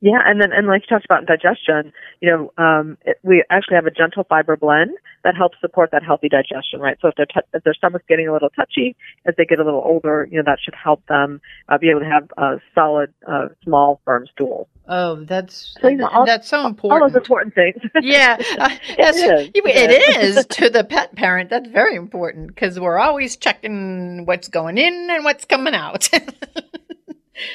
yeah, 0.06 0.20
and 0.24 0.40
then 0.40 0.52
and 0.54 0.68
like 0.68 0.84
you 0.84 0.88
talked 0.96 1.06
about 1.06 1.26
digestion, 1.26 1.92
you 2.22 2.30
know, 2.30 2.64
um, 2.64 2.96
it, 3.06 3.18
we 3.24 3.44
actually 3.50 3.74
have 3.74 3.88
a 3.88 3.92
gentle 3.92 4.24
fiber 4.24 4.56
blend 4.56 4.92
that 5.24 5.36
helps 5.36 5.58
support 5.60 5.90
that 5.92 6.04
healthy 6.04 6.30
digestion, 6.30 6.80
right? 6.80 6.96
So 7.02 7.08
if 7.08 7.16
their 7.16 7.26
t- 7.26 7.40
if 7.56 7.64
their 7.64 7.74
stomach's 7.74 8.06
getting 8.08 8.28
a 8.28 8.32
little 8.34 8.52
touchy 8.52 8.96
as 9.26 9.34
they 9.36 9.46
get 9.46 9.58
a 9.58 9.64
little 9.64 9.82
older, 9.84 10.28
you 10.32 10.38
know, 10.38 10.44
that 10.46 10.60
should 10.64 10.76
help 10.76 11.04
them 11.08 11.42
uh, 11.70 11.80
be 11.80 11.90
able 11.90 12.02
to 12.02 12.06
have 12.06 12.30
uh, 12.38 12.58
solid, 12.76 13.12
uh, 13.28 13.48
small, 13.64 14.00
firm 14.06 14.28
stools. 14.32 14.68
Oh, 14.88 15.16
that's 15.24 15.76
So, 15.82 15.88
you 15.88 15.98
know, 15.98 16.08
all- 16.08 16.28
that's 16.28 16.48
so 16.48 16.68
important. 16.68 17.02
All 17.02 17.10
those 17.10 17.18
important 17.18 17.56
things. 17.56 17.78
yeah, 18.04 18.38
uh, 18.60 18.70
yes, 19.00 19.16
you- 19.56 19.64
yeah. 19.66 19.72
it 19.74 20.24
is 20.24 20.46
to 20.52 20.70
the 20.70 20.84
pet 20.84 21.16
parent. 21.16 21.50
That's 21.50 21.68
very 21.70 21.96
important 21.96 22.50
because 22.50 22.80
we're 22.80 23.00
always 23.00 23.38
checking 23.38 24.28
what's 24.28 24.50
going 24.50 24.78
in 24.78 25.08
and 25.10 25.24
what's 25.24 25.46
coming 25.46 25.74
out. 25.74 26.08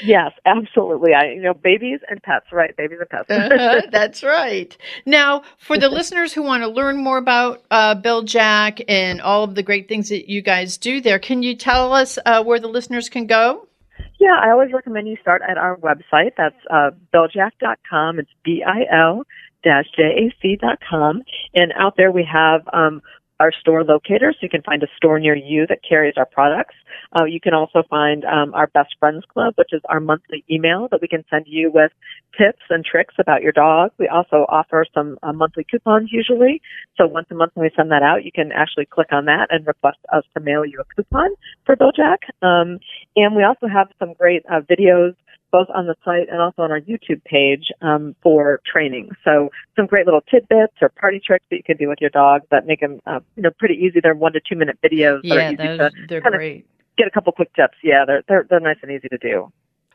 yes, 0.04 0.32
absolutely. 0.46 1.14
I, 1.14 1.32
you 1.32 1.42
know, 1.42 1.54
babies 1.54 2.00
and 2.08 2.22
pets, 2.22 2.46
right? 2.52 2.76
Babies 2.76 2.98
and 3.00 3.08
pets. 3.08 3.30
Uh-huh, 3.30 3.82
that's 3.92 4.22
right. 4.22 4.76
Now, 5.06 5.42
for 5.58 5.78
the 5.78 5.88
listeners 5.88 6.32
who 6.32 6.42
want 6.42 6.62
to 6.62 6.68
learn 6.68 6.96
more 7.02 7.18
about 7.18 7.62
uh, 7.70 7.94
Bil-Jac 7.94 8.80
and 8.88 9.20
all 9.20 9.44
of 9.44 9.54
the 9.54 9.62
great 9.62 9.88
things 9.88 10.08
that 10.08 10.30
you 10.30 10.42
guys 10.42 10.76
do 10.76 11.00
there, 11.00 11.18
can 11.18 11.42
you 11.42 11.56
tell 11.56 11.92
us 11.92 12.18
uh, 12.26 12.42
where 12.42 12.60
the 12.60 12.68
listeners 12.68 13.08
can 13.08 13.26
go? 13.26 13.66
Yeah, 14.18 14.36
I 14.38 14.50
always 14.50 14.72
recommend 14.72 15.08
you 15.08 15.16
start 15.20 15.42
at 15.48 15.56
our 15.56 15.76
website. 15.78 16.32
That's 16.36 16.56
uh, 16.70 16.90
bil-jac.com. 17.12 18.18
It's 18.18 18.30
B-I-L 18.44 19.24
dash 19.62 19.86
J-A-C 19.96 20.56
dot 20.60 20.78
com. 20.88 21.22
And 21.54 21.72
out 21.78 21.96
there 21.96 22.10
we 22.10 22.26
have 22.30 22.62
um, 22.72 23.02
our 23.40 23.50
store 23.60 23.82
locator, 23.82 24.32
so 24.32 24.38
you 24.42 24.48
can 24.48 24.62
find 24.62 24.82
a 24.82 24.86
store 24.96 25.18
near 25.18 25.34
you 25.34 25.66
that 25.66 25.80
carries 25.88 26.14
our 26.16 26.26
products. 26.26 26.74
Uh, 27.18 27.24
you 27.24 27.40
can 27.40 27.54
also 27.54 27.82
find 27.88 28.24
um, 28.24 28.54
our 28.54 28.68
Best 28.68 28.94
Friends 29.00 29.24
Club, 29.32 29.54
which 29.56 29.72
is 29.72 29.80
our 29.88 29.98
monthly 29.98 30.44
email 30.50 30.86
that 30.90 31.00
we 31.00 31.08
can 31.08 31.24
send 31.30 31.46
you 31.48 31.70
with 31.72 31.90
tips 32.38 32.62
and 32.68 32.84
tricks 32.84 33.14
about 33.18 33.42
your 33.42 33.52
dog. 33.52 33.90
We 33.98 34.06
also 34.08 34.46
offer 34.48 34.84
some 34.94 35.18
uh, 35.22 35.32
monthly 35.32 35.64
coupons 35.68 36.10
usually. 36.12 36.60
So 36.96 37.06
once 37.06 37.26
a 37.30 37.34
month 37.34 37.52
when 37.54 37.64
we 37.64 37.70
send 37.74 37.90
that 37.90 38.02
out, 38.02 38.24
you 38.24 38.30
can 38.30 38.52
actually 38.52 38.86
click 38.86 39.08
on 39.10 39.24
that 39.24 39.48
and 39.50 39.66
request 39.66 39.98
us 40.12 40.24
to 40.34 40.40
mail 40.40 40.64
you 40.64 40.78
a 40.80 40.94
coupon 40.94 41.30
for 41.64 41.74
Bil-Jac. 41.74 42.20
Um, 42.42 42.78
and 43.16 43.34
we 43.34 43.42
also 43.42 43.66
have 43.66 43.88
some 43.98 44.12
great 44.12 44.44
uh, 44.46 44.60
videos 44.60 45.16
both 45.52 45.68
on 45.74 45.86
the 45.86 45.94
site 46.04 46.28
and 46.30 46.40
also 46.40 46.62
on 46.62 46.70
our 46.70 46.80
YouTube 46.80 47.22
page 47.24 47.66
um, 47.82 48.14
for 48.22 48.60
training. 48.70 49.10
So 49.24 49.50
some 49.76 49.86
great 49.86 50.06
little 50.06 50.20
tidbits 50.30 50.74
or 50.80 50.88
party 50.88 51.20
tricks 51.24 51.44
that 51.50 51.56
you 51.56 51.62
can 51.62 51.76
do 51.76 51.88
with 51.88 51.98
your 52.00 52.10
dog 52.10 52.42
that 52.50 52.66
make 52.66 52.80
them, 52.80 53.00
uh, 53.06 53.20
you 53.36 53.42
know, 53.42 53.50
pretty 53.58 53.74
easy. 53.74 54.00
They're 54.02 54.14
one 54.14 54.32
to 54.32 54.40
two 54.40 54.56
minute 54.56 54.78
videos 54.82 55.20
Yeah, 55.22 55.52
those, 55.52 55.90
they're 56.08 56.20
great. 56.20 56.66
get 56.96 57.06
a 57.06 57.10
couple 57.10 57.32
quick 57.32 57.52
tips. 57.54 57.78
Yeah, 57.82 58.04
they're 58.06 58.22
they're 58.28 58.46
they're 58.48 58.60
nice 58.60 58.78
and 58.82 58.90
easy 58.90 59.08
to 59.08 59.18
do. 59.18 59.52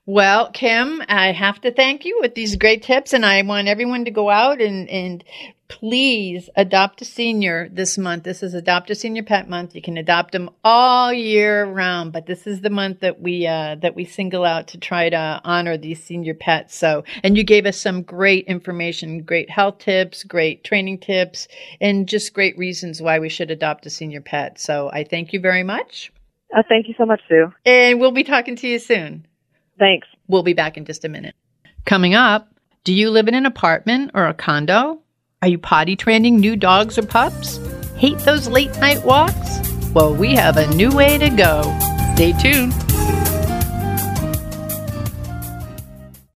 Well, 0.07 0.51
Kim, 0.51 1.01
I 1.09 1.31
have 1.31 1.61
to 1.61 1.71
thank 1.71 2.05
you 2.05 2.19
with 2.21 2.35
these 2.35 2.57
great 2.57 2.83
tips, 2.83 3.11
and 3.11 3.25
I 3.25 3.41
want 3.41 3.67
everyone 3.67 4.05
to 4.05 4.11
go 4.11 4.29
out 4.29 4.61
and, 4.61 4.87
and 4.87 5.23
please 5.67 6.47
adopt 6.55 7.01
a 7.01 7.05
senior 7.05 7.69
this 7.69 7.97
month. 7.97 8.23
This 8.23 8.43
is 8.43 8.53
Adopt 8.53 8.91
a 8.91 8.95
Senior 8.95 9.23
Pet 9.23 9.49
Month. 9.49 9.73
You 9.73 9.81
can 9.81 9.97
adopt 9.97 10.31
them 10.31 10.51
all 10.63 11.11
year 11.11 11.65
round, 11.65 12.13
but 12.13 12.27
this 12.27 12.45
is 12.45 12.61
the 12.61 12.69
month 12.69 12.99
that 12.99 13.19
we 13.19 13.47
uh, 13.47 13.77
that 13.81 13.95
we 13.95 14.05
single 14.05 14.45
out 14.45 14.67
to 14.67 14.77
try 14.77 15.09
to 15.09 15.41
honor 15.43 15.75
these 15.75 16.03
senior 16.03 16.35
pets. 16.35 16.75
So, 16.75 17.03
and 17.23 17.35
you 17.35 17.43
gave 17.43 17.65
us 17.65 17.81
some 17.81 18.03
great 18.03 18.45
information, 18.45 19.23
great 19.23 19.49
health 19.49 19.79
tips, 19.79 20.23
great 20.23 20.63
training 20.63 20.99
tips, 20.99 21.47
and 21.81 22.07
just 22.07 22.31
great 22.35 22.55
reasons 22.59 23.01
why 23.01 23.17
we 23.17 23.29
should 23.29 23.49
adopt 23.49 23.87
a 23.87 23.89
senior 23.89 24.21
pet. 24.21 24.59
So, 24.59 24.91
I 24.93 25.03
thank 25.03 25.33
you 25.33 25.39
very 25.39 25.63
much, 25.63 26.11
Uh, 26.55 26.61
thank 26.69 26.87
you 26.87 26.93
so 26.95 27.07
much, 27.07 27.21
Sue. 27.27 27.51
and 27.65 27.99
we'll 27.99 28.11
be 28.11 28.23
talking 28.23 28.55
to 28.57 28.67
you 28.67 28.77
soon. 28.77 29.25
Thanks. 29.77 30.07
We'll 30.27 30.43
be 30.43 30.53
back 30.53 30.77
in 30.77 30.85
just 30.85 31.05
a 31.05 31.09
minute. 31.09 31.35
Coming 31.85 32.15
up, 32.15 32.49
do 32.83 32.93
you 32.93 33.09
live 33.09 33.27
in 33.27 33.35
an 33.35 33.45
apartment 33.45 34.11
or 34.13 34.25
a 34.25 34.33
condo? 34.33 34.99
Are 35.41 35.47
you 35.47 35.57
potty 35.57 35.95
training 35.95 36.37
new 36.37 36.55
dogs 36.55 36.97
or 36.97 37.03
pups? 37.03 37.59
Hate 37.97 38.17
those 38.19 38.47
late 38.47 38.75
night 38.79 39.03
walks? 39.03 39.59
Well, 39.93 40.15
we 40.15 40.35
have 40.35 40.57
a 40.57 40.67
new 40.75 40.91
way 40.91 41.17
to 41.17 41.29
go. 41.29 41.61
Stay 42.15 42.33
tuned. 42.33 42.73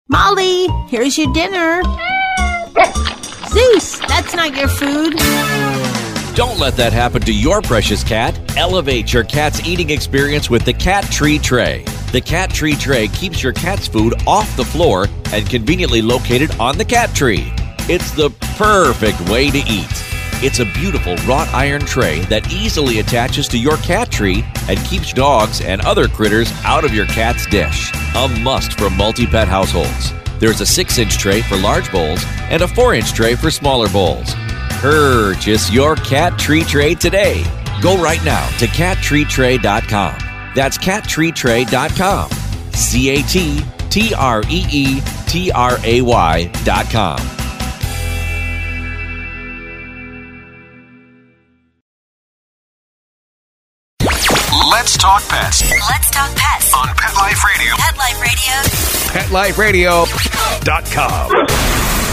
Molly, 0.07 0.67
here's 0.87 1.17
your 1.17 1.31
dinner. 1.33 1.81
Zeus, 3.49 3.99
that's 3.99 4.35
not 4.35 4.55
your 4.55 4.67
food. 4.67 5.15
Don't 6.35 6.59
let 6.59 6.75
that 6.77 6.93
happen 6.93 7.21
to 7.23 7.33
your 7.33 7.61
precious 7.61 8.03
cat. 8.03 8.39
Elevate 8.55 9.11
your 9.11 9.23
cat's 9.23 9.65
eating 9.67 9.89
experience 9.89 10.49
with 10.49 10.65
the 10.65 10.73
Cat 10.73 11.03
Tree 11.05 11.39
Tray. 11.39 11.83
The 12.11 12.21
Cat 12.21 12.49
Tree 12.49 12.73
Tray 12.73 13.07
keeps 13.09 13.43
your 13.43 13.53
cat's 13.53 13.87
food 13.87 14.15
off 14.25 14.57
the 14.57 14.65
floor 14.65 15.07
and 15.31 15.47
conveniently 15.47 16.01
located 16.01 16.49
on 16.59 16.75
the 16.75 16.85
cat 16.85 17.13
tree. 17.13 17.53
It's 17.87 18.09
the 18.11 18.31
perfect 18.57 19.21
way 19.29 19.51
to 19.51 19.59
eat. 19.59 19.85
It's 20.41 20.57
a 20.57 20.65
beautiful 20.65 21.15
wrought 21.27 21.47
iron 21.53 21.81
tray 21.81 22.21
that 22.21 22.51
easily 22.51 22.97
attaches 22.97 23.47
to 23.49 23.59
your 23.59 23.77
cat 23.77 24.09
tree 24.09 24.43
and 24.67 24.79
keeps 24.85 25.13
dogs 25.13 25.61
and 25.61 25.81
other 25.81 26.07
critters 26.07 26.51
out 26.63 26.83
of 26.83 26.95
your 26.95 27.05
cat's 27.05 27.45
dish. 27.45 27.91
A 28.15 28.27
must 28.41 28.79
for 28.79 28.89
multi 28.89 29.27
pet 29.27 29.47
households. 29.47 30.11
There's 30.39 30.61
a 30.61 30.65
6 30.65 30.97
inch 30.97 31.17
tray 31.19 31.43
for 31.43 31.57
large 31.57 31.91
bowls 31.91 32.23
and 32.49 32.63
a 32.63 32.67
4 32.67 32.95
inch 32.95 33.13
tray 33.13 33.35
for 33.35 33.51
smaller 33.51 33.89
bowls. 33.89 34.33
Purchase 34.79 35.71
your 35.71 35.95
cat 35.97 36.39
tree 36.39 36.63
tray 36.63 36.95
today. 36.95 37.43
Go 37.83 38.01
right 38.01 38.23
now 38.25 38.47
to 38.57 38.65
cattreetray.com. 38.65 40.28
That's 40.59 40.77
cattreetray.com. 40.77 42.29
C 42.73 43.09
A 43.11 43.23
T 43.23 43.61
T 43.89 44.13
R 44.13 44.43
E 44.49 44.65
E 44.69 44.99
T 45.25 45.49
R 45.53 45.77
A 45.85 46.01
Y.com. 46.01 47.17
Let's 54.69 54.97
talk 54.97 55.25
pets 55.29 55.71
Let's 55.71 56.11
talk 56.11 56.35
pets 56.35 56.73
on 56.73 56.87
Pet 56.87 57.15
Life 57.15 57.41
Radio. 57.45 57.73
Pet 57.77 57.97
Life 59.31 59.57
Radio. 59.57 60.03
PetLifeRadio.com. 60.03 62.08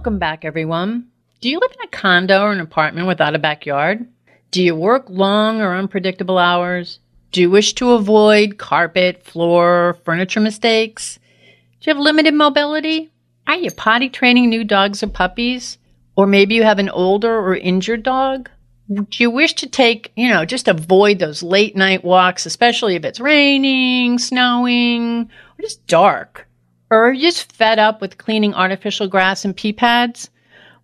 Welcome 0.00 0.18
back, 0.18 0.46
everyone. 0.46 1.08
Do 1.42 1.50
you 1.50 1.60
live 1.60 1.72
in 1.72 1.84
a 1.86 1.88
condo 1.88 2.40
or 2.40 2.52
an 2.52 2.60
apartment 2.60 3.06
without 3.06 3.34
a 3.34 3.38
backyard? 3.38 4.08
Do 4.50 4.62
you 4.62 4.74
work 4.74 5.04
long 5.10 5.60
or 5.60 5.76
unpredictable 5.76 6.38
hours? 6.38 7.00
Do 7.32 7.42
you 7.42 7.50
wish 7.50 7.74
to 7.74 7.90
avoid 7.90 8.56
carpet, 8.56 9.22
floor, 9.22 9.98
furniture 10.06 10.40
mistakes? 10.40 11.18
Do 11.80 11.90
you 11.90 11.94
have 11.94 12.02
limited 12.02 12.32
mobility? 12.32 13.10
Are 13.46 13.56
you 13.56 13.70
potty 13.70 14.08
training 14.08 14.48
new 14.48 14.64
dogs 14.64 15.02
or 15.02 15.08
puppies? 15.08 15.76
Or 16.16 16.26
maybe 16.26 16.54
you 16.54 16.62
have 16.62 16.78
an 16.78 16.88
older 16.88 17.38
or 17.38 17.54
injured 17.54 18.02
dog? 18.02 18.48
Do 18.90 19.04
you 19.18 19.30
wish 19.30 19.52
to 19.56 19.68
take, 19.68 20.12
you 20.16 20.30
know, 20.30 20.46
just 20.46 20.66
avoid 20.66 21.18
those 21.18 21.42
late 21.42 21.76
night 21.76 22.02
walks, 22.02 22.46
especially 22.46 22.96
if 22.96 23.04
it's 23.04 23.20
raining, 23.20 24.18
snowing, 24.18 25.24
or 25.24 25.60
just 25.62 25.86
dark? 25.86 26.48
Or 26.90 27.08
are 27.08 27.12
you 27.12 27.30
just 27.30 27.52
fed 27.52 27.78
up 27.78 28.00
with 28.00 28.18
cleaning 28.18 28.54
artificial 28.54 29.06
grass 29.06 29.44
and 29.44 29.56
pee 29.56 29.72
pads? 29.72 30.28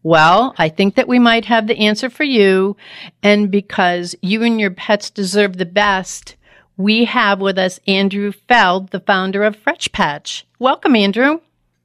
Well, 0.05 0.55
I 0.57 0.69
think 0.69 0.95
that 0.95 1.09
we 1.09 1.19
might 1.19 1.47
have 1.47 1.67
the 1.67 1.79
answer 1.79 2.09
for 2.09 2.23
you. 2.23 2.77
And 3.25 3.51
because 3.51 4.15
you 4.23 4.45
and 4.45 4.61
your 4.61 4.71
pets 4.71 5.11
deserve 5.11 5.57
the 5.57 5.67
best, 5.67 6.37
we 6.77 7.07
have 7.07 7.41
with 7.41 7.59
us 7.59 7.81
Andrew 7.89 8.31
Feld, 8.31 8.91
the 8.91 9.01
founder 9.01 9.43
of 9.43 9.57
Fresh 9.57 9.91
Patch. 9.91 10.47
Welcome, 10.61 10.95
Andrew. 10.95 11.41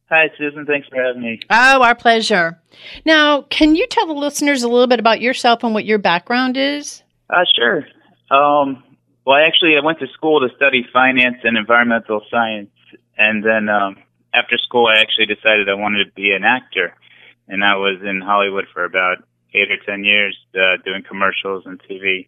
Hi, 0.10 0.30
Susan. 0.38 0.66
Thanks 0.66 0.88
for 0.90 1.02
having 1.02 1.24
me. 1.24 1.40
Oh, 1.50 1.82
our 1.82 1.96
pleasure. 1.96 2.62
Now, 3.06 3.44
can 3.44 3.76
you 3.76 3.88
tell 3.88 4.06
the 4.06 4.14
listeners 4.14 4.62
a 4.62 4.68
little 4.68 4.86
bit 4.88 5.00
about 5.00 5.22
yourself 5.22 5.64
and 5.64 5.74
what 5.74 5.86
your 5.86 5.98
background 5.98 6.58
is? 6.58 7.02
Uh, 7.30 7.46
sure. 7.56 7.86
Um, 8.30 8.84
well, 9.26 9.38
I 9.38 9.48
actually, 9.48 9.78
I 9.82 9.86
went 9.86 10.00
to 10.00 10.08
school 10.14 10.42
to 10.42 10.54
study 10.56 10.86
finance 10.94 11.38
and 11.44 11.58
environmental 11.58 12.22
science, 12.30 12.70
and 13.18 13.44
then 13.44 13.70
um, 13.70 13.96
after 14.34 14.58
school, 14.58 14.88
I 14.88 15.00
actually 15.00 15.26
decided 15.26 15.70
I 15.70 15.74
wanted 15.74 16.06
to 16.06 16.12
be 16.12 16.32
an 16.32 16.44
actor, 16.44 16.96
and 17.48 17.64
I 17.64 17.76
was 17.76 18.02
in 18.04 18.22
Hollywood 18.22 18.66
for 18.74 18.84
about 18.84 19.18
eight 19.54 19.72
or 19.72 19.78
ten 19.86 20.04
years, 20.04 20.38
uh, 20.56 20.78
doing 20.86 21.04
commercials 21.08 21.66
and 21.66 21.82
TV. 21.84 22.28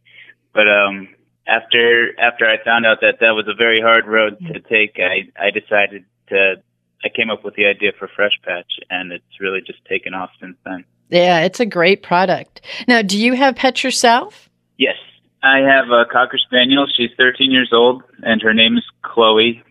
But 0.54 0.68
um, 0.68 1.08
after 1.48 2.20
after 2.20 2.46
I 2.46 2.64
found 2.64 2.86
out 2.86 3.00
that 3.02 3.20
that 3.20 3.32
was 3.32 3.48
a 3.48 3.56
very 3.56 3.82
hard 3.82 4.08
road 4.08 4.38
to 4.54 4.60
take, 4.60 5.00
I 5.00 5.30
I 5.40 5.52
decided 5.52 6.06
to 6.30 6.56
I 7.04 7.10
came 7.10 7.30
up 7.30 7.44
with 7.44 7.56
the 7.56 7.66
idea 7.66 7.92
for 7.98 8.08
Fresh 8.08 8.40
Patch, 8.44 8.72
and 8.90 9.12
it's 9.12 9.40
really 9.40 9.62
just 9.62 9.84
taken 9.86 10.14
off 10.14 10.30
since 10.40 10.58
then. 10.66 10.86
Yeah, 11.10 11.42
it's 11.42 11.60
a 11.60 11.66
great 11.66 12.02
product. 12.02 12.62
Now, 12.88 13.02
do 13.02 13.20
you 13.20 13.34
have 13.34 13.56
pets 13.56 13.84
yourself? 13.84 14.50
Yes, 14.78 14.96
I 15.44 15.60
have 15.60 15.90
a 15.90 16.06
cocker 16.12 16.38
spaniel. 16.38 16.88
She's 16.96 17.12
13 17.18 17.52
years 17.52 17.72
old, 17.74 18.04
and 18.24 18.42
her 18.42 18.54
name 18.54 18.78
is 18.78 18.86
Chloe, 19.02 19.62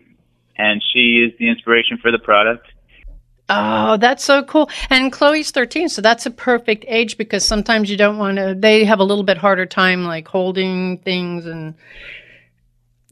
and 0.57 0.81
she 0.93 1.25
is 1.25 1.37
the 1.39 1.49
inspiration 1.49 1.97
for 1.97 2.11
the 2.11 2.19
product. 2.19 2.67
Oh, 3.49 3.97
that's 3.97 4.23
so 4.23 4.43
cool. 4.43 4.69
And 4.89 5.11
Chloe's 5.11 5.51
13, 5.51 5.89
so 5.89 6.01
that's 6.01 6.25
a 6.25 6.31
perfect 6.31 6.85
age 6.87 7.17
because 7.17 7.45
sometimes 7.45 7.89
you 7.89 7.97
don't 7.97 8.17
want 8.17 8.37
to, 8.37 8.55
they 8.57 8.85
have 8.85 8.99
a 8.99 9.03
little 9.03 9.23
bit 9.23 9.37
harder 9.37 9.65
time 9.65 10.05
like 10.05 10.27
holding 10.27 10.99
things 10.99 11.45
and 11.45 11.75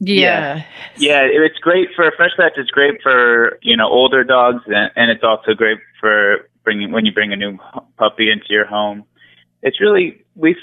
yeah. 0.00 0.64
yeah. 0.96 1.22
Yeah, 1.22 1.44
it's 1.44 1.58
great 1.58 1.90
for 1.94 2.10
fresh 2.16 2.32
patch. 2.36 2.52
It's 2.56 2.70
great 2.70 3.00
for, 3.02 3.58
you 3.62 3.76
know, 3.76 3.88
older 3.88 4.24
dogs 4.24 4.62
and, 4.66 4.90
and 4.96 5.10
it's 5.10 5.22
also 5.22 5.52
great 5.54 5.78
for 6.00 6.48
bringing, 6.64 6.92
when 6.92 7.04
you 7.04 7.12
bring 7.12 7.32
a 7.32 7.36
new 7.36 7.58
puppy 7.98 8.30
into 8.30 8.46
your 8.48 8.64
home. 8.64 9.04
It's 9.62 9.80
really, 9.80 10.24
we've, 10.34 10.56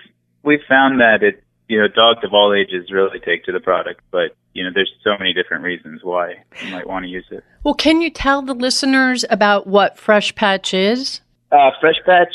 we've 0.44 0.64
found 0.68 1.00
that 1.00 1.22
it, 1.22 1.44
you 1.68 1.80
know, 1.80 1.88
dogs 1.88 2.24
of 2.24 2.34
all 2.34 2.54
ages 2.54 2.92
really 2.92 3.20
take 3.20 3.46
to 3.46 3.52
the 3.52 3.60
product, 3.60 4.02
but 4.10 4.36
you 4.54 4.64
know, 4.64 4.72
there's 4.74 4.92
so 5.04 5.12
many 5.18 5.34
different 5.34 5.64
reasons 5.64 6.02
why 6.04 6.36
you 6.64 6.72
might 6.72 6.88
want 6.88 7.06
to 7.06 7.10
use 7.10 7.26
it. 7.32 7.44
Well, 7.64 7.74
can 7.74 8.02
you 8.02 8.10
tell 8.10 8.42
the 8.42 8.54
listeners 8.54 9.26
about 9.30 9.68
what 9.68 9.98
Fresh 9.98 10.36
Patch 10.36 10.74
is? 10.74 11.22
Uh, 11.52 11.72
Fresh 11.80 11.98
Patch 12.06 12.34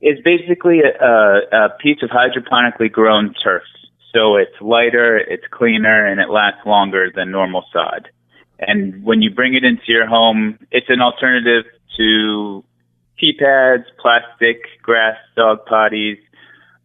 is 0.00 0.18
basically 0.24 0.80
a, 0.80 1.04
a, 1.04 1.66
a 1.66 1.68
piece 1.80 1.98
of 2.02 2.10
hydroponically 2.10 2.90
grown 2.90 3.34
turf. 3.42 3.62
So 4.12 4.36
it's 4.36 4.54
lighter, 4.60 5.18
it's 5.18 5.44
cleaner, 5.50 6.06
and 6.06 6.20
it 6.20 6.30
lasts 6.30 6.60
longer 6.66 7.10
than 7.14 7.30
normal 7.30 7.64
sod. 7.72 8.08
And 8.58 9.04
when 9.04 9.22
you 9.22 9.30
bring 9.30 9.54
it 9.54 9.64
into 9.64 9.84
your 9.86 10.06
home, 10.06 10.58
it's 10.70 10.88
an 10.88 11.00
alternative 11.00 11.64
to 11.96 12.64
pee 13.18 13.34
pads, 13.38 13.84
plastic, 14.00 14.62
grass, 14.82 15.16
dog 15.36 15.60
potties. 15.70 16.18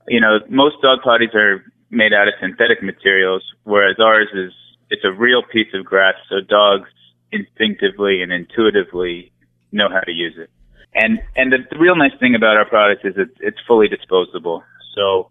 You 0.08 0.22
know, 0.22 0.39
most 0.49 0.76
dog 0.82 0.99
potties 1.06 1.34
are 1.34 1.64
made 1.96 2.14
out 2.14 2.28
of 2.28 2.34
synthetic 2.39 2.84
materials, 2.84 3.43
whereas 3.64 3.98
ours 4.00 4.28
is 4.34 4.52
it's 4.89 5.04
a 5.04 5.12
real 5.12 5.41
piece 5.41 5.74
of 5.74 5.86
grass, 5.86 6.16
so 6.30 6.41
dogs 6.41 6.89
instinctively 7.32 8.22
and 8.22 8.32
intuitively 8.32 9.32
know 9.72 9.89
how 9.89 10.02
to 10.02 10.12
use 10.12 10.36
it. 10.38 10.50
And 10.93 11.20
and 11.36 11.52
the, 11.52 11.58
the 11.72 11.80
real 11.80 11.96
nice 11.96 12.18
thing 12.20 12.36
about 12.36 12.58
our 12.58 12.66
product 12.66 13.06
is 13.06 13.16
it's 13.18 13.38
it's 13.39 13.58
fully 13.68 13.88
disposable. 13.88 14.64
So 14.96 15.30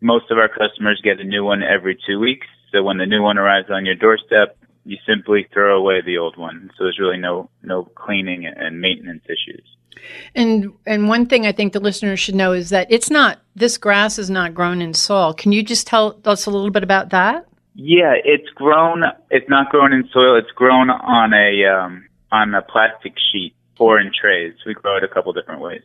most 0.00 0.30
of 0.30 0.38
our 0.38 0.48
customers 0.48 1.00
get 1.02 1.20
a 1.20 1.24
new 1.24 1.44
one 1.44 1.62
every 1.62 1.98
two 2.06 2.18
weeks. 2.18 2.46
So 2.72 2.82
when 2.82 2.98
the 2.98 3.06
new 3.06 3.22
one 3.22 3.38
arrives 3.38 3.68
on 3.70 3.84
your 3.84 3.94
doorstep, 3.94 4.56
you 4.84 4.96
simply 5.06 5.46
throw 5.52 5.76
away 5.78 6.00
the 6.00 6.18
old 6.18 6.36
one. 6.36 6.70
So 6.76 6.84
there's 6.84 6.98
really 6.98 7.18
no 7.18 7.50
no 7.62 7.84
cleaning 7.84 8.46
and 8.46 8.80
maintenance 8.80 9.24
issues. 9.26 9.64
And 10.34 10.72
and 10.86 11.08
one 11.08 11.26
thing 11.26 11.46
I 11.46 11.52
think 11.52 11.72
the 11.72 11.80
listeners 11.80 12.20
should 12.20 12.34
know 12.34 12.52
is 12.52 12.70
that 12.70 12.86
it's 12.90 13.10
not 13.10 13.40
this 13.54 13.78
grass 13.78 14.18
is 14.18 14.30
not 14.30 14.54
grown 14.54 14.80
in 14.80 14.94
soil. 14.94 15.34
Can 15.34 15.52
you 15.52 15.62
just 15.62 15.86
tell 15.86 16.20
us 16.24 16.46
a 16.46 16.50
little 16.50 16.70
bit 16.70 16.82
about 16.82 17.10
that? 17.10 17.46
Yeah, 17.74 18.14
it's 18.22 18.48
grown. 18.54 19.02
It's 19.30 19.48
not 19.48 19.70
grown 19.70 19.92
in 19.92 20.08
soil. 20.12 20.36
It's 20.36 20.50
grown 20.50 20.90
on 20.90 21.32
a 21.32 21.66
um, 21.66 22.06
on 22.30 22.54
a 22.54 22.62
plastic 22.62 23.14
sheet 23.32 23.54
or 23.78 23.98
in 23.98 24.12
trays. 24.18 24.54
We 24.66 24.74
grow 24.74 24.96
it 24.96 25.04
a 25.04 25.08
couple 25.08 25.32
different 25.32 25.60
ways, 25.60 25.82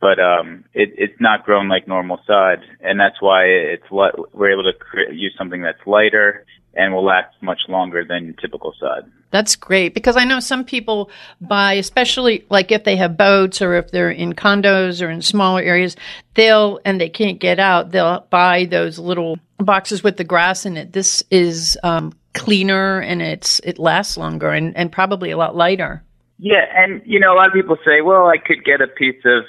but 0.00 0.18
um, 0.18 0.64
it, 0.74 0.90
it's 0.96 1.20
not 1.20 1.44
grown 1.44 1.68
like 1.68 1.88
normal 1.88 2.20
sod, 2.26 2.60
and 2.80 2.98
that's 2.98 3.20
why 3.20 3.44
it's 3.44 3.90
we're 3.90 4.52
able 4.52 4.64
to 4.64 5.14
use 5.14 5.34
something 5.36 5.62
that's 5.62 5.84
lighter 5.86 6.44
and 6.74 6.94
will 6.94 7.04
last 7.04 7.34
much 7.42 7.60
longer 7.68 8.04
than 8.04 8.34
typical 8.40 8.72
sod. 8.78 9.10
That's 9.30 9.56
great 9.56 9.92
because 9.92 10.16
I 10.16 10.24
know 10.24 10.40
some 10.40 10.64
people 10.64 11.10
buy, 11.40 11.74
especially 11.74 12.46
like 12.48 12.72
if 12.72 12.84
they 12.84 12.96
have 12.96 13.18
boats 13.18 13.60
or 13.60 13.74
if 13.74 13.90
they're 13.90 14.10
in 14.10 14.32
condos 14.32 15.06
or 15.06 15.10
in 15.10 15.20
smaller 15.20 15.60
areas, 15.60 15.96
they'll, 16.34 16.80
and 16.84 16.98
they 16.98 17.10
can't 17.10 17.38
get 17.38 17.58
out, 17.58 17.90
they'll 17.90 18.26
buy 18.30 18.64
those 18.64 18.98
little 18.98 19.38
boxes 19.58 20.02
with 20.02 20.16
the 20.16 20.24
grass 20.24 20.64
in 20.64 20.78
it. 20.78 20.94
This 20.94 21.22
is 21.30 21.76
um, 21.82 22.14
cleaner 22.32 23.00
and 23.00 23.20
it's, 23.20 23.60
it 23.64 23.78
lasts 23.78 24.16
longer 24.16 24.50
and, 24.50 24.74
and 24.76 24.90
probably 24.90 25.30
a 25.30 25.36
lot 25.36 25.54
lighter. 25.54 26.02
Yeah. 26.38 26.64
And, 26.74 27.02
you 27.04 27.20
know, 27.20 27.34
a 27.34 27.36
lot 27.36 27.48
of 27.48 27.52
people 27.52 27.76
say, 27.84 28.00
well, 28.00 28.28
I 28.28 28.38
could 28.38 28.64
get 28.64 28.80
a 28.80 28.86
piece 28.86 29.22
of 29.26 29.44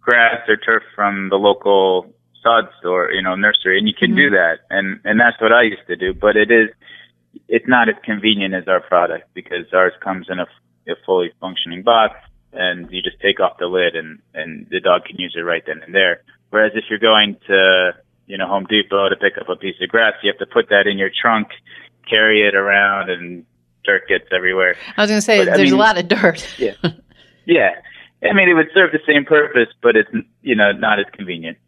grass 0.00 0.48
or 0.48 0.56
turf 0.56 0.84
from 0.94 1.28
the 1.30 1.36
local 1.36 2.12
sod 2.40 2.68
store, 2.78 3.10
you 3.10 3.22
know, 3.22 3.34
nursery, 3.34 3.78
and 3.78 3.88
you 3.88 3.94
can 3.94 4.10
mm-hmm. 4.10 4.16
do 4.16 4.30
that. 4.30 4.58
And, 4.70 5.00
and 5.04 5.18
that's 5.18 5.40
what 5.40 5.50
I 5.50 5.62
used 5.62 5.86
to 5.88 5.96
do, 5.96 6.14
but 6.14 6.36
it 6.36 6.52
is, 6.52 6.68
it's 7.48 7.68
not 7.68 7.88
as 7.88 7.96
convenient 8.04 8.54
as 8.54 8.68
our 8.68 8.80
product 8.80 9.32
because 9.34 9.66
ours 9.72 9.92
comes 10.02 10.26
in 10.28 10.38
a, 10.38 10.46
a 10.88 10.94
fully 11.04 11.32
functioning 11.40 11.82
box 11.82 12.14
and 12.52 12.90
you 12.90 13.02
just 13.02 13.20
take 13.20 13.40
off 13.40 13.58
the 13.58 13.66
lid 13.66 13.96
and, 13.96 14.20
and 14.32 14.66
the 14.70 14.80
dog 14.80 15.04
can 15.04 15.16
use 15.18 15.34
it 15.36 15.40
right 15.40 15.62
then 15.66 15.82
and 15.82 15.94
there. 15.94 16.22
Whereas 16.50 16.72
if 16.74 16.84
you're 16.88 16.98
going 16.98 17.36
to, 17.48 17.92
you 18.26 18.38
know, 18.38 18.46
Home 18.46 18.66
Depot 18.68 19.08
to 19.08 19.16
pick 19.16 19.36
up 19.40 19.48
a 19.48 19.56
piece 19.56 19.76
of 19.82 19.88
grass, 19.88 20.14
you 20.22 20.30
have 20.30 20.38
to 20.38 20.52
put 20.52 20.68
that 20.68 20.86
in 20.86 20.98
your 20.98 21.10
trunk, 21.10 21.48
carry 22.08 22.46
it 22.46 22.54
around 22.54 23.10
and 23.10 23.44
dirt 23.84 24.08
gets 24.08 24.26
everywhere. 24.32 24.76
I 24.96 25.02
was 25.02 25.10
going 25.10 25.18
to 25.18 25.22
say, 25.22 25.38
but, 25.38 25.56
there's 25.56 25.60
I 25.60 25.64
mean, 25.64 25.72
a 25.74 25.76
lot 25.76 25.98
of 25.98 26.08
dirt. 26.08 26.48
yeah. 26.58 26.74
Yeah. 27.46 27.70
I 28.22 28.32
mean, 28.32 28.48
it 28.48 28.54
would 28.54 28.68
serve 28.72 28.92
the 28.92 29.00
same 29.06 29.24
purpose, 29.24 29.68
but 29.82 29.96
it's, 29.96 30.10
you 30.42 30.54
know, 30.54 30.72
not 30.72 30.98
as 30.98 31.06
convenient. 31.12 31.58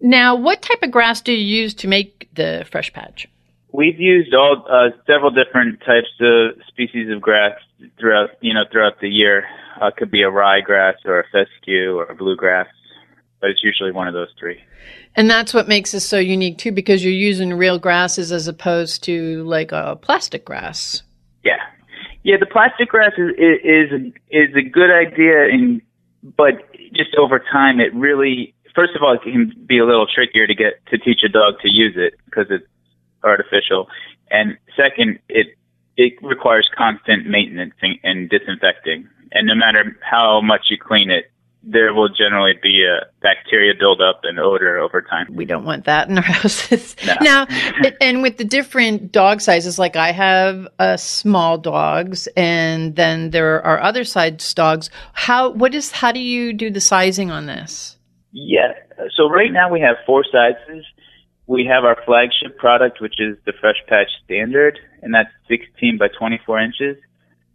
Now, 0.00 0.36
what 0.36 0.62
type 0.62 0.82
of 0.82 0.90
grass 0.90 1.20
do 1.20 1.32
you 1.32 1.44
use 1.62 1.74
to 1.74 1.88
make 1.88 2.28
the 2.32 2.64
fresh 2.70 2.92
patch? 2.92 3.28
We've 3.72 4.00
used 4.00 4.34
all 4.34 4.64
uh, 4.70 4.96
several 5.06 5.30
different 5.30 5.80
types 5.80 6.08
of 6.20 6.62
species 6.68 7.10
of 7.12 7.20
grass 7.20 7.52
throughout 7.98 8.30
you 8.40 8.54
know 8.54 8.64
throughout 8.70 9.00
the 9.00 9.08
year. 9.08 9.44
Uh, 9.80 9.88
it 9.88 9.96
could 9.96 10.10
be 10.10 10.22
a 10.22 10.30
ryegrass 10.30 10.94
or 11.04 11.20
a 11.20 11.24
fescue 11.24 11.96
or 11.96 12.04
a 12.04 12.14
bluegrass, 12.14 12.66
but 13.40 13.50
it's 13.50 13.62
usually 13.62 13.92
one 13.92 14.08
of 14.08 14.14
those 14.14 14.28
three. 14.38 14.58
And 15.14 15.30
that's 15.30 15.52
what 15.52 15.68
makes 15.68 15.92
this 15.92 16.06
so 16.06 16.18
unique 16.18 16.58
too, 16.58 16.72
because 16.72 17.04
you're 17.04 17.12
using 17.12 17.52
real 17.54 17.78
grasses 17.78 18.32
as 18.32 18.48
opposed 18.48 19.04
to 19.04 19.44
like 19.44 19.72
a 19.72 19.96
plastic 20.00 20.44
grass. 20.44 21.02
Yeah, 21.44 21.58
yeah. 22.22 22.36
The 22.40 22.46
plastic 22.46 22.88
grass 22.88 23.12
is 23.18 23.32
is 23.36 24.12
is 24.30 24.56
a 24.56 24.62
good 24.62 24.90
idea, 24.90 25.48
in, 25.48 25.82
but 26.22 26.54
just 26.94 27.14
over 27.18 27.38
time, 27.38 27.80
it 27.80 27.94
really 27.94 28.54
first 28.74 28.96
of 28.96 29.02
all 29.02 29.14
it 29.14 29.22
can 29.22 29.52
be 29.66 29.78
a 29.78 29.84
little 29.84 30.06
trickier 30.06 30.46
to 30.46 30.54
get 30.54 30.84
to 30.86 30.96
teach 30.98 31.20
a 31.24 31.28
dog 31.28 31.54
to 31.60 31.68
use 31.68 31.94
it 31.96 32.14
because 32.24 32.46
it's 32.48 32.64
artificial. 33.24 33.88
And 34.30 34.56
second, 34.76 35.18
it 35.28 35.48
it 35.96 36.14
requires 36.22 36.68
constant 36.76 37.26
maintenance 37.26 37.74
and 38.04 38.30
disinfecting. 38.30 39.08
And 39.32 39.46
no 39.46 39.54
matter 39.54 39.96
how 40.00 40.40
much 40.40 40.66
you 40.70 40.78
clean 40.78 41.10
it, 41.10 41.30
there 41.62 41.92
will 41.92 42.08
generally 42.08 42.54
be 42.62 42.84
a 42.84 43.06
bacteria 43.20 43.74
buildup 43.78 44.20
and 44.22 44.38
odor 44.38 44.78
over 44.78 45.02
time. 45.02 45.26
We 45.30 45.44
don't 45.44 45.64
want 45.64 45.84
that 45.86 46.08
in 46.08 46.16
our 46.16 46.22
houses. 46.40 46.94
No. 47.04 47.14
now, 47.20 47.46
and 48.00 48.22
with 48.22 48.38
the 48.38 48.44
different 48.44 49.12
dog 49.12 49.40
sizes, 49.40 49.78
like 49.78 49.96
I 49.96 50.12
have 50.12 50.68
a 50.78 50.96
small 50.96 51.58
dogs, 51.58 52.28
and 52.36 52.94
then 52.94 53.30
there 53.30 53.62
are 53.64 53.80
other 53.80 54.04
size 54.04 54.54
dogs. 54.54 54.88
How 55.14 55.50
what 55.50 55.74
is 55.74 55.90
how 55.90 56.12
do 56.12 56.20
you 56.20 56.52
do 56.52 56.70
the 56.70 56.80
sizing 56.80 57.30
on 57.30 57.46
this? 57.46 57.96
Yeah, 58.30 58.72
so 59.16 59.28
right 59.28 59.52
now 59.52 59.70
we 59.70 59.80
have 59.80 59.96
four 60.06 60.24
sizes 60.30 60.84
we 61.48 61.64
have 61.64 61.84
our 61.84 61.96
flagship 62.04 62.58
product, 62.58 63.00
which 63.00 63.18
is 63.18 63.36
the 63.46 63.54
Fresh 63.58 63.82
Patch 63.88 64.08
Standard, 64.24 64.78
and 65.02 65.14
that's 65.14 65.32
16 65.48 65.96
by 65.98 66.08
24 66.08 66.60
inches. 66.60 66.96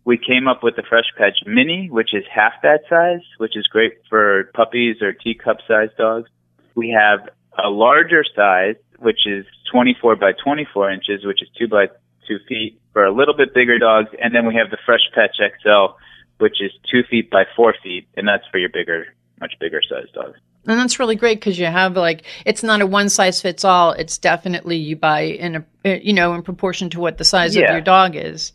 We 0.04 0.18
came 0.18 0.48
up 0.48 0.64
with 0.64 0.76
the 0.76 0.84
Fresh 0.90 1.14
Patch 1.16 1.38
Mini, 1.46 1.90
which 1.92 2.14
is 2.14 2.24
half 2.34 2.54
that 2.64 2.82
size, 2.90 3.22
which 3.38 3.56
is 3.56 3.68
great 3.68 3.94
for 4.10 4.50
puppies 4.56 4.98
or 5.02 5.14
teacup 5.14 5.58
sized 5.68 5.96
dogs. 5.96 6.30
We 6.76 6.90
have 6.90 7.30
a 7.64 7.70
larger 7.70 8.26
size, 8.36 8.76
which 8.98 9.28
is 9.28 9.46
24 9.72 10.16
by 10.16 10.32
24 10.44 10.92
inches, 10.92 11.24
which 11.24 11.44
is 11.44 11.48
2 11.60 11.68
by 11.68 11.86
2 12.28 12.40
feet 12.50 12.82
for 12.94 13.06
a 13.06 13.14
little 13.14 13.38
bit 13.38 13.54
bigger 13.54 13.78
dogs. 13.78 14.10
And 14.20 14.34
then 14.34 14.48
we 14.48 14.56
have 14.56 14.72
the 14.72 14.80
Fresh 14.88 15.06
Patch 15.14 15.38
XL, 15.38 15.94
which 16.40 16.60
is 16.62 16.72
2 16.92 17.04
feet 17.12 17.30
by 17.30 17.44
4 17.56 17.76
feet, 17.84 18.08
and 18.18 18.28
that's 18.28 18.44
for 18.52 18.58
your 18.58 18.70
bigger, 18.74 19.06
much 19.40 19.54
bigger 19.60 19.82
sized 19.88 20.14
dogs. 20.14 20.40
And 20.66 20.80
that's 20.80 20.98
really 21.00 21.16
great 21.16 21.40
because 21.40 21.60
you 21.60 21.66
have 21.66 21.98
like 21.98 22.24
it's 22.46 22.64
not 22.64 22.82
a 22.82 22.88
one 22.88 23.10
size 23.10 23.42
fits 23.42 23.66
all. 23.66 23.92
It's 23.92 24.18
definitely 24.18 24.78
you 24.78 24.96
buy 24.96 25.22
in 25.22 25.56
a 25.58 25.66
uh, 25.86 25.98
you 26.02 26.14
know 26.14 26.34
in 26.34 26.42
proportion 26.42 26.90
to 26.92 27.00
what 27.00 27.18
the 27.18 27.26
size 27.26 27.56
Yeah. 27.56 27.64
of 27.64 27.72
your 27.72 27.82
dog 27.82 28.16
is. 28.16 28.54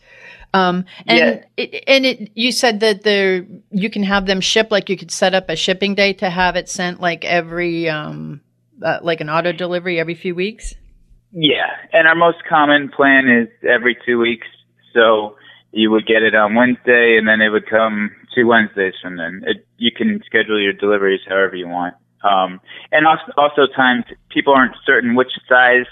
Um, 0.55 0.87
and 1.07 1.19
Yeah. 1.19 1.45
it, 1.59 1.85
and 1.87 2.07
it 2.07 2.31
you 2.35 2.53
said 2.53 2.81
that 2.81 3.03
the 3.03 3.47
you 3.71 3.91
can 3.91 4.03
have 4.05 4.25
them 4.25 4.41
ship 4.41 4.69
like 4.71 4.89
you 4.89 4.97
could 4.97 5.11
set 5.11 5.35
up 5.35 5.51
a 5.51 5.57
shipping 5.57 5.95
day 5.95 6.15
to 6.15 6.31
have 6.31 6.57
it 6.57 6.71
sent 6.71 7.01
like 7.01 7.25
every 7.27 7.91
um 7.91 8.41
uh, 8.83 9.01
like 9.03 9.21
an 9.21 9.29
auto 9.29 9.53
delivery 9.53 10.01
every 10.01 10.15
few 10.15 10.35
weeks. 10.35 10.75
Yeah, 11.33 11.67
and 11.93 12.09
our 12.09 12.15
most 12.15 12.39
common 12.49 12.89
plan 12.89 13.29
is 13.29 13.49
every 13.69 13.99
two 14.07 14.19
weeks. 14.19 14.47
So 14.95 15.37
you 15.73 15.91
would 15.91 16.07
get 16.07 16.23
it 16.23 16.35
on 16.35 16.55
Wednesday, 16.55 17.19
and 17.19 17.29
then 17.29 17.43
it 17.43 17.51
would 17.51 17.69
come 17.69 18.11
two 18.39 18.47
Wednesdays 18.47 18.95
from 19.03 19.17
then. 19.17 19.43
It, 19.47 19.67
you 19.79 19.91
can 19.91 20.23
schedule 20.25 20.61
your 20.61 20.73
deliveries 20.73 21.21
however 21.29 21.57
you 21.57 21.69
want. 21.69 21.95
Um, 22.23 22.61
and 22.93 23.07
also, 23.07 23.33
also 23.37 23.67
times 23.75 24.05
people 24.31 24.53
aren't 24.53 24.75
certain 24.87 25.15
which 25.15 25.33
size 25.49 25.87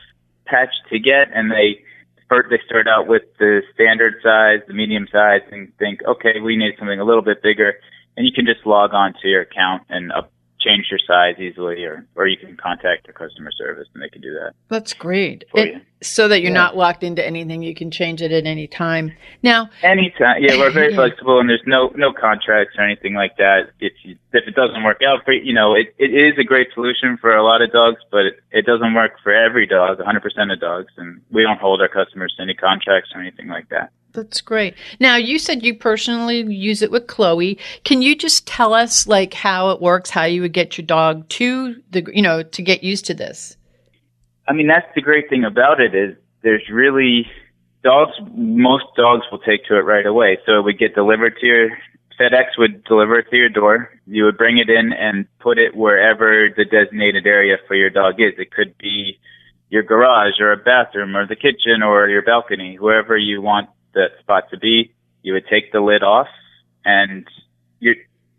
patch 0.45 0.75
to 0.91 0.99
get, 0.99 1.29
and 1.35 1.51
they 1.51 1.83
first 2.29 2.51
they 2.51 2.61
start 2.67 2.87
out 2.89 3.07
with 3.07 3.23
the 3.39 3.63
standard 3.75 4.15
size, 4.23 4.61
the 4.67 4.75
medium 4.75 5.07
size, 5.13 5.43
and 5.51 5.73
think, 5.79 6.01
okay, 6.07 6.41
we 6.43 6.57
need 6.57 6.75
something 6.79 7.01
a 7.01 7.05
little 7.05 7.23
bit 7.23 7.43
bigger. 7.43 7.75
And 8.17 8.27
you 8.27 8.33
can 8.33 8.47
just 8.47 8.67
log 8.67 8.95
on 8.95 9.15
to 9.23 9.29
your 9.29 9.43
account 9.43 9.83
and 9.89 10.11
up, 10.13 10.33
change 10.67 10.87
your 10.91 10.99
size 11.07 11.39
easily, 11.39 11.85
or 11.85 12.05
or 12.17 12.27
you 12.27 12.37
can 12.37 12.57
contact 12.57 13.07
the 13.07 13.13
customer 13.13 13.51
service, 13.53 13.87
and 13.95 14.03
they 14.03 14.09
can 14.09 14.21
do 14.23 14.33
that. 14.35 14.53
That's 14.69 14.93
great. 14.93 15.45
It- 15.55 15.83
so 16.03 16.29
that 16.29 16.43
you're 16.43 16.51
Yeah. 16.51 16.59
not 16.67 16.77
locked 16.77 17.03
into 17.03 17.25
anything. 17.27 17.63
You 17.63 17.75
can 17.75 17.91
change 17.91 18.21
it 18.21 18.31
at 18.31 18.45
any 18.45 18.67
time. 18.67 19.13
Now, 19.43 19.71
Anytime, 19.83 20.43
yeah, 20.43 20.59
we're 20.59 20.71
very 20.71 20.91
Yeah. 20.91 20.97
flexible, 21.03 21.41
and 21.41 21.49
there's 21.49 21.63
no 21.67 21.91
no 21.97 22.13
contracts 22.13 22.75
or 22.77 22.85
anything 22.85 23.15
like 23.15 23.37
that. 23.39 23.71
If 23.81 23.95
you, 24.05 24.17
if 24.35 24.47
it 24.47 24.55
doesn't 24.55 24.83
work 24.83 25.01
out 25.03 25.25
for 25.25 25.33
you, 25.33 25.41
you 25.43 25.55
know, 25.55 25.75
it, 25.75 25.95
it 25.99 26.13
is 26.13 26.37
a 26.39 26.45
great 26.45 26.69
solution 26.75 27.17
for 27.17 27.35
a 27.35 27.43
lot 27.43 27.63
of 27.63 27.73
dogs, 27.73 28.01
but 28.11 28.27
it, 28.27 28.35
it 28.53 28.67
doesn't 28.67 28.93
work 28.93 29.13
for 29.23 29.33
every 29.33 29.67
dog, 29.67 29.99
100% 29.99 30.53
of 30.53 30.61
dogs, 30.61 30.93
and 30.99 31.23
we 31.31 31.43
don't 31.43 31.61
hold 31.61 31.81
our 31.81 31.89
customers 31.89 32.35
to 32.37 32.43
any 32.43 32.55
contracts 32.55 33.11
or 33.15 33.21
anything 33.23 33.49
like 33.49 33.69
that. 33.71 33.91
That's 34.17 34.41
great. 34.41 34.75
Now, 34.99 35.17
you 35.17 35.39
said 35.39 35.63
you 35.63 35.75
personally 35.75 36.41
use 36.41 36.81
it 36.81 36.91
with 36.91 37.07
Chloe. 37.07 37.59
Can 37.85 38.01
you 38.01 38.17
just 38.17 38.47
tell 38.47 38.73
us 38.73 39.07
like 39.07 39.35
how 39.35 39.71
it 39.71 39.83
works, 39.83 40.09
how 40.09 40.25
you 40.25 40.41
would 40.41 40.55
get 40.55 40.79
your 40.79 40.87
dog 40.87 41.29
to 41.29 41.77
the, 41.91 42.03
you 42.15 42.23
know, 42.23 42.43
to 42.43 42.63
get 42.63 42.83
used 42.83 43.05
to 43.07 43.15
this? 43.15 43.57
I 44.49 44.55
mean, 44.55 44.67
that's 44.67 44.87
the 44.95 45.03
great 45.03 45.29
thing 45.29 45.45
about 45.45 45.81
it 45.81 45.95
is 45.95 46.17
there's 46.43 46.63
really 46.73 47.27
dogs. 47.85 48.13
Most 48.33 48.87
dogs 48.97 49.27
will 49.31 49.41
take 49.41 49.67
to 49.67 49.77
it 49.77 49.83
right 49.83 50.07
away. 50.07 50.39
So 50.47 50.59
it 50.59 50.63
would 50.63 50.79
get 50.79 50.95
delivered 50.95 51.37
to 51.41 51.47
your 51.47 51.69
FedEx 52.19 52.57
would 52.57 52.83
deliver 52.85 53.19
it 53.19 53.29
to 53.29 53.37
your 53.37 53.51
door. 53.51 53.91
You 54.07 54.25
would 54.25 54.39
bring 54.39 54.57
it 54.57 54.71
in 54.71 54.95
and 54.95 55.27
put 55.41 55.59
it 55.59 55.77
wherever 55.77 56.49
the 56.57 56.65
designated 56.65 57.27
area 57.27 57.57
for 57.69 57.75
your 57.75 57.91
dog 57.91 58.15
is. 58.19 58.33
It 58.39 58.51
could 58.51 58.79
be 58.79 59.19
your 59.69 59.83
garage 59.83 60.41
or 60.41 60.53
a 60.53 60.57
bathroom 60.57 61.17
or 61.17 61.27
the 61.27 61.37
kitchen 61.37 61.83
or 61.85 62.09
your 62.09 62.23
balcony, 62.23 62.79
wherever 62.79 63.17
you 63.17 63.43
want 63.43 63.69
that 63.97 64.11
spot 64.21 64.45
to 64.51 64.59
be. 64.59 64.93
You 65.23 65.33
would 65.33 65.47
take 65.51 65.73
the 65.73 65.81
lid 65.81 66.05
off, 66.05 66.29
and 66.85 67.27
your 67.81 67.97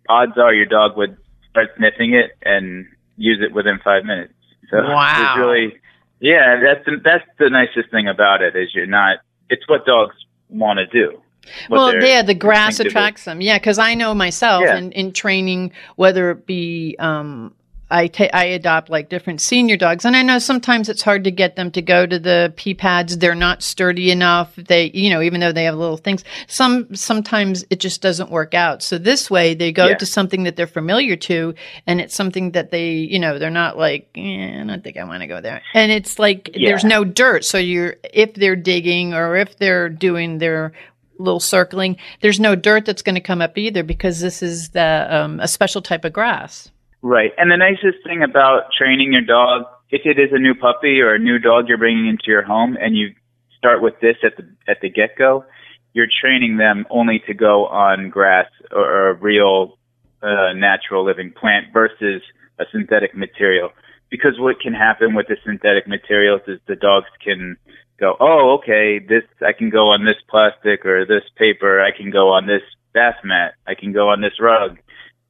odds 0.07 0.37
are 0.37 0.53
your 0.53 0.65
dog 0.65 0.95
would 0.95 1.17
start 1.49 1.67
sniffing 1.77 2.13
it 2.13 2.31
and 2.43 2.85
use 3.17 3.39
it 3.41 3.53
within 3.53 3.79
five 3.83 4.05
minutes. 4.05 4.33
So 4.71 4.77
Wow. 4.77 5.33
it's 5.33 5.39
really 5.39 5.81
yeah, 6.19 6.59
that's 6.63 6.85
the, 6.85 6.97
that's 7.03 7.23
the 7.37 7.49
nicest 7.49 7.91
thing 7.91 8.07
about 8.07 8.41
it 8.41 8.55
is 8.55 8.69
you're 8.73 8.87
not. 8.87 9.17
It's 9.49 9.67
what 9.69 9.85
dogs 9.85 10.15
want 10.49 10.79
to 10.79 10.85
do. 10.87 11.21
well, 11.69 11.93
yeah, 12.03 12.21
the 12.23 12.33
grass 12.33 12.79
attracts 12.79 13.25
them. 13.25 13.39
Yeah, 13.39 13.57
because 13.59 13.77
I 13.79 13.93
know 13.93 14.13
myself 14.15 14.63
Yeah. 14.65 14.77
in, 14.77 14.91
in 14.93 15.13
training, 15.13 15.71
whether 15.95 16.31
it 16.31 16.45
be 16.45 16.95
um, 16.99 17.53
I 17.89 18.07
ta- 18.07 18.29
I 18.33 18.45
adopt 18.45 18.89
like 18.89 19.07
different 19.09 19.39
senior 19.39 19.77
dogs, 19.77 20.03
and 20.03 20.15
I 20.15 20.21
know 20.21 20.39
sometimes 20.39 20.89
it's 20.89 21.01
hard 21.01 21.23
to 21.23 21.31
get 21.31 21.55
them 21.55 21.71
to 21.71 21.81
go 21.81 22.05
to 22.05 22.19
the 22.19 22.51
pee 22.57 22.73
pads. 22.73 23.17
They're 23.17 23.33
not 23.35 23.63
sturdy 23.63 24.11
enough. 24.11 24.53
They, 24.55 24.91
you 24.93 25.09
know, 25.09 25.21
even 25.21 25.39
though 25.39 25.53
they 25.53 25.63
have 25.63 25.75
little 25.75 25.95
things, 25.97 26.23
some 26.47 26.93
sometimes 26.95 27.63
it 27.69 27.79
just 27.79 28.01
doesn't 28.01 28.29
work 28.29 28.53
out. 28.53 28.83
So 28.83 28.97
this 28.97 29.31
way, 29.31 29.53
they 29.53 29.71
go 29.71 29.87
Yeah. 29.87 29.95
to 29.95 30.05
something 30.05 30.43
that 30.43 30.55
they're 30.57 30.67
familiar 30.67 31.15
to, 31.15 31.53
and 31.85 32.01
it's 32.01 32.13
something 32.15 32.51
that 32.51 32.71
they, 32.71 32.91
you 32.91 33.19
know, 33.19 33.39
they're 33.39 33.49
not 33.49 33.77
like, 33.77 34.09
eh, 34.15 34.59
I 34.61 34.63
don't 34.65 34.83
think 34.83 34.97
I 34.97 35.05
want 35.05 35.21
to 35.21 35.27
go 35.27 35.39
there. 35.39 35.61
And 35.73 35.91
it's 35.91 36.19
like 36.19 36.51
there's 36.53 36.83
no 36.83 37.05
dirt, 37.05 37.45
so 37.45 37.57
you're 37.57 37.95
if 38.13 38.33
they're 38.33 38.55
digging 38.57 39.13
or 39.13 39.37
if 39.37 39.57
they're 39.57 39.87
doing 39.89 40.39
their 40.39 40.73
little 41.19 41.39
circling, 41.39 41.97
there's 42.21 42.39
no 42.39 42.55
dirt 42.55 42.85
that's 42.85 43.01
going 43.01 43.15
to 43.15 43.21
come 43.21 43.41
up 43.41 43.57
either 43.57 43.81
because 43.81 44.19
this 44.19 44.43
is 44.43 44.69
the 44.69 45.07
um, 45.09 45.39
a 45.39 45.47
special 45.47 45.81
type 45.81 46.03
of 46.05 46.13
grass. 46.13 46.69
Right. 47.01 47.31
And 47.37 47.51
the 47.51 47.57
nicest 47.57 48.03
thing 48.05 48.23
about 48.23 48.71
training 48.77 49.13
your 49.13 49.21
dog, 49.21 49.63
if 49.89 50.01
it 50.05 50.19
is 50.19 50.29
a 50.31 50.39
new 50.39 50.55
puppy 50.55 50.99
or 51.01 51.13
a 51.13 51.19
new 51.19 51.39
dog 51.39 51.67
you're 51.67 51.77
bringing 51.77 52.07
into 52.07 52.25
your 52.27 52.43
home 52.43 52.77
and 52.79 52.97
you 52.97 53.13
start 53.57 53.81
with 53.81 53.93
this 54.01 54.17
at 54.23 54.35
the 54.37 54.43
at 54.67 54.81
the 54.81 54.89
get 54.89 55.17
go, 55.17 55.45
you're 55.93 56.07
training 56.21 56.57
them 56.57 56.85
only 56.89 57.21
to 57.27 57.33
go 57.33 57.65
on 57.67 58.09
grass 58.09 58.47
or, 58.71 58.85
or 58.85 59.09
a 59.09 59.13
real 59.13 59.77
uh, 60.21 60.53
natural 60.53 61.05
living 61.05 61.31
plant 61.31 61.67
versus 61.71 62.21
a 62.59 62.65
synthetic 62.71 63.15
material. 63.15 63.69
Because 64.09 64.39
what 64.39 64.59
can 64.59 64.73
happen 64.73 65.13
with 65.13 65.27
the 65.27 65.37
synthetic 65.45 65.87
materials 65.87 66.41
is 66.47 66.59
the 66.67 66.75
dogs 66.75 67.07
can 67.23 67.57
go, 67.99 68.15
oh, 68.19 68.57
okay, 68.59 68.99
this 68.99 69.23
I 69.45 69.53
can 69.53 69.69
go 69.69 69.89
on 69.89 70.05
this 70.05 70.21
plastic 70.29 70.85
or 70.85 71.05
this 71.05 71.23
paper, 71.37 71.81
I 71.81 71.95
can 71.95 72.09
go 72.09 72.29
on 72.29 72.47
this 72.47 72.61
bath 72.93 73.17
mat, 73.23 73.53
I 73.67 73.75
can 73.75 73.93
go 73.93 74.09
on 74.09 74.21
this 74.21 74.39
rug, 74.39 74.77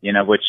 you 0.02 0.14
know, 0.14 0.24
which 0.24 0.44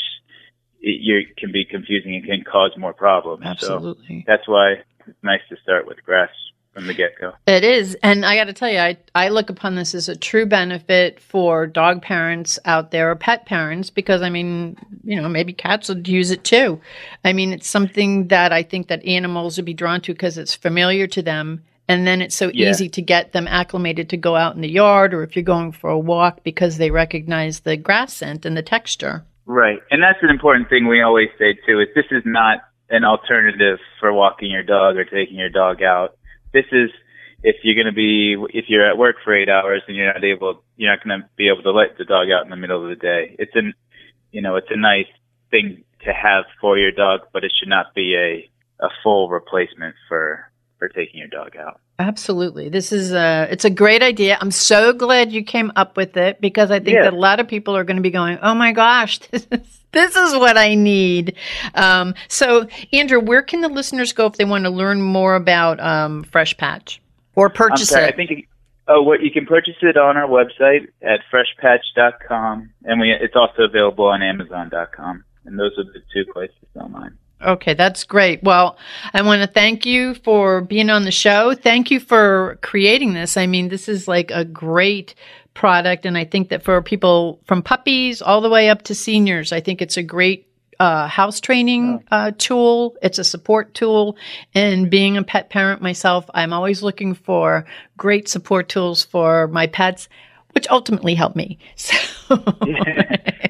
it, 0.81 1.01
you 1.01 1.27
can 1.37 1.53
be 1.53 1.65
confusing 1.65 2.15
and 2.15 2.25
can 2.25 2.45
cause 2.45 2.73
more 2.77 2.93
problems. 2.93 3.45
Absolutely. 3.45 4.25
So 4.27 4.33
that's 4.33 4.49
why 4.49 4.75
it's 5.07 5.23
nice 5.23 5.41
to 5.49 5.57
start 5.63 5.87
with 5.87 6.03
grass 6.05 6.31
from 6.75 6.87
the 6.87 6.95
get 6.95 7.19
go. 7.21 7.33
It 7.47 7.65
is, 7.65 7.97
and 8.03 8.25
I 8.25 8.37
got 8.37 8.45
to 8.45 8.53
tell 8.53 8.71
you, 8.71 8.79
I 8.79 8.97
I 9.15 9.31
look 9.31 9.51
upon 9.51 9.75
this 9.75 9.95
as 9.95 10.09
a 10.09 10.17
true 10.17 10.47
benefit 10.47 11.19
for 11.21 11.67
dog 11.67 12.03
parents 12.03 12.59
out 12.65 12.91
there 12.91 13.11
or 13.11 13.17
pet 13.17 13.47
parents 13.47 13.91
because 13.91 14.23
I 14.23 14.31
mean, 14.31 14.77
you 15.03 15.21
know, 15.21 15.29
maybe 15.29 15.53
cats 15.53 15.89
would 15.89 16.07
use 16.07 16.31
it 16.31 16.45
too. 16.45 16.81
I 17.25 17.33
mean, 17.33 17.53
it's 17.53 17.69
something 17.69 18.29
that 18.29 18.53
I 18.53 18.63
think 18.63 18.89
that 18.89 19.05
animals 19.05 19.57
would 19.57 19.65
be 19.65 19.75
drawn 19.75 20.01
to 20.03 20.13
because 20.13 20.39
it's 20.39 20.55
familiar 20.55 21.07
to 21.09 21.23
them. 21.23 21.65
And 21.91 22.07
then 22.07 22.21
it's 22.21 22.37
so 22.37 22.51
Yeah. 22.53 22.69
easy 22.69 22.91
to 22.91 23.01
get 23.01 23.33
them 23.33 23.49
acclimated 23.49 24.11
to 24.11 24.19
go 24.19 24.37
out 24.37 24.55
in 24.55 24.61
the 24.61 24.69
yard 24.69 25.15
or 25.15 25.23
if 25.23 25.35
you're 25.35 25.43
going 25.43 25.73
for 25.73 25.89
a 25.89 25.99
walk 25.99 26.45
because 26.45 26.77
they 26.77 26.91
recognize 26.91 27.61
the 27.61 27.79
grass 27.79 28.13
scent 28.13 28.45
and 28.45 28.55
the 28.55 28.63
texture. 28.63 29.25
Right. 29.49 29.79
And 29.91 30.03
that's 30.03 30.19
an 30.21 30.29
important 30.29 30.69
thing 30.69 30.87
we 30.87 31.01
always 31.01 31.31
say 31.39 31.57
too, 31.67 31.81
is 31.81 31.89
this 31.95 32.05
is 32.11 32.23
not 32.27 32.59
an 32.91 33.03
alternative 33.03 33.79
for 33.99 34.13
walking 34.13 34.51
your 34.51 34.63
dog 34.63 34.97
or 34.97 35.05
taking 35.05 35.39
your 35.39 35.49
dog 35.49 35.83
out. 35.83 36.19
This 36.53 36.67
is 36.71 36.91
if 37.43 37.57
you're 37.63 37.75
going 37.75 37.87
to 37.87 37.97
be, 37.97 38.37
if 38.53 38.67
you're 38.69 38.87
at 38.87 38.99
work 38.99 39.17
for 39.25 39.35
eight 39.35 39.49
hours 39.49 39.81
and 39.89 39.97
you're 39.97 40.13
not 40.13 40.23
able, 40.23 40.63
you're 40.77 40.91
not 40.91 41.03
going 41.03 41.19
to 41.19 41.27
be 41.37 41.49
able 41.49 41.63
to 41.63 41.73
let 41.73 41.97
the 41.97 42.05
dog 42.05 42.29
out 42.31 42.45
in 42.45 42.51
the 42.51 42.57
middle 42.57 42.83
of 42.83 42.91
the 42.91 42.97
day. 42.97 43.37
It's 43.39 43.55
an, 43.55 43.73
you 44.33 44.43
know, 44.43 44.57
it's 44.57 44.71
a 44.71 44.77
nice 44.77 45.09
thing 45.51 45.83
to 46.05 46.13
have 46.13 46.45
for 46.61 46.77
your 46.77 46.93
dog, 46.93 47.21
but 47.33 47.43
it 47.43 47.53
should 47.59 47.71
not 47.71 47.95
be 47.95 48.15
a, 48.17 48.85
a 48.85 48.91
full 49.03 49.31
replacement 49.31 49.95
for, 50.11 50.53
for 50.79 50.89
taking 50.89 51.21
your 51.21 51.29
dog 51.29 51.57
out. 51.57 51.81
Absolutely. 52.01 52.69
This 52.69 52.93
is 52.93 53.13
a 53.13 53.49
it's 53.51 53.65
a 53.65 53.71
great 53.71 54.03
idea. 54.03 54.39
I'm 54.41 54.53
so 54.53 54.93
glad 54.93 55.33
you 55.33 55.43
came 55.43 55.73
up 55.75 55.97
with 55.97 56.17
it 56.17 56.41
because 56.41 56.71
I 56.71 56.79
think 56.79 56.95
Yeah. 56.97 57.03
that 57.03 57.13
a 57.13 57.17
lot 57.17 57.41
of 57.41 57.49
people 57.49 57.77
are 57.77 57.83
going 57.83 57.97
to 57.97 58.03
be 58.03 58.11
going, 58.11 58.39
"Oh 58.41 58.55
my 58.55 58.71
gosh, 58.73 59.19
this 59.31 59.47
is 59.51 59.81
this 59.91 60.15
is 60.15 60.35
what 60.35 60.57
I 60.57 60.77
need." 60.77 61.35
Um, 61.75 62.15
so, 62.29 62.69
Andrew, 62.93 63.19
where 63.19 63.43
can 63.43 63.63
the 63.63 63.69
listeners 63.69 64.13
go 64.13 64.27
if 64.27 64.35
they 64.35 64.45
want 64.45 64.65
to 64.65 64.71
learn 64.71 65.03
more 65.03 65.35
about 65.35 65.81
um, 65.81 66.23
Fresh 66.23 66.57
Patch 66.57 67.01
or 67.35 67.51
purchase 67.51 67.89
sorry, 67.89 68.05
it? 68.05 68.15
I 68.15 68.17
think 68.17 68.31
you, 68.31 68.43
oh, 68.87 69.03
what 69.03 69.21
you 69.23 69.33
can 69.33 69.45
purchase 69.45 69.77
it 69.83 69.97
on 69.97 70.17
our 70.17 70.29
website 70.29 70.87
at 71.03 71.19
freshpatch.com, 71.33 72.71
and 72.85 73.01
we 73.01 73.11
it's 73.11 73.35
also 73.35 73.63
available 73.63 74.05
on 74.05 74.23
Amazon.com. 74.23 75.25
And 75.47 75.59
those 75.59 75.73
are 75.79 75.85
the 75.85 76.03
two 76.13 76.31
places 76.33 76.55
online. 76.77 77.19
Okay, 77.41 77.75
that's 77.75 78.03
great. 78.03 78.43
Well, 78.43 78.77
I 79.15 79.23
want 79.23 79.43
to 79.43 79.49
thank 79.49 79.87
you 79.87 80.15
for 80.15 80.61
being 80.61 80.91
on 80.91 81.05
the 81.05 81.13
show. 81.13 81.55
Thank 81.55 81.91
you 81.91 82.01
for 82.01 82.59
creating 82.63 83.15
this. 83.15 83.37
I 83.37 83.47
mean, 83.47 83.69
this 83.69 83.89
is 83.89 84.09
like 84.09 84.33
a 84.33 84.45
great 84.45 85.15
product. 85.55 86.05
And 86.05 86.19
I 86.19 86.25
think 86.25 86.49
that 86.49 86.65
for 86.65 86.83
people 86.83 87.41
from 87.45 87.63
puppies 87.63 88.23
all 88.23 88.41
the 88.41 88.51
way 88.51 88.71
up 88.71 88.83
to 88.83 88.95
seniors, 88.95 89.53
I 89.53 89.61
think 89.61 89.81
it's 89.81 89.97
a 89.97 90.03
great 90.03 90.49
uh, 90.81 91.09
house 91.09 91.41
training 91.41 92.05
uh, 92.11 92.33
tool. 92.39 92.97
It's 93.03 93.19
a 93.19 93.25
support 93.25 93.75
tool. 93.75 94.17
And 94.55 94.91
being 94.91 95.17
a 95.17 95.25
pet 95.25 95.51
parent 95.51 95.83
myself, 95.83 96.29
I'm 96.35 96.53
always 96.53 96.83
looking 96.83 97.15
for 97.15 97.67
great 97.97 98.29
support 98.29 98.69
tools 98.69 99.05
for 99.05 99.49
my 99.49 99.67
pets, 99.67 100.09
which 100.53 100.69
ultimately 100.71 101.15
helped 101.15 101.37
me. 101.37 101.59
So 101.77 102.37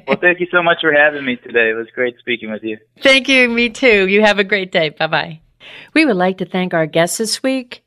well, 0.07 0.18
thank 0.20 0.38
you 0.38 0.46
so 0.53 0.62
much 0.62 0.82
for 0.82 0.92
having 0.92 1.24
me 1.24 1.34
today. 1.34 1.70
It 1.70 1.74
was 1.74 1.88
great 1.92 2.16
speaking 2.20 2.49
with 2.53 2.62
you. 2.62 2.78
Thank 3.03 3.28
you. 3.28 3.49
Me 3.49 3.68
too. 3.70 4.07
You 4.07 4.22
have 4.22 4.38
a 4.38 4.44
great 4.44 4.70
day. 4.70 4.90
Bye 4.90 5.09
bye. 5.09 5.40
We 5.94 6.05
would 6.05 6.14
like 6.14 6.38
to 6.38 6.44
thank 6.44 6.72
our 6.72 6.86
guests 6.86 7.18
this 7.18 7.42
week. 7.42 7.82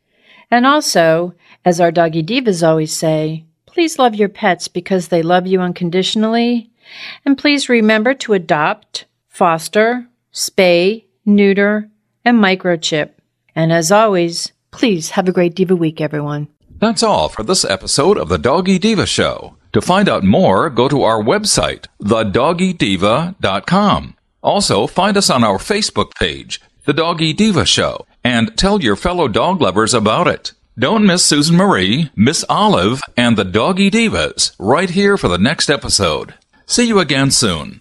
And 0.50 0.66
also, 0.66 1.34
as 1.64 1.80
our 1.80 1.92
doggy 1.92 2.24
divas 2.24 2.68
always 2.68 2.92
say, 2.94 3.46
please 3.66 3.98
love 3.98 4.16
your 4.16 4.28
pets 4.28 4.68
because 4.68 5.08
they 5.08 5.22
love 5.22 5.48
you 5.48 5.62
unconditionally. 5.62 6.70
And 7.26 7.38
please 7.38 7.70
remember 7.70 8.14
to 8.16 8.34
adopt, 8.34 9.06
foster, 9.30 10.08
spay, 10.34 11.06
neuter, 11.26 11.90
and 12.26 12.38
microchip. 12.38 13.12
And 13.56 13.72
as 13.72 13.92
always, 13.92 14.52
please 14.72 15.12
have 15.12 15.30
a 15.30 15.32
great 15.32 15.56
Diva 15.56 15.76
Week, 15.76 16.02
everyone. 16.02 16.50
That's 16.82 17.04
all 17.04 17.30
for 17.30 17.44
this 17.44 17.64
episode 17.64 18.18
of 18.18 18.28
the 18.28 18.40
Doggy 18.40 18.80
Diva 18.80 19.06
Show. 19.06 19.56
To 19.74 19.82
find 19.82 20.10
out 20.10 20.24
more, 20.24 20.68
go 20.72 20.90
to 20.90 21.04
our 21.04 21.22
website, 21.22 21.86
thedoggydiva.com. 22.02 24.16
Also, 24.42 24.88
find 24.88 25.16
us 25.16 25.30
on 25.30 25.44
our 25.44 25.60
Facebook 25.60 26.16
page, 26.16 26.60
The 26.86 26.94
Doggy 26.94 27.34
Diva 27.34 27.68
Show, 27.68 28.08
and 28.24 28.58
tell 28.58 28.82
your 28.82 28.96
fellow 28.96 29.28
dog 29.28 29.62
lovers 29.62 29.94
about 29.94 30.28
it. 30.28 30.54
Don't 30.80 31.06
miss 31.06 31.24
Susan 31.24 31.56
Marie, 31.56 32.10
Miss 32.16 32.44
Olive, 32.50 33.00
and 33.16 33.38
the 33.38 33.46
Doggy 33.46 33.92
Divas 33.92 34.56
right 34.58 34.90
here 34.90 35.18
for 35.18 35.28
the 35.28 35.38
next 35.38 35.70
episode. 35.70 36.34
See 36.66 36.88
you 36.88 36.98
again 36.98 37.30
soon. 37.30 37.81